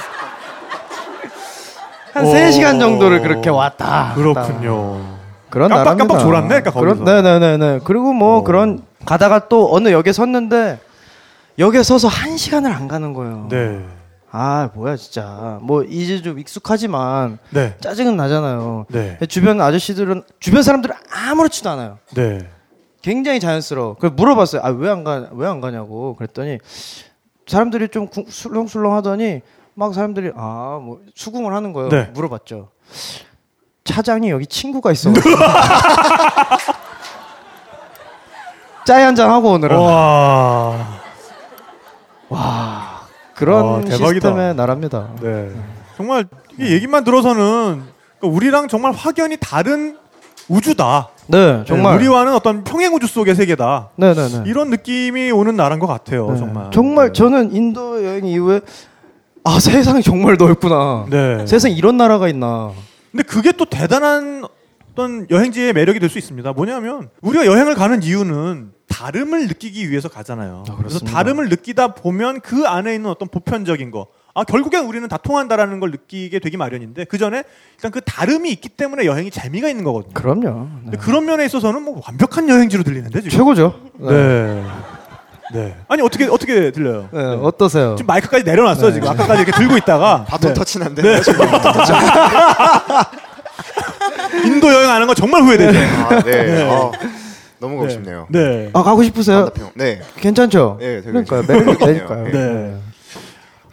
한 2.13 2.25
오. 2.25 2.33
3시간 2.33 2.81
정도를 2.81 3.21
그렇게 3.21 3.49
왔다. 3.49 4.13
그렇군요. 4.17 5.01
그런 5.49 5.69
깜빡, 5.69 5.85
나라입니다. 5.85 5.97
깜빡 6.09 6.19
졸았네, 6.21 6.49
그러니까 6.49 6.71
거기서. 6.73 7.05
그런, 7.05 7.23
네네네네. 7.23 7.81
그리고 7.85 8.13
뭐 8.13 8.39
오. 8.39 8.45
그런 8.45 8.83
가다가 9.05 9.49
또 9.49 9.73
어느 9.73 9.93
역에 9.93 10.13
섰는데 10.13 10.81
역에 11.61 11.85
서서 11.85 12.09
한 12.09 12.37
시간을 12.37 12.73
안 12.73 12.89
가는 12.89 13.13
거예요. 13.13 13.47
네. 13.49 13.85
아 14.39 14.71
뭐야 14.75 14.97
진짜. 14.97 15.59
뭐 15.63 15.83
이제 15.83 16.21
좀 16.21 16.39
익숙하지만 16.39 17.39
네. 17.51 17.75
짜증은 17.81 18.17
나잖아요. 18.17 18.85
네. 18.91 19.17
주변 19.29 19.61
아저씨들은 19.63 20.25
주변 20.41 20.63
사람들은 20.63 20.95
아무렇지도 21.11 21.71
않아요. 21.71 21.99
네. 22.15 22.47
굉장히 23.01 23.41
자연스러워. 23.41 23.97
그래서 23.99 24.15
물어봤어요. 24.15 24.61
아 24.63 24.69
왜 24.73 24.91
안 24.91 25.05
가? 25.05 25.29
왜 25.33 25.47
안 25.47 25.61
가냐고. 25.63 26.17
그랬더니 26.17 26.59
사람들이 27.47 27.89
좀 27.89 28.09
구- 28.09 28.27
술렁술렁 28.29 28.95
하더니 28.95 29.41
막 29.75 29.95
사람들이 29.95 30.33
아 30.37 30.81
뭐 30.83 31.01
수긍을 31.15 31.55
하는 31.55 31.73
거예요. 31.73 31.89
네. 31.89 32.11
물어봤죠. 32.13 32.69
차장이 33.85 34.29
여기 34.31 34.47
친구가 34.47 34.93
있어가지고 34.93 35.31
짜이 38.85 39.03
한잔 39.03 39.31
하고 39.31 39.53
오느라 39.53 39.79
와. 42.29 42.76
그런 43.37 43.65
와, 43.65 43.81
대박이다. 43.81 44.07
시스템의 44.07 44.55
나라입니다. 44.55 45.09
네. 45.21 45.51
정말 45.97 46.27
이 46.59 46.73
얘기만 46.73 47.05
들어서는 47.05 47.83
그러니까 48.19 48.37
우리랑 48.37 48.69
정말 48.69 48.93
확연히 48.93 49.37
다른 49.39 49.97
우주다. 50.49 51.09
네, 51.29 51.65
정말. 51.67 51.93
네, 51.93 52.05
우리와는 52.05 52.35
어떤 52.35 52.65
평행 52.65 52.95
우주 52.95 53.07
속의 53.07 53.35
세계다. 53.35 53.91
네 53.97 54.15
네 54.15 54.29
네. 54.29 54.43
이런 54.47 54.71
느낌이 54.71 55.31
오는 55.33 55.57
나라인 55.57 55.81
것 55.81 55.87
같아요. 55.87 56.31
네. 56.31 56.37
정말. 56.39 56.71
정말 56.71 57.13
저는 57.13 57.53
인도 57.55 58.05
여행 58.05 58.25
이후에 58.27 58.61
아 59.45 59.59
세상이 59.61 60.03
정말 60.03 60.37
넓구나. 60.39 61.07
네. 61.11 61.47
세상에 61.47 61.75
이런 61.75 61.97
나라가 61.97 62.29
있나. 62.29 62.71
근데 63.11 63.23
그게 63.25 63.53
또 63.53 63.65
대단한 63.65 64.45
어떤 64.93 65.27
여행지의 65.31 65.73
매력이 65.73 65.99
될 66.01 66.09
수 66.09 66.19
있습니다. 66.19 66.53
뭐냐면 66.53 67.09
우리가 67.23 67.45
여행을 67.45 67.75
가는 67.75 68.03
이유는 68.03 68.71
다름을 68.97 69.47
느끼기 69.49 69.91
위해서 69.91 70.09
가잖아요. 70.09 70.65
아, 70.71 70.77
그래서. 70.77 71.01
다름을 71.01 71.49
느끼다 71.51 71.89
보면 71.89 72.41
그 72.41 72.67
안에 72.67 72.95
있는 72.95 73.11
어떤 73.11 73.29
보편적인 73.29 73.91
거. 73.91 74.07
아, 74.35 74.45
결국엔 74.45 74.85
우리는 74.85 75.07
다 75.09 75.17
통한다라는 75.19 75.81
걸 75.81 75.91
느끼게 75.91 76.39
되기 76.39 76.57
마련인데 76.57 77.05
그 77.05 77.19
전에 77.19 77.43
일단 77.75 77.91
그 77.91 78.01
다름이 78.01 78.51
있기 78.53 78.71
때문에 78.71 79.05
여행이 79.05 79.31
재미가 79.31 79.69
있는 79.69 79.85
거거든요. 79.85 80.15
그럼요. 80.15 80.69
네. 80.85 80.97
그런 80.99 81.27
면에 81.27 81.45
있어서는 81.45 81.83
뭐 81.83 82.01
완벽한 82.07 82.49
여행지로 82.49 82.85
들리는데 82.85 83.21
지금. 83.23 83.37
최고죠. 83.37 83.75
네. 83.99 84.65
네. 85.53 85.77
아니 85.89 86.03
어떻게 86.03 86.27
어떻게 86.27 86.71
들려요? 86.73 87.09
네, 87.13 87.21
어떠세요? 87.43 87.95
지금 87.97 88.07
마이크까지 88.07 88.45
내려놨어요. 88.45 88.93
지금 88.93 89.09
아까까지 89.09 89.43
이렇게 89.43 89.53
들고 89.59 89.77
있다가 89.77 90.25
바톤 90.29 90.51
네. 90.51 90.55
터치난데. 90.55 91.03
네. 91.03 91.21
인도 94.45 94.73
여행하는 94.73 95.07
거 95.07 95.15
정말 95.15 95.43
후회되죠. 95.43 95.79
아, 95.79 96.23
네. 96.23 96.45
네. 96.45 96.63
어, 96.63 96.93
너무 97.59 97.77
가고 97.77 97.87
네. 97.89 97.93
싶네요. 97.93 98.27
네. 98.31 98.71
아 98.73 98.83
가고 98.83 99.03
싶으세요? 99.03 99.45
반대평. 99.47 99.71
네. 99.75 100.01
괜찮죠? 100.17 100.77
네, 100.81 101.01
되게 101.03 101.11
그러니까. 101.11 101.43
매력이 101.43 101.79
되니까요. 101.79 102.25
네. 102.25 102.33
네. 102.33 102.77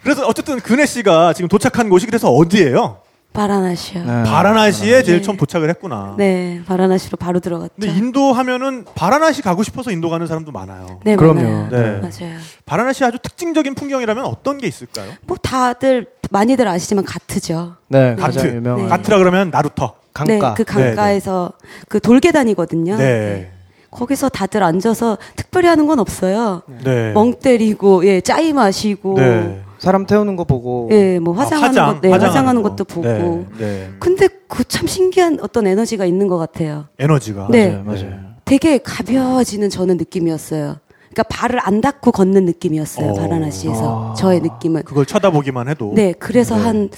그래서 0.02 0.26
어쨌든 0.26 0.60
근혜 0.60 0.86
씨가 0.86 1.32
지금 1.32 1.48
도착한 1.48 1.88
곳이 1.88 2.06
그래서 2.06 2.30
어디예요? 2.30 2.98
바라나시요. 3.32 4.04
네. 4.04 4.22
바라나시에 4.22 5.02
제일 5.02 5.18
네. 5.18 5.22
처음 5.22 5.36
도착을 5.36 5.68
했구나. 5.70 6.14
네, 6.16 6.62
바라나시로 6.66 7.16
바로 7.16 7.40
들어갔죠. 7.40 7.72
근데 7.80 7.92
인도 7.92 8.32
하면은 8.32 8.84
바라나시 8.94 9.42
가고 9.42 9.64
싶어서 9.64 9.90
인도 9.90 10.08
가는 10.08 10.24
사람도 10.24 10.52
많아요. 10.52 11.00
네, 11.02 11.16
그럼요. 11.16 11.42
많아요. 11.42 11.68
네. 11.68 12.00
맞아요. 12.00 12.38
바라나시 12.64 13.04
아주 13.04 13.18
특징적인 13.20 13.74
풍경이라면 13.74 14.24
어떤 14.24 14.58
게 14.58 14.68
있을까요? 14.68 15.10
뭐 15.22 15.36
다들 15.36 16.06
많이들 16.30 16.68
아시지만 16.68 17.04
가트죠. 17.04 17.74
네, 17.88 18.14
가트. 18.14 18.46
유명한 18.46 18.84
네. 18.84 18.88
가트라 18.88 19.18
그러면 19.18 19.50
나루터. 19.50 19.96
강가. 20.12 20.50
네, 20.50 20.54
그 20.56 20.62
강가에서 20.62 21.54
그 21.88 21.98
돌계단이거든요. 21.98 22.96
네. 22.98 23.50
거기서 23.94 24.28
다들 24.28 24.62
앉아서 24.62 25.16
특별히 25.36 25.68
하는 25.68 25.86
건 25.86 25.98
없어요. 26.00 26.62
네. 26.84 27.12
멍 27.12 27.34
때리고 27.34 28.04
예 28.06 28.20
짜이 28.20 28.52
마시고 28.52 29.14
네. 29.16 29.60
사람 29.78 30.06
태우는 30.06 30.36
거 30.36 30.44
보고 30.44 30.88
예뭐 30.92 31.34
아, 31.34 31.40
화장하는 31.40 31.68
화장, 31.68 31.86
것, 31.94 32.00
네, 32.00 32.08
화장하는 32.10 32.26
화장하는 32.28 32.62
거. 32.62 32.68
것도 32.70 32.84
보고. 32.84 33.08
네. 33.08 33.46
네. 33.58 33.90
근데 34.00 34.28
그 34.48 34.64
참 34.68 34.86
신기한 34.86 35.38
어떤 35.42 35.66
에너지가 35.66 36.04
있는 36.04 36.26
것 36.28 36.38
같아요. 36.38 36.86
에너지가. 36.98 37.48
네. 37.50 37.70
맞아요, 37.70 37.84
맞아요. 37.84 38.20
되게 38.44 38.78
가벼워지는 38.78 39.70
저는 39.70 39.96
느낌이었어요. 39.96 40.76
그러니까 41.10 41.22
발을 41.30 41.60
안 41.62 41.80
닿고 41.80 42.10
걷는 42.12 42.44
느낌이었어요. 42.46 43.12
어. 43.12 43.14
바라나시에서 43.14 44.10
아. 44.12 44.14
저의 44.14 44.40
느낌은. 44.40 44.82
그걸 44.82 45.06
쳐다보기만 45.06 45.68
해도. 45.68 45.92
네, 45.94 46.12
그래서 46.12 46.56
네. 46.56 46.62
한 46.62 46.88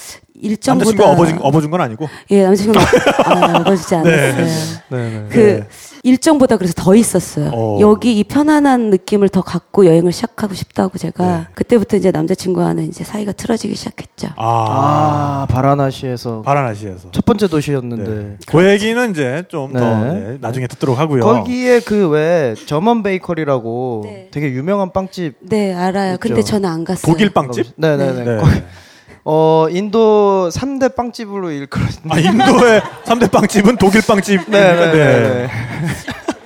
일정보다 0.40 0.84
남자친구가 0.90 1.10
업어준, 1.10 1.38
업어준 1.42 1.70
건 1.70 1.80
아니고. 1.82 2.08
예, 2.30 2.42
남자친구는 2.44 2.80
아, 3.26 3.58
업어주지 3.60 3.94
않았어요. 3.94 4.16
네, 4.16 4.56
네. 4.90 5.26
그 5.30 5.38
네. 5.38 5.66
일정보다 6.02 6.56
그래서 6.56 6.72
더 6.76 6.94
있었어요. 6.94 7.50
어. 7.52 7.78
여기 7.80 8.18
이 8.18 8.24
편안한 8.24 8.90
느낌을 8.90 9.28
더 9.28 9.42
갖고 9.42 9.86
여행을 9.86 10.12
시작하고 10.12 10.54
싶다고 10.54 10.96
제가 10.98 11.24
네. 11.38 11.46
그때부터 11.54 11.96
이제 11.96 12.10
남자친구와는 12.12 12.84
이제 12.84 13.02
사이가 13.04 13.32
틀어지기 13.32 13.74
시작했죠. 13.74 14.28
아. 14.36 15.42
아, 15.42 15.46
바라나시에서 15.50 16.42
바라나시에서. 16.42 17.10
첫 17.10 17.24
번째 17.24 17.48
도시였는데 17.48 18.10
네. 18.10 18.36
그 18.46 18.68
얘기는 18.70 19.10
이제 19.10 19.44
좀더 19.48 20.04
네. 20.14 20.38
나중에 20.40 20.66
듣도록 20.68 20.98
하고요. 20.98 21.22
거기에 21.22 21.80
그 21.80 22.06
왜 22.06 22.54
점원 22.66 23.02
베이커리라고 23.02 24.02
네. 24.04 24.28
되게 24.30 24.50
유명한 24.52 24.92
빵집 24.92 25.34
네, 25.40 25.74
알아요. 25.74 26.12
있죠. 26.14 26.20
근데 26.20 26.42
저는 26.42 26.68
안 26.68 26.84
갔어요. 26.84 27.12
독일 27.12 27.30
빵집? 27.30 27.72
네네네. 27.76 28.38
네. 29.26 29.32
어 29.32 29.66
인도 29.70 30.48
3대 30.52 30.94
빵집으로 30.94 31.50
일컬어진. 31.50 32.02
아, 32.10 32.18
인도의 32.18 32.80
3대 33.04 33.30
빵집은 33.30 33.76
독일 33.76 34.02
빵집. 34.06 34.48
네 34.50 34.58
네 34.76 34.92
네. 34.92 35.48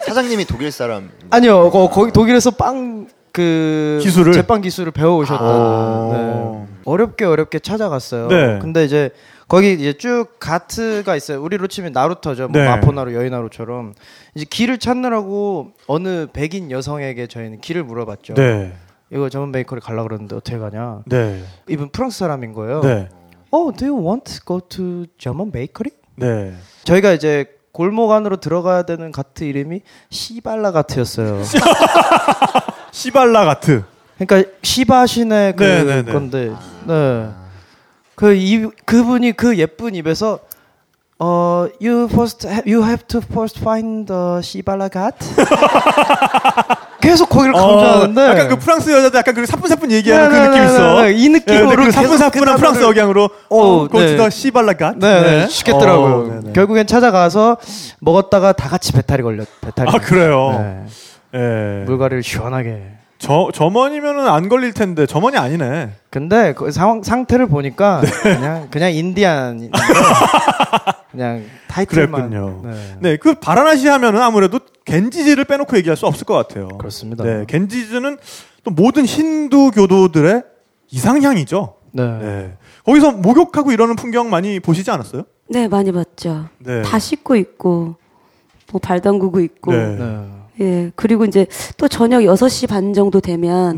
사장님이 0.06 0.44
독일 0.46 0.72
사람. 0.72 1.10
아니요, 1.30 1.70
거, 1.70 1.88
거기 1.88 2.10
독일에서 2.10 2.50
빵 2.52 3.06
그 3.32 4.00
기술을? 4.02 4.32
제빵 4.32 4.60
기술을 4.60 4.90
배워 4.92 5.18
오셨던. 5.18 5.46
아. 5.48 6.10
네. 6.12 6.66
어렵게 6.84 7.24
어렵게 7.24 7.60
찾아갔어요. 7.60 8.26
네. 8.26 8.58
근데 8.60 8.84
이제 8.84 9.10
거기 9.46 9.72
이제 9.74 9.92
쭉 9.92 10.26
가트가 10.40 11.14
있어요. 11.14 11.40
우리로 11.40 11.68
치면 11.68 11.92
나루터죠. 11.92 12.48
뭐 12.48 12.60
네. 12.60 12.66
마포나루, 12.68 13.14
여의나루처럼 13.14 13.94
이제 14.34 14.44
길을 14.50 14.78
찾느라고 14.78 15.70
어느 15.86 16.26
백인 16.32 16.72
여성에게 16.72 17.28
저희는 17.28 17.60
길을 17.60 17.84
물어봤죠. 17.84 18.34
네. 18.34 18.72
이거 19.12 19.28
점원 19.28 19.50
베이커리 19.52 19.80
가려 19.80 20.02
그러는데 20.02 20.36
어떻게 20.36 20.58
가냐? 20.58 21.02
네. 21.06 21.42
이분 21.68 21.90
프랑스 21.90 22.18
사람인 22.18 22.52
거예요. 22.52 22.80
네. 22.82 23.08
Oh, 23.50 23.76
do 23.76 23.88
you 23.88 24.06
want 24.06 24.32
to 24.32 24.40
go 24.44 24.60
to 24.60 25.06
German 25.18 25.50
bakery? 25.50 25.90
네. 26.14 26.54
저희가 26.84 27.12
이제 27.12 27.46
골목 27.72 28.12
안으로 28.12 28.36
들어가야 28.36 28.82
되는 28.82 29.10
가트 29.10 29.44
이름이 29.44 29.82
시발라 30.10 30.70
가트였어요. 30.72 31.42
시발라 32.92 33.44
가트. 33.44 33.84
그러니까 34.18 34.50
시바신의 34.62 35.56
그 35.56 35.64
네, 35.64 35.84
네, 35.84 36.02
네. 36.02 36.12
건데, 36.12 36.52
네. 36.86 37.30
그 38.14 38.34
이, 38.34 38.68
그분이 38.84 39.32
그 39.32 39.56
예쁜 39.58 39.94
입에서 39.94 40.40
어, 41.18 41.68
you 41.80 42.04
first, 42.04 42.46
you 42.66 42.82
have 42.82 43.06
to 43.06 43.20
first 43.20 43.58
find 43.60 44.06
the 44.06 44.42
시발라 44.42 44.88
갓. 44.88 45.14
계속 47.10 47.28
거기를 47.28 47.52
강조하는데. 47.52 48.26
약간 48.28 48.48
그 48.48 48.56
프랑스 48.56 48.90
여자들 48.90 49.18
약간 49.18 49.34
그 49.34 49.44
사뿐사뿐 49.44 49.90
얘기하는 49.90 50.28
네, 50.28 50.30
그 50.30 50.34
네, 50.36 50.48
느낌 50.48 50.62
네, 50.62 50.66
있어. 50.66 51.02
네, 51.02 51.02
네. 51.02 51.12
이 51.12 51.28
느낌으로 51.28 51.76
네, 51.76 51.84
그 51.86 51.90
사뿐사뿐한 51.90 52.54
그 52.54 52.60
프랑스 52.60 52.84
억양으로 52.84 53.30
어, 53.48 53.58
어, 53.58 53.82
네. 53.82 53.88
고치더 53.88 54.30
시발라 54.30 54.72
갓. 54.74 54.96
네, 54.96 55.20
네, 55.22 55.48
쉽겠더라고요. 55.48 56.42
어. 56.46 56.52
결국엔 56.52 56.86
찾아가서 56.86 57.56
먹었다가 58.00 58.52
다 58.52 58.68
같이 58.68 58.92
배탈이 58.92 59.22
걸렸, 59.22 59.48
배탈이. 59.60 59.90
아, 59.90 59.98
그래요? 59.98 60.86
네. 61.32 61.40
예. 61.40 61.84
물갈이를 61.84 62.22
시원하게. 62.22 62.82
저 63.18 63.50
점원이면은 63.52 64.26
안 64.26 64.48
걸릴 64.48 64.72
텐데 64.72 65.04
점원이 65.04 65.36
아니네. 65.36 65.90
근데 66.08 66.54
그 66.54 66.70
상황 66.72 67.02
상태를 67.02 67.46
보니까 67.48 68.00
네. 68.02 68.10
그냥 68.36 68.68
그냥 68.70 68.92
인디안인데 68.92 69.70
그냥 71.20 71.44
타이틀만. 71.68 72.30
그랬군요. 72.30 72.62
네. 72.64 72.96
네, 73.00 73.16
그 73.18 73.34
바라나시 73.34 73.86
하면은 73.88 74.22
아무래도 74.22 74.58
겐지즈를 74.86 75.44
빼놓고 75.44 75.76
얘기할 75.76 75.96
수 75.96 76.06
없을 76.06 76.24
것 76.24 76.34
같아요. 76.34 76.68
그렇습니다. 76.78 77.22
네, 77.24 77.44
겐지즈는 77.46 78.16
또 78.64 78.70
모든 78.70 79.04
힌두 79.04 79.70
교도들의 79.70 80.42
이상향이죠. 80.90 81.74
네. 81.92 82.18
네. 82.18 82.52
거기서 82.86 83.12
목욕하고 83.12 83.70
이러는 83.70 83.96
풍경 83.96 84.30
많이 84.30 84.60
보시지 84.60 84.90
않았어요? 84.90 85.24
네, 85.48 85.68
많이 85.68 85.92
봤죠. 85.92 86.46
네. 86.58 86.80
다 86.82 86.98
씻고 86.98 87.36
있고 87.36 87.96
뭐 88.72 88.80
발 88.80 89.00
담그고 89.00 89.40
있고 89.40 89.72
네. 89.72 89.96
네. 89.96 90.26
예. 90.60 90.92
그리고 90.94 91.24
이제 91.24 91.46
또 91.76 91.88
저녁 91.88 92.20
6시 92.20 92.68
반 92.68 92.92
정도 92.94 93.20
되면 93.20 93.76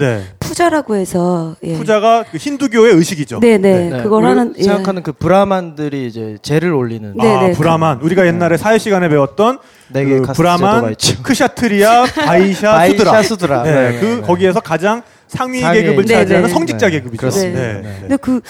네. 0.53 0.63
푸자라고 0.63 0.97
해서 0.97 1.57
예. 1.65 1.75
푸자가 1.75 2.25
그 2.31 2.37
힌두교의 2.37 2.95
의식이죠. 2.95 3.41
네, 3.41 3.57
네. 3.57 3.89
네. 3.89 4.03
그걸 4.03 4.25
하는 4.25 4.55
예. 4.59 4.63
생각하는 4.63 5.03
그 5.03 5.13
브라만들이 5.13 6.07
이제 6.07 6.37
제를 6.43 6.75
올리는 6.75 7.15
네, 7.17 7.35
아, 7.35 7.47
네. 7.47 7.53
브라만. 7.53 8.01
우리가 8.03 8.27
옛날에 8.27 8.57
사회 8.59 8.79
시간에 8.79 9.09
배웠던 9.09 9.59
네 9.89 10.05
개의 10.05 10.21
그 10.21 10.27
카스트 10.27 10.43
제도가 10.43 10.57
브라만, 10.59 10.91
있죠. 10.93 11.23
크샤트리아, 11.23 12.05
바이샤, 12.05 12.73
바이샤, 12.77 12.97
수드라. 12.97 13.23
수드라. 13.23 13.63
네, 13.63 13.73
네, 13.73 14.01
그 14.01 14.05
네, 14.05 14.17
네. 14.17 14.21
거기에서 14.23 14.61
가장 14.61 15.03
상위 15.33 15.61
상위. 15.61 15.83
계급을 15.83 16.05
네, 16.05 16.15
차지하는 16.15 16.49
네. 16.49 16.53
성직자 16.53 16.87
네. 16.87 16.93
계급이죠. 16.93 17.19
그렇습니다. 17.21 17.61
네. 17.61 17.81
네. 17.81 17.97
근데 18.01 18.17
그 18.17 18.41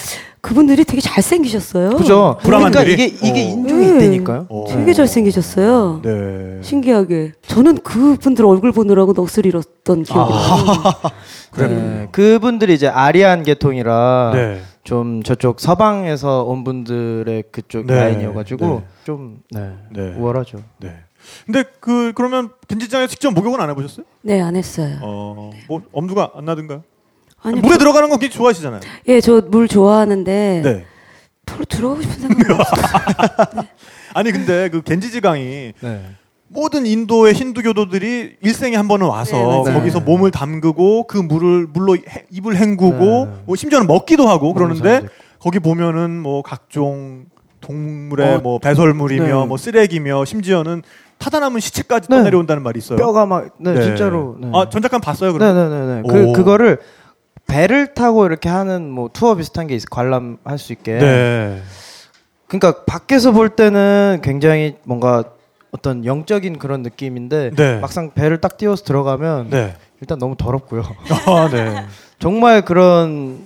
그분들이 0.41 0.85
되게 0.85 1.01
잘생기셨어요. 1.01 1.91
그죠? 1.91 2.37
그러니까 2.43 2.71
브라만들이? 2.71 2.93
이게 2.95 3.05
이게 3.07 3.45
어. 3.45 3.49
인종이 3.49 3.87
네. 3.87 3.97
있다니까요. 3.97 4.47
어. 4.49 4.65
되게 4.69 4.93
잘생기셨어요. 4.93 6.01
네. 6.03 6.59
신기하게. 6.63 7.33
저는 7.47 7.79
그분들 7.79 8.45
얼굴 8.45 8.73
보느라고 8.73 9.13
넋을 9.15 9.47
잃었던 9.47 10.03
기억이 10.03 10.33
나요. 10.33 10.83
네. 11.69 12.09
그분들이 12.11 12.75
이제 12.75 12.89
아리안 12.89 13.45
계통이라 13.45 14.33
네. 14.35 14.61
좀 14.83 15.23
저쪽 15.23 15.61
서방에서 15.61 16.43
온 16.43 16.65
분들의 16.65 17.45
그쪽 17.53 17.87
네. 17.87 17.95
라인이어가지고 17.95 18.67
네. 18.67 18.83
좀 19.05 19.37
네. 19.51 19.71
네. 19.93 20.15
우월하죠. 20.17 20.59
네. 20.81 20.97
근데 21.47 21.65
그 21.81 22.13
그러면 22.15 22.51
겐지장에 22.69 23.07
직접 23.07 23.31
목욕은 23.33 23.61
안 23.61 23.71
해보셨어요? 23.71 24.05
네, 24.23 24.41
안 24.41 24.57
했어요. 24.57 24.99
어, 25.03 25.51
뭐 25.69 25.83
엄두가 25.93 26.33
안 26.37 26.45
나든가요? 26.45 26.83
아니, 27.43 27.61
물에 27.61 27.73
저- 27.75 27.79
들어가는 27.79 28.09
건 28.09 28.19
굉장히 28.19 28.37
좋아하시잖아요. 28.39 28.81
예, 29.09 29.21
저 29.21 29.41
물 29.51 29.67
좋아하는데 29.69 30.63
네. 30.65 30.85
별로 31.47 31.65
들어가고 31.65 32.03
싶은 32.03 32.21
생각이 32.21 32.53
없어요. 32.53 33.65
아니 34.15 34.31
근데 34.33 34.69
그 34.69 34.83
겐지지강이 34.83 35.73
네. 35.81 36.03
모든 36.49 36.85
인도의 36.87 37.33
힌두교도들이 37.35 38.37
일생에 38.43 38.77
한 38.77 38.87
번은 38.87 39.07
와서 39.07 39.65
네. 39.67 39.73
거기서 39.73 40.01
네. 40.01 40.05
몸을 40.05 40.31
담그고 40.31 41.07
그 41.07 41.17
물을 41.19 41.67
물로 41.67 41.97
해- 41.97 42.27
입을 42.31 42.57
헹구고 42.57 43.05
네. 43.27 43.43
뭐 43.47 43.57
심지어는 43.57 43.87
먹기도 43.87 44.29
하고 44.29 44.53
그러는데. 44.55 45.07
거기 45.41 45.59
보면은 45.59 46.23
뭐 46.23 46.41
각종 46.43 47.25
동물의 47.61 48.35
어, 48.37 48.39
뭐 48.39 48.61
배설물이며 48.61 49.41
네. 49.41 49.47
뭐 49.47 49.57
쓰레기며 49.57 50.25
심지어는 50.25 50.83
타다 51.23 51.39
남은 51.39 51.61
시체까지 51.61 52.09
네. 52.09 52.17
떠내려온다는 52.17 52.65
말이 52.65 52.79
있어요. 52.79 52.99
뼈가 52.99 53.27
막 53.27 53.51
네, 53.59 53.75
네. 53.75 53.83
진짜로. 53.83 54.37
네. 54.41 54.51
아 54.53 54.69
전작관 54.69 55.01
봤어요 55.01 55.33
그럼? 55.33 55.55
네네네네. 55.55 56.03
오. 56.05 56.09
그 56.09 56.33
그거를 56.33 56.79
배를 57.47 57.95
타고 57.95 58.27
이렇게 58.27 58.49
하는 58.49 58.91
뭐 58.91 59.09
투어 59.13 59.37
비슷한 59.37 59.69
게 59.69 59.77
있어 59.77 59.87
관람할 59.89 60.59
수 60.59 60.73
있게. 60.73 60.99
네. 60.99 61.63
그러니까 62.49 62.85
밖에서 62.85 63.31
볼 63.31 63.51
때는 63.51 64.19
굉장히 64.23 64.75
뭔가 64.83 65.23
어떤 65.71 66.05
영적인 66.05 66.59
그런 66.59 66.83
느낌인데 66.83 67.53
네. 67.57 67.79
막상 67.79 68.11
배를 68.13 68.41
딱 68.41 68.57
띄워서 68.59 68.83
들어가면 68.85 69.51
네. 69.51 69.77
일단 70.01 70.19
너무 70.19 70.37
더럽고요. 70.37 70.83
아, 71.27 71.49
네. 71.51 71.87
정말 72.19 72.63
그런 72.65 73.39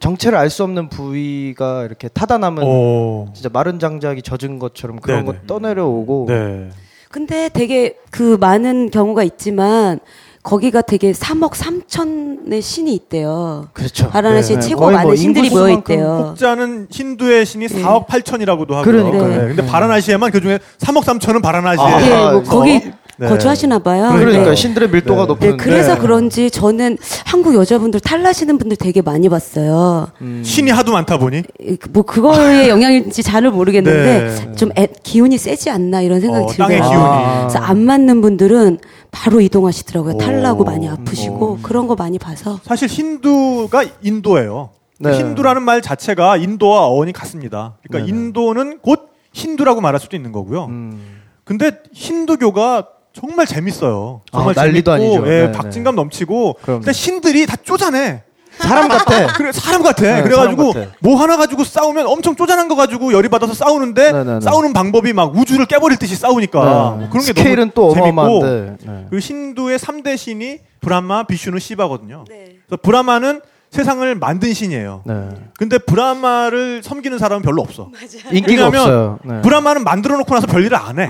정체를 0.00 0.38
알 0.38 0.48
수 0.48 0.64
없는 0.64 0.88
부위가 0.88 1.84
이렇게 1.84 2.08
타다 2.08 2.38
남은 2.38 2.62
오. 2.64 3.28
진짜 3.34 3.50
마른 3.52 3.78
장작이 3.78 4.22
젖은 4.22 4.58
것처럼 4.58 4.98
그런. 5.00 5.26
거 5.26 5.34
떠내려오고 5.46 6.24
네. 6.28 6.70
근데 7.10 7.48
되게 7.48 7.96
그 8.10 8.36
많은 8.38 8.90
경우가 8.90 9.22
있지만 9.22 9.98
거기가 10.42 10.82
되게 10.82 11.12
3억 11.12 11.52
3천의 11.52 12.62
신이 12.62 12.94
있대요. 12.94 13.68
그렇죠. 13.72 14.08
바라나시에 14.08 14.56
네. 14.56 14.62
최고 14.62 14.80
거의 14.80 14.94
많은 14.94 15.08
뭐 15.08 15.16
신들이 15.16 15.50
모여 15.50 15.70
있대요. 15.70 16.28
국자는 16.30 16.86
힌두의 16.90 17.44
신이 17.44 17.68
네. 17.68 17.82
4억 17.82 18.06
8천이라고도 18.06 18.70
하고요. 18.70 18.82
그러니까요. 18.82 19.48
네. 19.48 19.54
네. 19.56 19.66
바라나시에만 19.66 20.30
그 20.30 20.40
중에 20.40 20.58
3억 20.78 21.02
3천은 21.02 21.42
바라나시에. 21.42 21.84
아, 21.84 22.02
예, 22.02 22.08
뭐 22.30 22.36
어, 22.36 22.42
거기 22.42 22.90
네. 23.20 23.28
거주하시나 23.28 23.80
봐요. 23.80 24.10
그러니까 24.16 24.50
네. 24.50 24.54
신들의 24.54 24.90
밀도가 24.90 25.22
네. 25.22 25.26
높은. 25.26 25.50
네, 25.50 25.56
그래서 25.56 25.94
네. 25.94 26.00
그런지 26.00 26.50
저는 26.50 26.98
한국 27.26 27.54
여자분들 27.54 27.98
탈나시는 28.00 28.58
분들 28.58 28.76
되게 28.76 29.02
많이 29.02 29.28
봤어요. 29.28 30.08
음. 30.20 30.42
신이 30.44 30.70
하도 30.70 30.92
많다 30.92 31.18
보니. 31.18 31.42
예, 31.66 31.76
뭐 31.90 32.04
그거의 32.04 32.68
영향일지 32.70 33.22
잘은 33.24 33.52
모르겠는데 33.54 34.34
네. 34.46 34.52
좀 34.54 34.70
애- 34.78 34.86
기운이 35.02 35.36
세지 35.36 35.68
않나 35.68 36.00
이런 36.02 36.20
생각이 36.20 36.44
어, 36.44 36.48
땅의 36.48 36.76
들어요. 36.76 36.90
기운이. 36.90 37.04
아. 37.04 37.38
그래서 37.48 37.58
안 37.58 37.78
맞는 37.80 38.20
분들은 38.20 38.78
바로 39.10 39.40
이동하시더라고요. 39.40 40.14
오. 40.14 40.18
탈나고 40.18 40.62
많이 40.64 40.88
아프시고 40.88 41.52
오. 41.54 41.58
그런 41.60 41.88
거 41.88 41.96
많이 41.96 42.18
봐서 42.20 42.60
사실 42.62 42.88
힌두가 42.88 43.84
인도예요. 44.02 44.70
네. 45.00 45.16
힌두라는 45.18 45.62
말 45.62 45.82
자체가 45.82 46.36
인도와 46.36 46.86
어원이 46.86 47.12
같습니다. 47.12 47.74
그러니까 47.82 48.06
네네. 48.06 48.18
인도는 48.26 48.78
곧 48.80 49.08
힌두라고 49.32 49.80
말할 49.80 49.98
수도 50.00 50.14
있는 50.16 50.30
거고요. 50.30 50.66
음. 50.66 51.00
근데 51.44 51.70
힌두교가 51.92 52.86
정말 53.12 53.46
재밌어요. 53.46 54.20
정말 54.30 54.54
아, 54.58 54.62
난리도 54.62 54.90
재밌고, 54.96 55.16
아니죠. 55.16 55.32
예, 55.32 55.38
네네. 55.40 55.52
박진감 55.52 55.96
넘치고. 55.96 56.56
그럼요. 56.62 56.80
근데 56.80 56.92
신들이 56.92 57.46
다 57.46 57.56
쪼잔해. 57.56 58.22
사람 58.58 58.88
같아. 58.88 59.32
그래 59.34 59.52
사람 59.52 59.82
같아. 59.82 60.02
네, 60.02 60.22
그래가지고 60.22 60.72
사람 60.72 60.86
같아. 60.88 60.96
뭐 61.00 61.16
하나 61.20 61.36
가지고 61.36 61.62
싸우면 61.64 62.06
엄청 62.06 62.34
쪼잔한 62.34 62.66
거 62.68 62.74
가지고 62.74 63.12
열이 63.12 63.28
받아서 63.28 63.54
싸우는데 63.54 64.12
네네네. 64.12 64.40
싸우는 64.40 64.72
방법이 64.72 65.12
막 65.12 65.34
우주를 65.36 65.66
깨버릴 65.66 65.96
듯이 65.98 66.16
싸우니까 66.16 66.60
네. 66.64 66.70
뭐 66.70 67.08
그런 67.10 67.24
게 67.24 67.28
스케일은 67.28 67.70
너무 67.70 67.72
또 67.74 67.94
재밌고 67.94 68.20
어마어마한데. 68.20 68.76
네. 68.84 69.06
그 69.10 69.18
힌두의 69.18 69.78
3대 69.78 70.16
신이 70.16 70.58
브라마, 70.80 71.24
비슈누, 71.24 71.58
시바거든요. 71.60 72.24
네. 72.28 72.56
그래서 72.66 72.80
브라마는 72.82 73.40
세상을 73.70 74.14
만든 74.14 74.54
신이에요. 74.54 75.02
네. 75.04 75.28
근데 75.58 75.76
브라마를 75.78 76.80
섬기는 76.82 77.18
사람은 77.18 77.42
별로 77.42 77.60
없어. 77.62 77.90
인기가 78.32 78.64
왜냐면 78.64 78.80
없어요. 78.80 79.18
네. 79.24 79.40
브라마는 79.42 79.84
만들어 79.84 80.16
놓고 80.16 80.34
나서 80.34 80.46
별일을 80.46 80.74
안 80.76 80.98
해. 80.98 81.06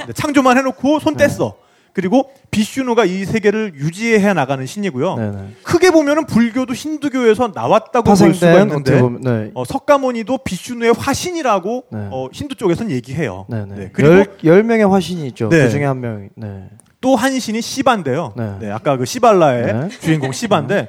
네, 0.00 0.06
네, 0.06 0.06
네. 0.06 0.06
네, 0.06 0.12
창조만 0.12 0.58
해놓고 0.58 0.98
손 1.00 1.16
뗐어. 1.16 1.54
그리고 1.92 2.30
비슈누가 2.50 3.04
이 3.04 3.24
세계를 3.24 3.72
유지해 3.74 4.32
나가는 4.32 4.64
신이고요. 4.64 5.16
네, 5.16 5.30
네. 5.30 5.38
크게 5.64 5.90
보면은 5.90 6.24
불교도 6.24 6.72
힌두교에서 6.72 7.50
나왔다고 7.52 8.14
볼 8.14 8.34
수가 8.34 8.60
있는데 8.60 9.00
보면 9.00 9.20
네. 9.22 9.50
어, 9.54 9.64
석가모니도 9.64 10.38
비슈누의 10.38 10.94
화신이라고 10.96 11.84
네. 11.90 12.08
어, 12.12 12.28
힌두 12.32 12.54
쪽에서는 12.54 12.92
얘기해요. 12.92 13.46
네, 13.48 13.64
네. 13.66 13.74
네, 13.74 13.90
그리고 13.92 14.14
열, 14.14 14.26
열 14.44 14.62
명의 14.62 14.86
화신이 14.86 15.26
있죠. 15.28 15.48
네. 15.48 15.64
그 15.64 15.70
중에 15.70 15.84
한 15.84 16.00
명이. 16.00 16.28
네. 16.36 16.68
또한 17.00 17.38
신이 17.38 17.60
시바인데요. 17.60 18.34
네. 18.36 18.52
네. 18.60 18.70
아까 18.70 18.96
그 18.96 19.04
시발라의 19.04 19.64
네. 19.64 19.88
주인공 20.00 20.32
시바인데 20.32 20.88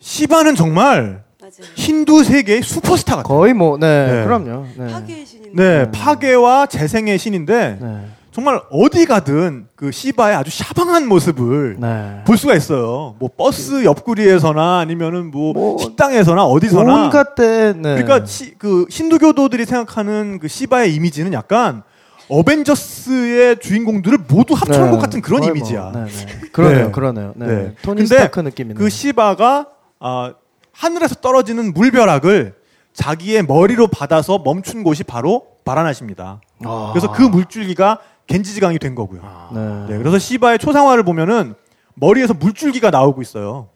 시바는 0.00 0.54
정말 0.54 1.24
맞아요. 1.40 1.72
힌두 1.76 2.24
세계의 2.24 2.62
슈퍼스타 2.62 3.16
같아요. 3.16 3.38
거의 3.38 3.54
뭐, 3.54 3.78
네, 3.78 4.06
네. 4.10 4.24
그럼요. 4.24 4.66
네. 4.76 4.92
파괴의 4.92 5.26
신인데. 5.26 5.50
네, 5.52 5.90
파괴와 5.92 6.66
재생의 6.66 7.18
신인데 7.18 7.78
네. 7.80 8.06
정말 8.36 8.60
어디 8.70 9.06
가든 9.06 9.68
그 9.74 9.90
시바의 9.90 10.36
아주 10.36 10.50
샤방한 10.50 11.08
모습을 11.08 11.76
네. 11.80 12.22
볼 12.26 12.36
수가 12.36 12.54
있어요. 12.54 13.14
뭐 13.18 13.30
버스 13.34 13.82
옆구리에서나 13.82 14.78
아니면은 14.78 15.30
뭐, 15.30 15.54
뭐 15.54 15.78
식당에서나 15.78 16.44
어디서나. 16.44 17.04
온갖 17.06 17.34
때, 17.34 17.72
네. 17.72 17.94
그러니까 17.94 18.26
시, 18.26 18.52
그 18.58 18.84
힌두교도들이 18.90 19.64
생각하는 19.64 20.38
그 20.38 20.48
시바의 20.48 20.94
이미지는 20.94 21.32
약간 21.32 21.82
어벤져스의 22.28 23.58
주인공들을 23.60 24.18
모두 24.28 24.52
합쳐놓은 24.52 24.90
것 24.90 24.98
같은 24.98 25.22
그런 25.22 25.40
거의 25.40 25.52
이미지야. 25.52 25.92
뭐, 25.94 26.04
네, 26.04 26.10
네. 26.10 26.48
그러네요, 26.52 26.84
네. 26.84 26.92
그러네요. 26.92 27.32
네. 27.36 27.46
네. 27.46 27.74
토니 27.80 28.06
스타크 28.06 28.40
느낌이네. 28.40 28.74
그 28.74 28.90
시바가 28.90 29.68
아, 29.98 30.34
하늘에서 30.72 31.14
떨어지는 31.14 31.72
물벼락을 31.72 32.54
자기의 32.92 33.44
머리로 33.44 33.86
받아서 33.86 34.42
멈춘 34.44 34.82
곳이 34.82 35.04
바로 35.04 35.46
바라나시입니다. 35.64 36.42
아. 36.64 36.90
그래서 36.92 37.10
그 37.12 37.22
물줄기가 37.22 37.98
겐지지강이 38.26 38.78
된 38.78 38.94
거고요. 38.94 39.20
네. 39.52 39.86
네, 39.88 39.98
그래서 39.98 40.18
시바의 40.18 40.58
초상화를 40.58 41.04
보면은 41.04 41.54
머리에서 41.94 42.34
물줄기가 42.34 42.90
나오고 42.90 43.22
있어요. 43.22 43.68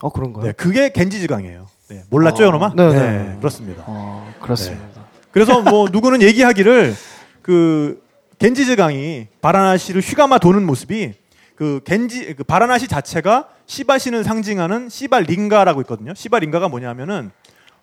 어, 0.00 0.10
그런가요? 0.10 0.44
네, 0.44 0.52
그게 0.52 0.90
겐지지강이에요. 0.90 1.66
네, 1.88 2.02
몰랐죠, 2.10 2.44
아, 2.44 2.46
여러마? 2.46 2.72
네, 2.74 2.88
네. 2.88 3.36
그렇습니다. 3.38 3.84
어, 3.86 4.32
그렇습니다. 4.40 4.84
그래서 5.30 5.60
뭐 5.60 5.88
누구는 5.90 6.22
얘기하기를 6.22 6.94
그 7.42 8.02
겐지즈강이 8.38 9.28
바라나시를 9.40 10.00
휘감아 10.00 10.38
도는 10.38 10.64
모습이 10.66 11.14
그 11.54 11.80
겐지 11.84 12.34
그 12.34 12.44
바라나시 12.44 12.86
자체가 12.86 13.48
시바신을 13.66 14.24
상징하는 14.24 14.88
시바 14.88 15.20
링가라고 15.20 15.80
있거든요. 15.82 16.12
시바 16.14 16.38
링가가 16.38 16.68
뭐냐면은 16.68 17.30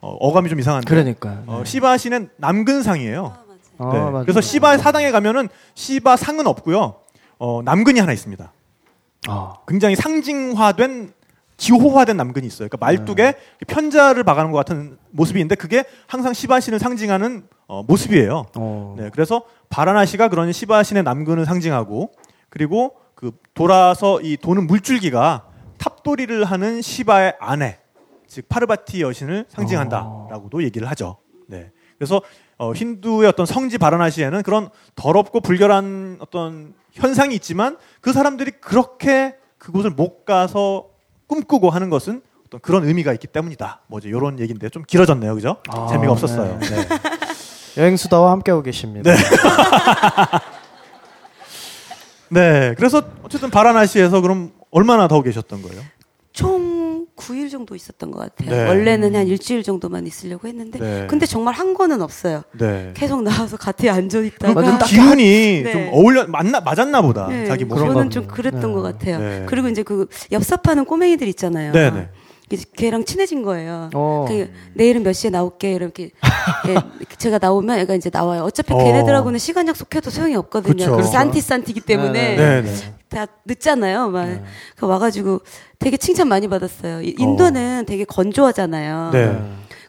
어, 0.00 0.16
어감이 0.20 0.48
좀 0.48 0.60
이상한데 0.60 0.88
그러니까. 0.88 1.42
어, 1.46 1.62
시바신은 1.64 2.30
남근상이에요. 2.36 3.36
아, 3.78 3.92
네. 3.92 3.98
맞아요. 3.98 4.22
그래서 4.22 4.40
시바 4.40 4.78
사당에 4.78 5.10
가면은 5.10 5.48
시바 5.74 6.16
상은 6.16 6.46
없고요. 6.46 6.96
어, 7.38 7.62
남근이 7.62 8.00
하나 8.00 8.12
있습니다. 8.12 8.52
아, 9.28 9.54
굉장히 9.66 9.96
상징화된 9.96 11.12
지호화된 11.56 12.16
남근이 12.16 12.46
있어요. 12.46 12.68
그러니까 12.68 12.78
말뚝에 12.84 13.34
편자를 13.66 14.24
박아놓은 14.24 14.50
것 14.52 14.58
같은 14.58 14.98
모습인데 15.10 15.54
그게 15.54 15.84
항상 16.06 16.32
시바신을 16.32 16.78
상징하는 16.78 17.46
어, 17.66 17.82
모습이에요. 17.84 18.46
어. 18.56 18.96
네, 18.98 19.10
그래서 19.12 19.44
바라나시가 19.70 20.28
그런 20.28 20.52
시바신의 20.52 21.04
남근을 21.04 21.46
상징하고 21.46 22.12
그리고 22.50 22.96
그 23.14 23.32
돌아서 23.54 24.20
이 24.20 24.36
도는 24.36 24.66
물줄기가 24.66 25.46
탑돌이를 25.78 26.44
하는 26.44 26.82
시바의 26.82 27.36
아내, 27.38 27.78
즉 28.26 28.48
파르바티 28.48 29.00
여신을 29.02 29.46
상징한다라고도 29.48 30.62
얘기를 30.64 30.88
하죠. 30.90 31.18
네, 31.46 31.70
그래서 31.98 32.20
어, 32.58 32.72
힌두의 32.72 33.28
어떤 33.28 33.46
성지 33.46 33.78
바라나시에는 33.78 34.42
그런 34.42 34.68
더럽고 34.94 35.40
불결한 35.40 36.18
어떤 36.20 36.74
현상이 36.92 37.34
있지만 37.36 37.76
그 38.00 38.12
사람들이 38.12 38.52
그렇게 38.60 39.34
그곳을 39.58 39.90
못 39.90 40.24
가서 40.24 40.88
꿈꾸고 41.26 41.70
하는 41.70 41.90
것은 41.90 42.22
어떤 42.46 42.60
그런 42.60 42.84
의미가 42.86 43.12
있기 43.14 43.26
때문이다. 43.26 43.80
뭐지 43.88 44.08
이런 44.08 44.38
얘기인데 44.38 44.68
좀 44.68 44.84
길어졌네요, 44.84 45.34
그죠? 45.34 45.56
아, 45.68 45.86
재미가 45.90 46.12
없었어요. 46.12 46.58
네. 46.60 46.68
네. 46.68 46.88
여행 47.82 47.96
수다와 47.96 48.30
함께하고 48.32 48.62
계십니다. 48.62 49.10
네. 49.10 49.16
네, 52.30 52.74
그래서 52.76 53.02
어쨌든 53.22 53.50
바라나시에서 53.50 54.20
그럼 54.20 54.52
얼마나 54.70 55.08
더 55.08 55.22
계셨던 55.22 55.62
거예요? 55.62 55.82
총 56.32 56.73
9일 57.16 57.50
정도 57.50 57.74
있었던 57.74 58.10
것 58.10 58.18
같아요. 58.18 58.50
네. 58.50 58.68
원래는 58.68 59.14
한 59.14 59.26
일주일 59.26 59.62
정도만 59.62 60.06
있으려고 60.06 60.48
했는데, 60.48 60.78
네. 60.78 61.06
근데 61.08 61.26
정말 61.26 61.54
한 61.54 61.74
거는 61.74 62.02
없어요. 62.02 62.42
네. 62.58 62.92
계속 62.94 63.22
나와서 63.22 63.56
gat에 63.56 63.88
앉아 63.88 64.20
있다가. 64.20 64.78
기운이 64.78 65.62
네. 65.62 65.72
좀 65.72 65.88
어울려 65.92 66.26
맞나 66.26 66.60
맞았나 66.60 67.02
보다. 67.02 67.28
네, 67.28 67.46
자기. 67.46 67.64
그런 67.64 67.88
저는 67.88 67.94
것좀 67.94 68.26
같네요. 68.26 68.34
그랬던 68.34 68.60
네. 68.60 68.74
것 68.74 68.82
같아요. 68.82 69.18
네. 69.18 69.46
그리고 69.46 69.68
이제 69.68 69.82
그 69.82 70.06
엽섭하는 70.32 70.84
꼬맹이들 70.84 71.28
있잖아요. 71.28 71.72
네, 71.72 71.90
네. 71.90 72.08
이제 72.50 72.64
걔랑 72.76 73.04
친해진 73.04 73.42
거예요. 73.42 73.90
어. 73.94 74.26
그 74.28 74.50
내일은 74.74 75.02
몇 75.02 75.12
시에 75.12 75.30
나올게 75.30 75.72
이렇게 75.72 76.10
예, 76.68 76.74
제가 77.16 77.38
나오면 77.40 77.78
얘가 77.78 77.94
이제 77.94 78.10
나와요. 78.12 78.42
어차피 78.42 78.74
어. 78.74 78.78
걔네들하고는 78.78 79.38
시간 79.38 79.66
약속해도 79.66 80.10
소용이 80.10 80.36
없거든요. 80.36 80.74
그쵸. 80.74 80.92
그래서 80.92 81.10
산티 81.10 81.40
산티기 81.40 81.80
때문에 81.80 82.36
네, 82.36 82.36
네, 82.36 82.62
네. 82.62 82.94
다 83.14 83.26
늦잖아요. 83.44 84.08
막 84.08 84.24
네. 84.26 84.42
그 84.76 84.86
와가지고 84.86 85.40
되게 85.78 85.96
칭찬 85.96 86.28
많이 86.28 86.48
받았어요. 86.48 87.00
이- 87.02 87.14
인도는 87.18 87.84
되게 87.86 88.04
건조하잖아요. 88.04 89.10
네. 89.12 89.40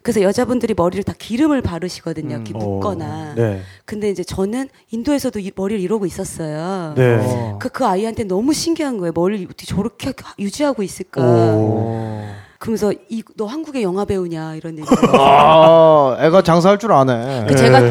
그래서 0.03 0.21
여자분들이 0.21 0.75
머리를 0.77 1.03
다 1.03 1.13
기름을 1.17 1.63
바르시거든요. 1.63 2.35
음. 2.35 2.41
이렇게 2.45 2.53
어, 2.53 2.59
묶거나. 2.59 3.33
네. 3.35 3.61
근데 3.85 4.11
이제 4.11 4.23
저는 4.23 4.69
인도에서도 4.91 5.39
이- 5.39 5.51
머리를 5.55 5.81
이러고 5.81 6.05
있었어요. 6.05 6.93
네. 6.95 7.17
어. 7.19 7.57
그, 7.59 7.69
그 7.69 7.85
아이한테 7.87 8.25
너무 8.25 8.53
신기한 8.53 8.99
거예요. 8.99 9.11
머리를 9.15 9.45
어떻게 9.45 9.65
저렇게 9.65 10.13
유지하고 10.37 10.83
있을까. 10.83 11.21
오. 11.23 12.23
그러면서 12.59 12.93
이, 13.09 13.23
너 13.35 13.45
한국의 13.47 13.81
영화 13.81 14.05
배우냐 14.05 14.53
이런 14.55 14.77
얘기. 14.77 14.87
아, 15.17 16.15
애가 16.19 16.43
장사할 16.43 16.77
줄 16.77 16.91
아네. 16.91 17.45
그 17.47 17.53
네. 17.53 17.57
제가 17.57 17.81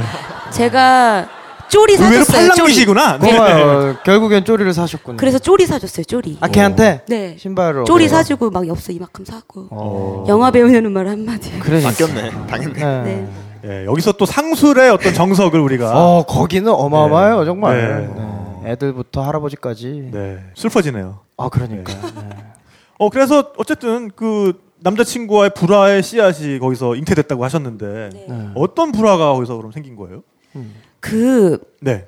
제가 0.52 1.28
쪼리 1.68 1.96
사줬어요. 1.96 2.24
쪼리. 2.24 2.48
팔랑귀시구나. 2.48 3.18
네. 3.18 3.32
고마워요. 3.32 3.96
결국엔 4.04 4.44
쪼리를 4.44 4.72
사셨군요. 4.72 5.16
그래서 5.16 5.38
쪼리 5.38 5.66
사줬어요. 5.66 6.04
쪼리. 6.04 6.38
아, 6.40 6.48
걔한테? 6.48 7.02
네. 7.08 7.36
신발을. 7.38 7.84
쪼리 7.84 8.04
얻어요? 8.06 8.16
사주고 8.18 8.50
막 8.50 8.66
엽서 8.66 8.92
이만큼 8.92 9.24
사고. 9.24 9.68
어. 9.70 10.24
영화 10.28 10.50
배우냐는 10.50 10.92
말 10.92 11.08
한마디. 11.08 11.50
그러니까. 11.58 11.88
바뀌었네. 11.90 12.30
당했네. 12.46 12.78
네. 13.02 13.02
네. 13.02 13.28
예, 13.66 13.86
여기서 13.86 14.12
또 14.12 14.26
상술의 14.26 14.90
어떤 14.90 15.14
정석을 15.14 15.58
우리가 15.58 15.90
어, 15.94 16.24
거기는 16.26 16.70
어마어마해요, 16.70 17.40
네. 17.40 17.44
정말. 17.46 18.06
네. 18.14 18.22
네. 18.62 18.72
애들부터 18.72 19.22
할아버지까지. 19.22 20.10
네, 20.12 20.38
슬퍼지네요. 20.54 21.20
아, 21.38 21.48
그러니까. 21.48 21.92
네. 21.92 22.28
어 22.98 23.10
그래서 23.10 23.52
어쨌든 23.56 24.10
그 24.14 24.52
남자친구와의 24.80 25.50
불화의 25.54 26.02
씨앗이 26.02 26.58
거기서 26.58 26.94
잉태됐다고 26.94 27.42
하셨는데 27.42 28.10
네. 28.12 28.48
어떤 28.54 28.92
불화가 28.92 29.32
거기서 29.32 29.56
그럼 29.56 29.72
생긴 29.72 29.96
거예요? 29.96 30.22
그 31.04 31.58
네. 31.82 32.06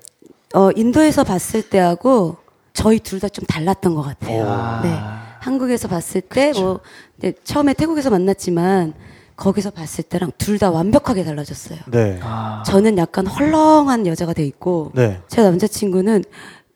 어, 0.55 0.70
인도에서 0.74 1.22
봤을 1.22 1.61
때하고 1.61 2.36
저희 2.72 2.99
둘 2.99 3.20
다 3.20 3.28
좀 3.28 3.44
달랐던 3.47 3.94
것 3.94 4.01
같아요. 4.03 4.47
아. 4.49 4.80
네. 4.82 4.90
한국에서 5.40 5.86
봤을 5.86 6.22
때뭐 6.22 6.80
처음에 7.44 7.74
태국에서 7.74 8.09
만났지만 8.11 8.94
거기서 9.36 9.70
봤을 9.70 10.03
때랑 10.05 10.32
둘 10.38 10.59
다 10.59 10.70
완벽하게 10.70 11.24
달라졌어요. 11.24 11.78
네. 11.90 12.18
아. 12.22 12.62
저는 12.66 12.97
약간 12.97 13.26
헐렁한 13.26 14.07
여자가 14.07 14.32
돼 14.32 14.44
있고 14.47 14.92
네. 14.94 15.20
제 15.28 15.42
남자친구는 15.42 16.24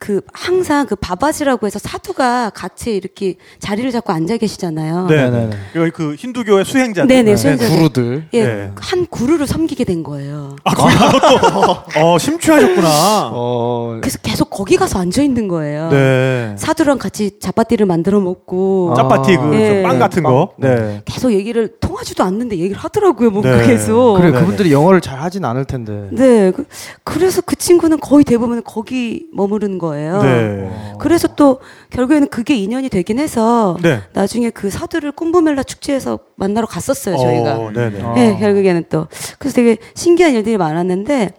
그 0.01 0.23
항상 0.33 0.87
그 0.87 0.97
바바지라고 0.97 1.67
해서 1.67 1.79
사두가 1.79 2.51
같이 2.55 2.97
이렇게 2.97 3.35
자리를 3.59 3.91
잡고 3.91 4.15
앉아 4.15 4.39
계시잖아요. 4.39 5.07
네. 5.09 5.17
네네네. 5.17 5.57
그, 5.75 5.91
그 5.91 6.15
힌두교의 6.15 6.65
수행자들. 6.65 7.07
네네, 7.07 7.37
수행자들. 7.37 7.77
구루들. 7.77 8.29
예, 8.33 8.45
네. 8.45 8.71
한 8.77 9.05
구루를 9.05 9.47
섬기게 9.47 9.85
된 9.85 10.03
거예요. 10.03 10.57
아, 10.65 10.75
거기 10.75 10.95
가서 10.95 11.21
또, 11.21 12.01
어, 12.01 12.19
심취하셨구나. 12.19 13.31
어. 13.31 13.99
그래서 14.01 14.19
계속 14.23 14.49
거기 14.49 14.79
가서 14.79 14.99
앉아 14.99 15.21
있는 15.23 15.49
거예요. 15.49 15.91
네. 15.91 16.55
사두랑 16.57 16.97
같이 16.97 17.39
자빠띠를 17.39 17.85
만들어 17.85 18.21
먹고 18.21 18.93
아. 18.93 18.95
짜파티 18.95 19.37
그, 19.37 19.55
예. 19.55 19.83
저빵 19.83 19.99
같은 19.99 20.23
거. 20.23 20.55
네. 20.57 21.03
계속 21.05 21.31
얘기를 21.35 21.79
통하지도 21.79 22.25
않는데 22.25 22.57
얘기를 22.57 22.79
하더라고요, 22.79 23.29
뭔가 23.29 23.55
네. 23.59 23.67
계속. 23.67 24.15
그래 24.15 24.31
네네. 24.31 24.41
그분들이 24.41 24.73
영어를 24.73 25.03
잘 25.03 25.21
하진 25.21 25.45
않을 25.45 25.67
텐데. 25.67 26.09
네, 26.11 26.53
그, 26.53 26.65
그래서 27.05 27.43
그 27.43 27.55
친구는 27.55 28.01
거의 28.01 28.25
대부분 28.25 28.63
거기 28.65 29.27
머무르는 29.35 29.77
거 29.77 29.90
예요. 29.99 30.23
네. 30.23 30.71
그래서 30.99 31.29
또 31.29 31.61
결국에는 31.91 32.29
그게 32.29 32.55
인연이 32.57 32.89
되긴 32.89 33.19
해서 33.19 33.77
네. 33.83 34.01
나중에 34.13 34.51
그 34.51 34.71
사두를 34.71 35.13
꿈부멜라 35.13 35.63
축제에서 35.63 36.19
만나러 36.37 36.67
갔었어요, 36.67 37.17
저희가. 37.17 37.59
어, 37.59 37.71
네네. 37.73 38.03
아. 38.03 38.15
네, 38.15 38.37
결국에는 38.39 38.85
또. 38.91 39.07
그래서 39.39 39.57
되게 39.57 39.77
신기한 39.95 40.35
일들이 40.35 40.57
많았는데 40.57 41.31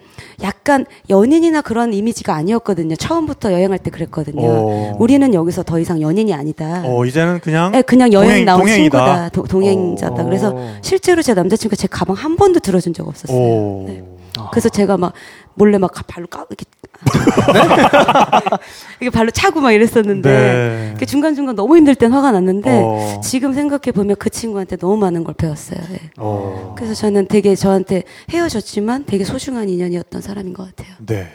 약간 0.44 0.86
연인이나 1.10 1.62
그런 1.62 1.94
이미지가 1.94 2.34
아니었거든요. 2.34 2.96
처음부터 2.96 3.54
여행할 3.54 3.78
때 3.80 3.92
그랬거든요. 3.92 4.42
어. 4.44 4.96
우리는 5.00 5.34
여기서 5.34 5.64
더 5.64 5.78
이상 5.80 6.02
연인이 6.02 6.34
아니다. 6.34 6.82
어, 6.86 7.06
이제는 7.06 7.40
그냥. 7.42 7.72
네, 7.72 7.82
그냥 7.82 8.12
여행 8.14 8.30
동행- 8.30 8.46
나온 8.46 8.60
동행이다. 8.62 8.98
친구다. 8.98 9.30
도- 9.30 9.44
동행자다. 9.44 10.22
어. 10.22 10.26
그래서 10.26 10.56
실제로 10.82 11.22
제 11.22 11.34
남자친구가 11.34 11.76
제 11.76 11.88
가방 11.88 12.16
한 12.16 12.36
번도 12.38 12.60
들어준 12.60 12.94
적 12.94 13.08
없었어요. 13.08 13.38
오. 13.38 13.86
네. 13.88 14.04
그래서 14.52 14.70
제가 14.70 14.98
막 14.98 15.14
몰래 15.54 15.78
막 15.78 15.92
가- 15.92 16.04
발로 16.08 16.26
까 16.28 16.46
이렇게 16.50 16.66
이게 19.02 19.10
발로 19.10 19.32
차고 19.32 19.62
막 19.62 19.72
이랬었는데 19.72 20.30
네. 20.30 20.96
그 21.00 21.06
중간 21.06 21.36
중간 21.36 21.56
너무 21.56 21.76
힘들 21.78 21.96
땐 21.96 22.12
화가 22.12 22.32
났는데 22.32 22.82
어. 22.84 23.22
지금 23.24 23.54
생각해 23.54 23.92
보면 23.94 24.16
그 24.18 24.30
친구한테 24.30 24.76
너무 24.78 24.98
많은 24.98 25.24
걸 25.24 25.34
배웠어요. 25.36 25.80
예. 25.92 26.00
어. 26.18 26.76
그래서 26.78 26.94
저는 26.94 27.28
되게 27.28 27.56
저한테 27.56 28.04
헤어졌지만 28.30 29.06
되게 29.06 29.24
소중한 29.24 29.70
인연이었던 29.70 30.22
사람인 30.22 30.54
것 30.54 30.68
같아요. 30.76 30.96
네. 31.06 31.28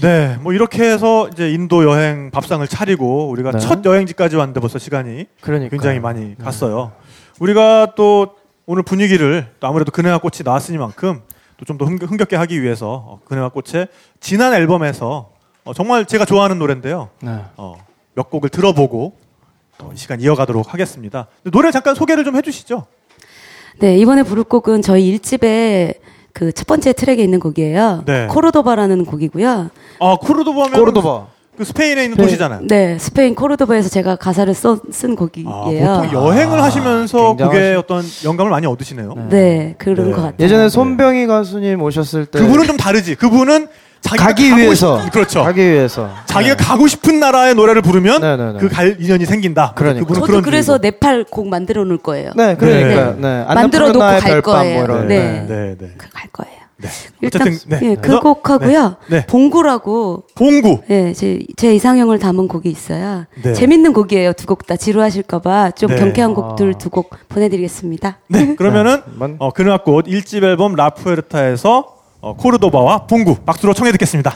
네, 0.00 0.36
뭐 0.40 0.52
이렇게 0.52 0.82
해서 0.82 1.28
이제 1.32 1.50
인도 1.52 1.84
여행 1.84 2.30
밥상을 2.32 2.66
차리고 2.66 3.28
우리가 3.28 3.52
네. 3.52 3.58
첫 3.60 3.84
여행지까지 3.84 4.36
왔는데 4.36 4.58
벌써 4.60 4.78
시간이 4.78 5.26
그러니까 5.40 5.70
굉장히 5.70 6.00
많이 6.00 6.36
갔어요. 6.36 6.92
우리가 7.38 7.92
또 7.96 8.34
오늘 8.66 8.82
분위기를 8.82 9.46
또 9.60 9.66
아무래도 9.66 9.92
그네와 9.92 10.18
꽃이 10.18 10.38
나왔으니만큼 10.44 11.20
또 11.56 11.64
좀 11.64 11.78
더 11.78 11.84
흥겹게 11.84 12.36
하기 12.36 12.62
위해서 12.62 13.04
어, 13.06 13.20
그네와 13.24 13.48
꽃의 13.50 13.88
지난 14.20 14.52
앨범에서 14.54 15.30
어, 15.64 15.72
정말 15.74 16.04
제가 16.04 16.24
좋아하는 16.24 16.58
노래인데요. 16.58 17.08
네. 17.22 17.40
어, 17.56 17.76
몇 18.14 18.28
곡을 18.30 18.48
들어보고 18.50 19.16
또이 19.78 19.96
시간 19.96 20.20
이어가도록 20.20 20.72
하겠습니다. 20.72 21.26
노래 21.50 21.70
잠깐 21.70 21.94
소개를 21.94 22.24
좀 22.24 22.36
해주시죠. 22.36 22.86
네 23.80 23.98
이번에 23.98 24.22
부를 24.22 24.44
곡은 24.44 24.82
저희 24.82 25.08
일집의 25.08 25.94
그첫 26.32 26.66
번째 26.66 26.92
트랙에 26.92 27.22
있는 27.22 27.40
곡이에요. 27.40 28.02
네. 28.06 28.26
코르도바라는 28.28 29.04
곡이고요. 29.04 29.70
아 30.00 30.16
코르도바면 30.20 30.72
코르도바. 30.78 31.26
그 31.56 31.64
스페인에 31.64 32.04
있는 32.04 32.16
도시잖아요. 32.16 32.60
네, 32.64 32.98
스페인 32.98 33.34
코르도바에서 33.34 33.88
제가 33.88 34.16
가사를 34.16 34.52
써, 34.54 34.78
쓴 34.90 35.12
아, 35.12 35.14
곡이에요. 35.14 36.00
보통 36.02 36.12
여행을 36.12 36.62
하시면서 36.62 37.36
굉장하시- 37.36 37.50
그게 37.50 37.74
어떤 37.78 38.02
영감을 38.24 38.50
많이 38.50 38.66
얻으시네요. 38.66 39.14
네, 39.30 39.74
그런 39.78 40.08
네. 40.08 40.10
것 40.10 40.16
같아요. 40.22 40.34
예전에 40.40 40.68
손병휘 40.68 41.26
가수님 41.28 41.80
오셨을 41.80 42.26
때 42.26 42.40
그분은 42.40 42.66
좀 42.66 42.76
다르지. 42.76 43.14
그분은 43.14 43.68
자기가 44.00 44.26
가기 44.26 44.56
위해서 44.56 45.00
싶- 45.02 45.12
그렇죠. 45.12 45.44
가기 45.44 45.62
위해서 45.62 46.10
자기가 46.26 46.56
가고 46.56 46.86
싶은 46.88 47.20
나라의 47.20 47.54
노래를 47.54 47.80
부르면 47.82 48.20
네, 48.20 48.36
네, 48.36 48.52
네. 48.52 48.58
그 48.58 48.77
갈 48.77 48.96
인연이 49.00 49.24
생긴다. 49.24 49.72
그러니까. 49.76 50.00
그분은 50.00 50.20
저도 50.20 50.26
그런 50.26 50.42
그래서 50.42 50.78
주의고. 50.78 50.82
네팔 50.82 51.24
곡 51.30 51.48
만들어 51.48 51.84
놓을 51.84 51.98
거예요. 51.98 52.32
네, 52.36 52.56
그러니까 52.56 53.14
네. 53.14 53.20
네. 53.20 53.44
만들어 53.54 53.86
놓고 53.88 53.98
갈 54.00 54.20
별밤 54.20 54.42
거예요. 54.42 54.86
뭐. 54.86 54.98
네. 55.04 55.46
네, 55.48 55.76
네. 55.78 55.88
그 55.96 56.12
갈 56.12 56.28
거예요. 56.32 56.63
네. 56.76 56.88
일단 57.20 57.42
어쨌든 57.42 57.68
네. 57.70 57.90
예, 57.90 57.94
그 57.94 58.00
그래서- 58.02 58.20
곡하고요. 58.20 58.96
네. 59.08 59.16
네. 59.20 59.26
봉구라고 59.26 60.24
봉구. 60.34 60.80
예, 60.90 61.12
제, 61.12 61.38
제 61.56 61.74
이상형을 61.74 62.18
담은 62.18 62.48
곡이 62.48 62.68
있어요. 62.70 63.26
네. 63.42 63.52
재밌는 63.54 63.92
곡이에요. 63.92 64.32
두 64.32 64.46
곡 64.46 64.66
다 64.66 64.76
지루하실까봐 64.76 65.72
좀 65.72 65.90
네. 65.90 65.96
경쾌한 65.96 66.34
곡들 66.34 66.72
아. 66.74 66.78
두곡 66.78 67.10
보내드리겠습니다. 67.28 68.18
네. 68.28 68.54
그러면은 68.56 69.02
만- 69.14 69.36
어, 69.38 69.50
그누아꽃 69.52 70.06
1집 70.06 70.42
앨범 70.42 70.74
라푸에르타에서 70.74 71.94
어, 72.20 72.34
코르도바와 72.36 73.06
봉구 73.06 73.36
박수로 73.44 73.74
청해 73.74 73.92
듣겠습니다. 73.92 74.34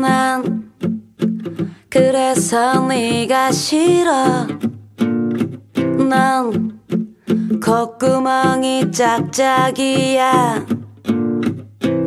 난 0.00 0.70
그래서 1.88 2.86
네가 2.86 3.50
싫어. 3.52 4.46
넌 6.08 6.80
콧구멍이 7.62 8.90
짝짝이야. 8.90 10.66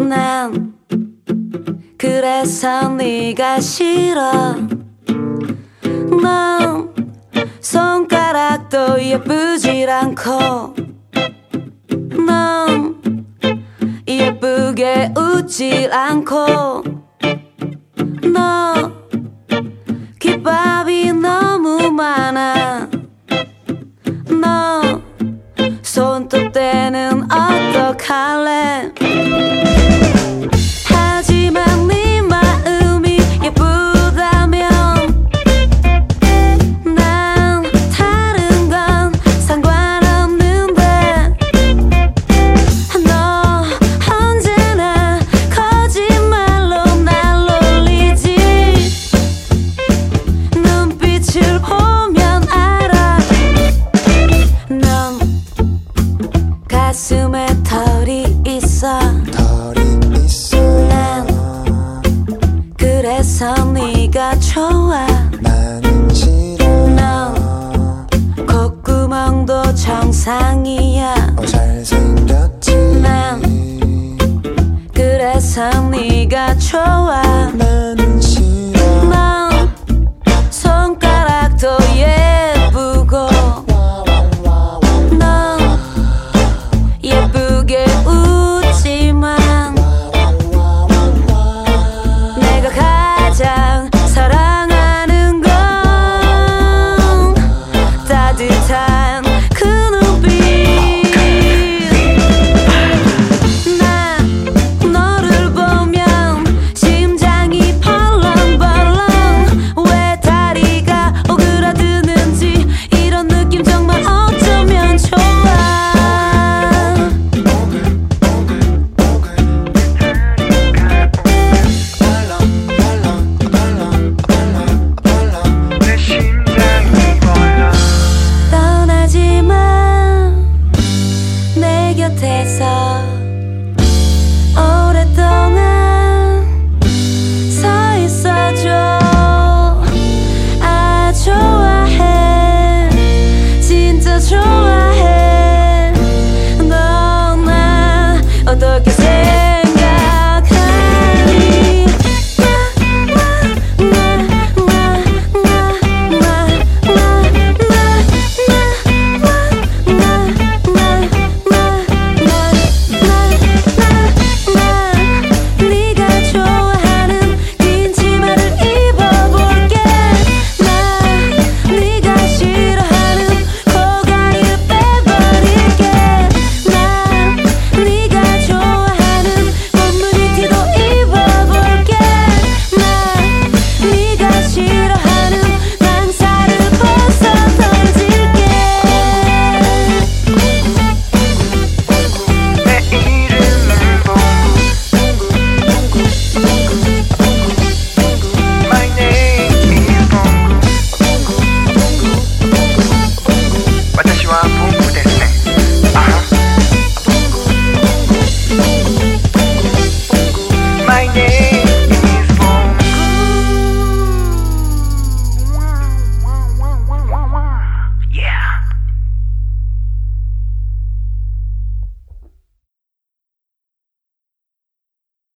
난 0.09 0.73
그래서 1.97 2.89
네가 2.89 3.59
싫어. 3.59 4.55
넌 6.21 6.93
손가락도 7.59 9.01
예쁘질 9.01 9.89
않고. 9.89 10.75
넌 12.25 13.02
예쁘게 14.07 15.13
웃질 15.17 15.93
않고 15.93 16.83
너 18.33 18.91
기밥이 20.19 21.13
너무 21.13 21.91
많아. 21.91 22.89
너 24.41 25.01
손톱 25.81 26.51
때는 26.51 27.27
어떡할래? 27.31 28.91